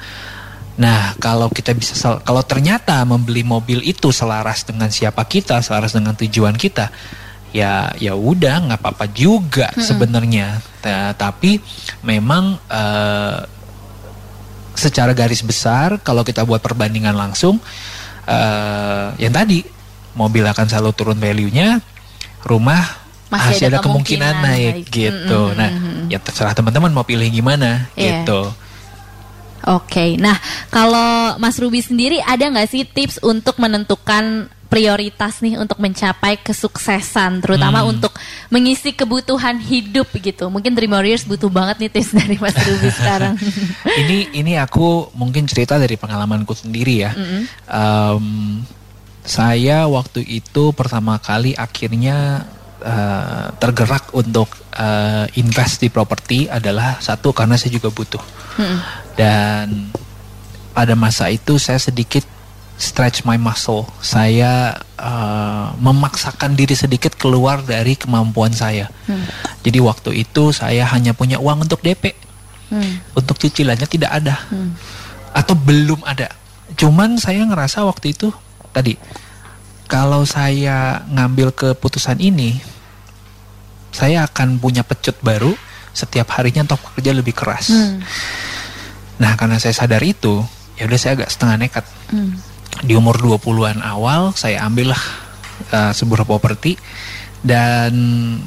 Nah, 0.76 1.14
kalau 1.22 1.48
kita 1.54 1.72
bisa 1.72 1.96
kalau 2.26 2.42
ternyata 2.44 3.00
membeli 3.08 3.46
mobil 3.46 3.80
itu 3.86 4.10
selaras 4.12 4.66
dengan 4.66 4.90
siapa 4.90 5.24
kita, 5.24 5.62
selaras 5.62 5.94
dengan 5.96 6.18
tujuan 6.18 6.58
kita, 6.58 6.92
ya 7.56 7.94
ya 7.96 8.12
udah 8.18 8.68
nggak 8.68 8.80
apa-apa 8.84 9.06
juga 9.14 9.72
sebenarnya. 9.80 10.60
Ta- 10.84 11.16
tapi 11.16 11.64
memang 12.04 12.60
eh, 12.68 13.38
secara 14.76 15.12
garis 15.12 15.42
besar 15.42 15.98
kalau 16.04 16.22
kita 16.22 16.44
buat 16.44 16.60
perbandingan 16.60 17.16
langsung 17.16 17.58
eh 18.26 19.08
yang 19.20 19.32
tadi 19.32 19.64
mobil 20.16 20.44
akan 20.48 20.66
selalu 20.66 20.92
turun 20.96 21.20
value-nya, 21.20 21.84
rumah 22.48 23.04
Masih 23.28 23.58
masih, 23.60 23.66
ada 23.68 23.78
ada 23.78 23.80
kemungkinan, 23.84 24.32
kemungkinan 24.32 24.34
naik, 24.48 24.76
naik. 24.86 24.96
gitu. 24.96 25.42
Mm, 25.42 25.52
mm, 25.52 25.60
Nah, 25.60 25.70
mm, 25.72 25.84
mm. 25.84 26.06
ya 26.14 26.20
terserah 26.24 26.54
teman-teman 26.56 26.92
mau 26.94 27.04
pilih 27.04 27.28
gimana 27.28 27.90
Iya. 27.98 28.24
gitu. 28.24 28.42
Oke, 29.66 30.14
nah 30.22 30.38
kalau 30.70 31.42
Mas 31.42 31.58
Ruby 31.58 31.82
sendiri 31.82 32.22
ada 32.22 32.46
nggak 32.46 32.70
sih 32.70 32.86
tips 32.86 33.18
untuk 33.26 33.58
menentukan 33.58 34.46
prioritas 34.66 35.40
nih 35.40 35.56
untuk 35.56 35.78
mencapai 35.78 36.42
kesuksesan, 36.42 37.40
terutama 37.40 37.86
Hmm. 37.86 37.96
untuk 37.96 38.12
mengisi 38.50 38.92
kebutuhan 38.92 39.62
hidup 39.62 40.10
gitu. 40.18 40.50
Mungkin 40.50 40.74
Dream 40.74 40.92
Warriors 40.92 41.24
butuh 41.24 41.48
banget 41.48 41.86
nih 41.86 41.92
tips 41.94 42.12
dari 42.20 42.36
Mas 42.36 42.58
Ruby 42.58 42.90
sekarang. 42.90 43.38
ini 44.02 44.34
ini 44.34 44.58
aku 44.58 45.14
mungkin 45.14 45.46
cerita 45.46 45.78
dari 45.78 45.96
pengalamanku 45.96 46.52
sendiri 46.52 47.06
ya. 47.06 47.12
Em, 47.66 48.26
saya 49.22 49.90
waktu 49.90 50.22
itu 50.22 50.70
pertama 50.74 51.18
kali 51.18 51.54
akhirnya 51.54 52.46
eh, 52.78 53.48
tergerak 53.58 54.14
untuk 54.14 54.50
eh, 54.74 55.26
invest 55.38 55.82
di 55.82 55.90
properti 55.90 56.46
adalah 56.46 57.02
satu 57.02 57.34
karena 57.34 57.58
saya 57.58 57.74
juga 57.74 57.90
butuh 57.90 58.22
Mm-mm. 58.62 58.80
dan 59.18 59.90
pada 60.70 60.94
masa 60.94 61.34
itu 61.34 61.58
saya 61.58 61.82
sedikit 61.82 62.22
stretch 62.76 63.24
my 63.24 63.40
muscle. 63.40 63.88
Saya 64.04 64.76
eh, 65.00 65.68
memaksakan 65.80 66.56
diri 66.56 66.76
sedikit 66.76 67.16
keluar 67.16 67.64
dari 67.64 67.96
kemampuan 67.96 68.52
saya. 68.52 68.92
Jadi 69.64 69.80
waktu 69.82 70.24
itu 70.28 70.52
saya 70.52 70.86
hanya 70.92 71.16
punya 71.16 71.40
uang 71.40 71.66
untuk 71.68 71.82
DP 71.82 72.26
Hmm. 72.66 72.98
untuk 73.14 73.38
cicilannya 73.38 73.86
tidak 73.86 74.10
ada 74.10 74.42
atau 75.38 75.54
belum 75.54 76.02
ada. 76.02 76.34
Cuman 76.74 77.22
saya 77.22 77.46
ngerasa 77.46 77.86
waktu 77.86 78.18
itu 78.18 78.34
tadi 78.74 78.98
kalau 79.86 80.26
saya 80.26 81.06
ngambil 81.06 81.54
keputusan 81.54 82.18
ini, 82.18 82.58
saya 83.94 84.26
akan 84.26 84.58
punya 84.58 84.82
pecut 84.82 85.14
baru 85.22 85.54
setiap 85.94 86.34
harinya 86.36 86.66
untuk 86.66 86.82
bekerja 86.90 87.12
lebih 87.14 87.38
keras. 87.38 87.70
Hmm. 87.70 88.02
Nah 89.22 89.38
karena 89.38 89.62
saya 89.62 89.78
sadar 89.78 90.02
itu, 90.02 90.42
ya 90.76 90.90
udah 90.90 91.00
saya 91.00 91.22
agak 91.22 91.30
setengah 91.30 91.58
nekat. 91.62 91.86
Hmm. 92.10 92.34
Di 92.84 92.94
umur 92.94 93.16
20-an 93.18 93.80
awal 93.80 94.36
saya 94.36 94.66
ambillah 94.68 95.00
uh, 95.72 95.92
sebuah 95.96 96.28
properti 96.28 96.76
dan 97.46 97.94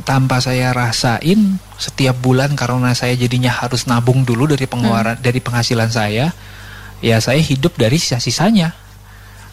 tanpa 0.03 0.43
saya 0.43 0.75
rasain 0.75 1.57
setiap 1.79 2.19
bulan 2.19 2.59
karena 2.59 2.91
saya 2.93 3.15
jadinya 3.15 3.55
harus 3.55 3.87
nabung 3.87 4.27
dulu 4.27 4.51
dari 4.51 4.67
pengeluaran 4.67 5.17
Hmm. 5.17 5.25
dari 5.25 5.39
penghasilan 5.39 5.87
saya, 5.89 6.35
ya 6.99 7.17
saya 7.23 7.39
hidup 7.39 7.79
dari 7.79 7.95
sisa-sisanya. 7.97 8.75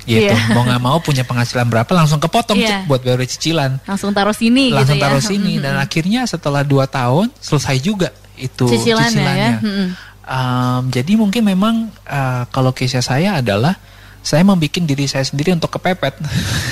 Gitu. 0.06 0.22
Iya. 0.30 0.54
Mau 0.54 0.62
nggak 0.66 0.82
mau 0.82 0.98
punya 1.02 1.26
penghasilan 1.26 1.66
berapa 1.66 1.90
langsung 1.94 2.22
kepotong 2.22 2.58
cek 2.62 2.86
buat 2.86 3.02
bayar 3.02 3.26
cicilan. 3.26 3.82
Langsung 3.90 4.14
taruh 4.14 4.38
sini 4.38 4.70
Langsung 4.70 4.98
gitu 4.98 5.02
ya. 5.02 5.10
taruh 5.10 5.24
sini 5.24 5.54
dan 5.58 5.82
akhirnya 5.82 6.22
setelah 6.30 6.62
dua 6.62 6.86
tahun 6.86 7.34
selesai 7.42 7.82
juga 7.82 8.14
itu 8.38 8.70
Cicilannya 8.70 9.02
ya. 9.02 9.10
cicilannya. 9.10 9.54
Mm-mm. 9.66 9.88
Um, 10.26 10.82
jadi 10.90 11.12
mungkin 11.18 11.42
memang 11.46 11.76
uh, 12.06 12.46
kalau 12.50 12.70
case 12.70 12.98
saya 13.02 13.42
adalah 13.42 13.78
saya 14.26 14.42
membuat 14.42 14.82
diri 14.90 15.06
saya 15.06 15.22
sendiri 15.22 15.54
untuk 15.54 15.78
kepepet. 15.78 16.18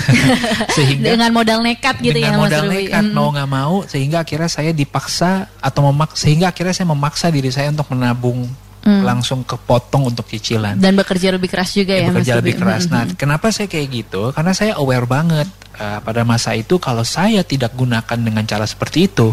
Sehingga 0.75 1.13
dengan 1.13 1.29
modal 1.29 1.61
nekat 1.61 2.01
gitu 2.01 2.17
dengan 2.17 2.33
ya 2.33 2.41
modal 2.41 2.63
Mas 2.65 2.73
nekat 2.73 3.03
mau 3.13 3.29
nggak 3.29 3.49
mau 3.49 3.75
sehingga 3.85 4.25
akhirnya 4.25 4.49
saya 4.49 4.73
dipaksa 4.73 5.53
atau 5.61 5.93
memak 5.93 6.17
sehingga 6.17 6.49
akhirnya 6.49 6.73
saya 6.73 6.89
memaksa 6.89 7.29
diri 7.29 7.53
saya 7.53 7.69
untuk 7.69 7.93
menabung 7.93 8.49
mm. 8.81 9.05
langsung 9.05 9.45
kepotong 9.45 10.09
untuk 10.09 10.25
cicilan. 10.25 10.81
Dan 10.81 10.97
bekerja 10.97 11.29
lebih 11.29 11.53
keras 11.53 11.77
juga 11.77 11.93
ya, 11.93 12.09
ya 12.09 12.09
bekerja 12.09 12.33
lebih 12.41 12.57
keras. 12.57 12.89
Nah 12.89 13.05
kenapa 13.13 13.53
saya 13.53 13.69
kayak 13.69 13.87
gitu? 13.93 14.33
Karena 14.33 14.57
saya 14.57 14.73
aware 14.81 15.05
banget 15.05 15.45
uh, 15.77 16.01
pada 16.01 16.25
masa 16.25 16.57
itu 16.57 16.81
kalau 16.81 17.05
saya 17.05 17.45
tidak 17.45 17.77
gunakan 17.77 18.17
dengan 18.17 18.43
cara 18.49 18.65
seperti 18.65 19.05
itu 19.05 19.29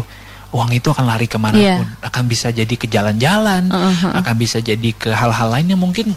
uang 0.51 0.71
itu 0.75 0.91
akan 0.91 1.07
lari 1.07 1.31
ke 1.31 1.39
mana 1.39 1.55
pun, 1.55 1.87
yeah. 1.87 2.03
akan 2.03 2.27
bisa 2.27 2.51
jadi 2.51 2.75
ke 2.75 2.83
jalan-jalan, 2.83 3.71
uh 3.71 3.87
-huh. 3.87 4.19
akan 4.19 4.35
bisa 4.35 4.59
jadi 4.59 4.91
ke 4.91 5.07
hal-hal 5.15 5.47
lain 5.47 5.71
yang 5.71 5.79
mungkin 5.79 6.11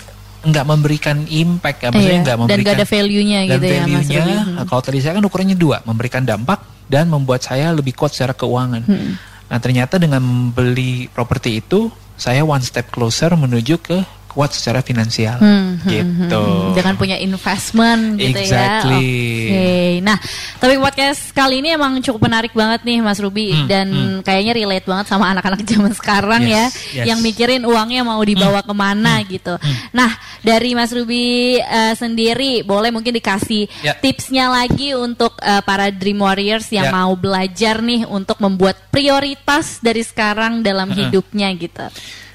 nggak 0.45 0.67
memberikan 0.69 1.17
impact 1.27 1.79
ya, 1.81 1.89
maksudnya 1.89 2.21
iya. 2.21 2.25
nggak 2.25 2.39
memberikan 2.39 2.65
dan 2.65 2.69
gak 2.69 2.79
ada 2.79 2.87
value-nya 2.89 3.39
gitu 3.49 3.65
value 3.65 3.81
ya 3.81 3.85
Mas 3.89 4.09
hmm. 4.09 4.65
Kalau 4.69 4.83
tadi 4.85 4.99
saya 5.01 5.13
kan 5.17 5.25
ukurannya 5.25 5.57
dua, 5.57 5.81
memberikan 5.89 6.23
dampak 6.23 6.61
dan 6.87 7.09
membuat 7.09 7.41
saya 7.41 7.73
lebih 7.73 7.97
kuat 7.97 8.13
secara 8.13 8.37
keuangan. 8.37 8.85
Hmm. 8.85 9.17
Nah 9.49 9.59
ternyata 9.61 9.97
dengan 9.97 10.21
membeli 10.21 11.09
properti 11.09 11.65
itu, 11.65 11.89
saya 12.15 12.45
one 12.45 12.63
step 12.63 12.93
closer 12.93 13.33
menuju 13.35 13.81
ke 13.81 13.99
kuat 14.35 14.51
secara 14.51 14.83
finansial 14.83 15.39
hmm, 15.39 15.47
hmm, 15.47 15.87
hmm 15.87 15.91
gitu. 15.95 16.43
Hmm, 16.43 16.75
dengan 16.75 16.95
punya 16.99 17.17
investment 17.23 18.19
gitu 18.19 18.35
ya. 18.35 18.43
exactly. 18.43 18.99
ya. 18.99 19.07
Oke. 19.07 19.47
Okay. 19.55 19.91
Nah, 20.03 20.19
tapi 20.59 20.75
podcast 20.83 21.31
kali 21.31 21.63
ini 21.63 21.71
emang 21.71 22.03
cukup 22.03 22.27
menarik 22.27 22.51
banget 22.51 22.83
nih 22.83 22.99
Mas 22.99 23.23
Ruby 23.23 23.55
hmm, 23.55 23.67
dan 23.71 23.87
hmm. 23.87 24.19
kayaknya 24.27 24.53
relate 24.59 24.87
banget 24.91 25.07
sama 25.07 25.31
anak-anak 25.31 25.63
zaman 25.71 25.95
sekarang 25.95 26.43
yes, 26.43 26.51
ya 26.51 26.65
yes. 27.01 27.07
yang 27.15 27.23
mikirin 27.23 27.63
uangnya 27.63 28.03
mau 28.03 28.19
dibawa 28.19 28.61
hmm, 28.61 28.69
ke 28.69 28.75
mana 28.75 29.15
hmm, 29.23 29.27
gitu. 29.31 29.55
Hmm. 29.55 29.75
Nah, 29.95 30.11
dari 30.43 30.71
Mas 30.75 30.91
Ruby 30.91 31.57
uh, 31.63 31.95
sendiri 31.95 32.67
boleh 32.67 32.91
mungkin 32.91 33.15
dikasih 33.15 33.71
yeah. 33.87 33.95
tipsnya 34.03 34.51
lagi 34.51 34.99
untuk 34.99 35.39
uh, 35.39 35.63
para 35.63 35.95
Dream 35.95 36.19
Warriors 36.19 36.67
yang 36.75 36.91
yeah. 36.91 36.99
mau 36.99 37.15
belajar 37.15 37.79
nih 37.79 38.03
untuk 38.11 38.43
membuat 38.43 38.91
prioritas 38.91 39.79
dari 39.79 40.03
sekarang 40.03 40.67
dalam 40.67 40.91
-huh. 40.91 40.99
hidupnya 41.07 41.55
gitu. 41.55 41.87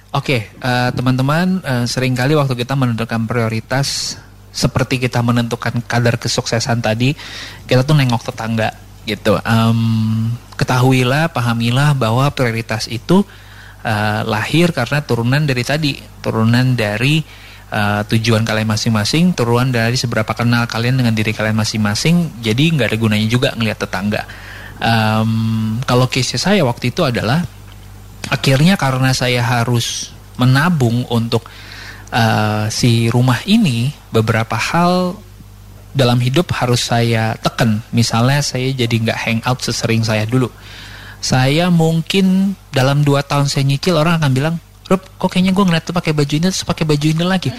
Oke, 0.10 0.42
okay, 0.42 0.42
uh, 0.66 0.90
eh, 0.90 0.92
teman-teman, 0.98 1.62
uh, 1.62 1.86
sering 1.86 2.18
kali 2.18 2.34
waktu 2.34 2.58
kita 2.58 2.74
menentukan 2.74 3.30
prioritas 3.30 4.18
seperti 4.50 4.98
kita 4.98 5.22
menentukan 5.22 5.86
kadar 5.86 6.18
kesuksesan 6.18 6.82
tadi, 6.82 7.14
kita 7.70 7.86
tuh 7.86 7.94
nengok 7.94 8.34
tetangga 8.34 8.74
gitu. 9.06 9.38
Um, 9.46 10.34
ketahuilah, 10.58 11.30
pahamilah 11.30 11.94
bahwa 11.94 12.26
prioritas 12.34 12.90
itu 12.90 13.22
uh, 13.86 14.22
lahir 14.26 14.74
karena 14.74 15.06
turunan 15.06 15.46
dari 15.46 15.62
tadi, 15.62 15.94
turunan 16.26 16.74
dari 16.74 17.22
uh, 17.70 18.02
tujuan 18.10 18.42
kalian 18.42 18.66
masing-masing, 18.66 19.38
turunan 19.38 19.70
dari 19.70 19.94
seberapa 19.94 20.34
kenal 20.34 20.66
kalian 20.66 20.98
dengan 20.98 21.14
diri 21.14 21.38
kalian 21.38 21.54
masing-masing. 21.54 22.42
Jadi 22.42 22.74
nggak 22.74 22.90
ada 22.90 22.98
gunanya 22.98 23.28
juga 23.30 23.54
ngelihat 23.54 23.86
tetangga. 23.86 24.26
Um, 24.82 25.78
kalau 25.86 26.10
case 26.10 26.42
saya 26.42 26.66
waktu 26.66 26.90
itu 26.90 27.06
adalah 27.06 27.46
akhirnya 28.28 28.76
karena 28.76 29.16
saya 29.16 29.40
harus 29.40 30.12
menabung 30.36 31.08
untuk 31.08 31.48
uh, 32.12 32.68
si 32.68 33.08
rumah 33.08 33.40
ini 33.48 33.96
beberapa 34.12 34.60
hal 34.60 35.16
dalam 35.96 36.20
hidup 36.20 36.52
harus 36.56 36.84
saya 36.84 37.40
tekan. 37.40 37.80
Misalnya 37.96 38.44
saya 38.44 38.70
jadi 38.76 38.92
nggak 38.92 39.20
hangout 39.20 39.60
sesering 39.64 40.04
saya 40.04 40.28
dulu. 40.28 40.52
Saya 41.20 41.68
mungkin 41.68 42.56
dalam 42.72 43.04
dua 43.04 43.24
tahun 43.24 43.52
saya 43.52 43.68
nyicil 43.68 44.00
orang 44.00 44.24
akan 44.24 44.32
bilang 44.32 44.56
Rob 44.88 45.04
kok 45.06 45.30
kayaknya 45.30 45.52
gue 45.52 45.66
ngeliat 45.68 45.86
tuh 45.86 45.94
pakai 45.94 46.16
baju 46.16 46.34
ini 46.34 46.48
terus 46.50 46.64
pakai 46.64 46.88
baju 46.88 47.06
ini 47.06 47.24
lagi. 47.24 47.52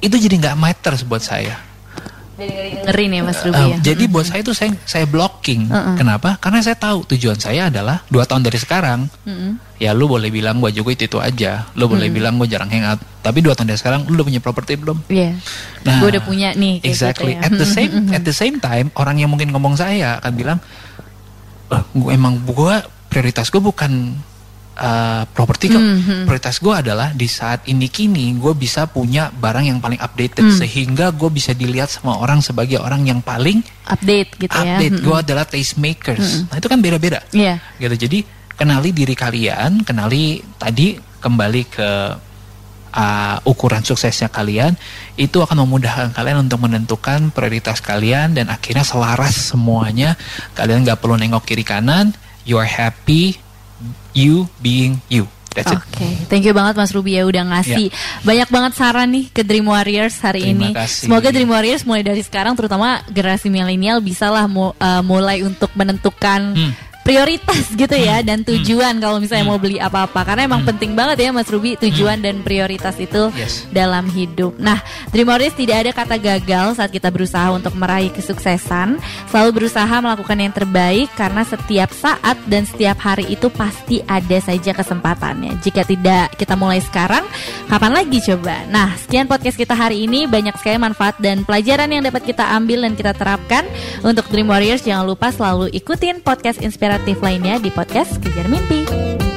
Itu 0.00 0.16
jadi 0.16 0.36
nggak 0.36 0.56
matter 0.56 0.94
buat 1.08 1.24
saya 1.24 1.69
dengerin 2.40 3.10
ya 3.12 3.22
Mas 3.22 3.40
Ruby 3.44 3.60
uh, 3.60 3.68
ya. 3.74 3.76
Jadi 3.92 4.04
buat 4.08 4.26
saya 4.26 4.40
itu 4.40 4.52
saya 4.56 4.72
saya 4.88 5.04
blocking. 5.04 5.68
Uh 5.68 5.76
-uh. 5.76 5.96
Kenapa? 6.00 6.40
Karena 6.40 6.64
saya 6.64 6.76
tahu 6.80 7.04
tujuan 7.12 7.36
saya 7.36 7.68
adalah 7.68 8.00
dua 8.08 8.24
tahun 8.24 8.48
dari 8.48 8.56
sekarang. 8.56 9.06
Uh 9.24 9.30
-uh. 9.30 9.52
Ya 9.80 9.96
lu 9.96 10.08
boleh 10.08 10.28
bilang 10.28 10.60
gue 10.60 10.72
juga 10.72 10.92
itu 10.96 11.04
itu 11.08 11.18
aja. 11.20 11.68
Lu 11.76 11.86
boleh 11.86 12.06
uh 12.06 12.10
-uh. 12.10 12.16
bilang 12.16 12.34
gue 12.40 12.48
jarang 12.48 12.72
hangout. 12.72 13.00
Tapi 13.20 13.38
dua 13.44 13.52
tahun 13.52 13.72
dari 13.72 13.80
sekarang 13.80 14.00
lu 14.08 14.16
udah 14.16 14.26
punya 14.26 14.40
properti 14.40 14.72
belum? 14.80 14.98
Iya. 15.12 15.36
Yeah. 15.36 15.84
Nah, 15.84 15.98
gue 16.00 16.08
udah 16.16 16.22
punya 16.24 16.48
nih. 16.56 16.80
Exactly. 16.80 17.36
Gitu 17.36 17.40
ya. 17.40 17.46
At 17.46 17.52
the 17.54 17.68
same 17.68 17.92
at 18.16 18.22
the 18.24 18.36
same 18.36 18.56
time 18.58 18.88
orang 18.96 19.20
yang 19.20 19.28
mungkin 19.28 19.52
ngomong 19.52 19.76
saya 19.76 20.20
akan 20.20 20.32
bilang, 20.36 20.58
eh, 21.70 21.82
gue 21.92 22.10
emang 22.10 22.40
gue 22.44 22.74
prioritas 23.10 23.50
gue 23.50 23.58
bukan 23.58 24.14
uh, 24.78 25.24
properti 25.32 25.72
kok. 25.72 25.80
Mm 25.80 25.98
-hmm. 26.00 26.22
Prioritas 26.28 26.56
gue 26.62 26.74
adalah 26.74 27.08
di 27.16 27.26
saat 27.26 27.66
ini 27.66 27.90
kini 27.90 28.36
gue 28.38 28.54
bisa 28.54 28.86
punya 28.86 29.32
barang 29.32 29.66
yang 29.66 29.78
paling 29.82 29.98
updated 29.98 30.46
mm. 30.46 30.58
sehingga 30.60 31.10
gue 31.10 31.30
bisa 31.32 31.56
dilihat 31.56 31.90
sama 31.90 32.18
orang 32.20 32.44
sebagai 32.44 32.78
orang 32.78 33.02
yang 33.08 33.24
paling 33.24 33.64
update 33.88 34.36
gitu 34.38 34.52
update. 34.52 34.66
ya. 34.66 34.76
Update. 34.76 34.92
Mm 34.94 34.98
-hmm. 35.00 35.06
Gue 35.10 35.16
adalah 35.16 35.44
taste 35.48 35.76
makers. 35.80 36.22
Mm 36.22 36.30
-hmm. 36.30 36.48
Nah 36.52 36.56
itu 36.60 36.68
kan 36.68 36.78
beda-beda. 36.78 37.18
Iya. 37.34 37.58
Yeah. 37.58 37.82
Gitu. 37.82 37.94
Jadi 38.06 38.18
kenali 38.54 38.90
diri 38.92 39.14
kalian, 39.16 39.82
kenali 39.82 40.44
tadi 40.60 41.00
kembali 41.20 41.62
ke 41.68 41.90
uh, 42.94 43.36
ukuran 43.46 43.82
suksesnya 43.84 44.28
kalian 44.30 44.74
itu 45.14 45.38
akan 45.38 45.66
memudahkan 45.66 46.10
kalian 46.16 46.48
untuk 46.48 46.64
menentukan 46.64 47.30
prioritas 47.30 47.78
kalian 47.78 48.34
dan 48.34 48.50
akhirnya 48.50 48.82
selaras 48.82 49.54
semuanya 49.54 50.18
kalian 50.56 50.82
nggak 50.82 50.98
perlu 50.98 51.16
nengok 51.20 51.46
kiri 51.46 51.62
kanan 51.62 52.12
you 52.42 52.58
are 52.58 52.68
happy 52.68 53.38
you 54.12 54.48
being 54.60 55.00
you. 55.08 55.26
Oke, 55.50 55.66
okay. 55.66 56.14
thank 56.30 56.46
you 56.46 56.54
banget 56.54 56.78
Mas 56.78 56.94
Ruby 56.94 57.18
ya 57.18 57.26
udah 57.26 57.42
ngasih 57.42 57.90
yeah. 57.90 58.22
banyak 58.22 58.48
banget 58.54 58.72
saran 58.78 59.10
nih 59.10 59.34
ke 59.34 59.42
Dream 59.42 59.66
Warriors 59.66 60.22
hari 60.22 60.46
Terima 60.46 60.70
ini. 60.70 60.78
Kasih. 60.78 61.10
Semoga 61.10 61.34
Dream 61.34 61.50
Warriors 61.50 61.82
mulai 61.82 62.06
dari 62.06 62.22
sekarang, 62.22 62.54
terutama 62.54 63.02
generasi 63.10 63.50
milenial, 63.50 63.98
bisalah 63.98 64.46
mu, 64.46 64.70
uh, 64.78 65.02
mulai 65.02 65.42
untuk 65.42 65.74
menentukan 65.74 66.54
hmm 66.54 66.89
prioritas 67.10 67.66
gitu 67.82 67.96
ya 67.98 68.22
dan 68.22 68.46
tujuan 68.46 68.94
hmm. 68.94 69.02
kalau 69.02 69.18
misalnya 69.18 69.46
mau 69.50 69.58
hmm. 69.58 69.66
beli 69.66 69.78
apa-apa 69.82 70.22
karena 70.22 70.46
emang 70.46 70.62
hmm. 70.62 70.70
penting 70.70 70.92
banget 70.94 71.26
ya 71.26 71.30
Mas 71.34 71.50
Ruby 71.50 71.74
tujuan 71.74 72.22
hmm. 72.22 72.26
dan 72.30 72.36
prioritas 72.46 72.94
itu 73.02 73.34
yes. 73.34 73.66
dalam 73.74 74.06
hidup. 74.14 74.54
Nah, 74.62 74.78
Dreamers 75.10 75.58
tidak 75.58 75.76
ada 75.82 75.90
kata 75.90 76.16
gagal 76.22 76.78
saat 76.78 76.94
kita 76.94 77.10
berusaha 77.10 77.50
untuk 77.50 77.74
meraih 77.74 78.14
kesuksesan, 78.14 79.02
selalu 79.26 79.50
berusaha 79.64 79.90
melakukan 79.90 80.38
yang 80.38 80.54
terbaik 80.54 81.10
karena 81.18 81.42
setiap 81.42 81.90
saat 81.90 82.38
dan 82.46 82.62
setiap 82.62 83.02
hari 83.02 83.26
itu 83.26 83.50
pasti 83.50 83.98
ada 84.06 84.38
saja 84.38 84.70
kesempatannya. 84.70 85.58
Jika 85.66 85.82
tidak 85.82 86.38
kita 86.38 86.54
mulai 86.54 86.78
sekarang, 86.78 87.26
kapan 87.66 87.92
lagi 87.96 88.22
coba? 88.22 88.62
Nah, 88.70 88.94
sekian 88.94 89.26
podcast 89.26 89.58
kita 89.58 89.74
hari 89.74 90.06
ini 90.06 90.30
banyak 90.30 90.54
sekali 90.60 90.78
manfaat 90.78 91.18
dan 91.18 91.42
pelajaran 91.42 91.90
yang 91.90 92.06
dapat 92.06 92.22
kita 92.22 92.54
ambil 92.54 92.86
dan 92.86 92.94
kita 92.94 93.12
terapkan 93.16 93.66
untuk 94.06 94.28
Dream 94.30 94.46
Warriors 94.46 94.86
jangan 94.86 95.08
lupa 95.08 95.34
selalu 95.34 95.72
ikutin 95.74 96.22
podcast 96.22 96.60
inspirasi 96.60 96.99
inspiratif 97.00 97.24
lainnya 97.24 97.56
di 97.56 97.72
podcast 97.72 98.20
Kejar 98.20 98.44
Mimpi. 98.52 99.29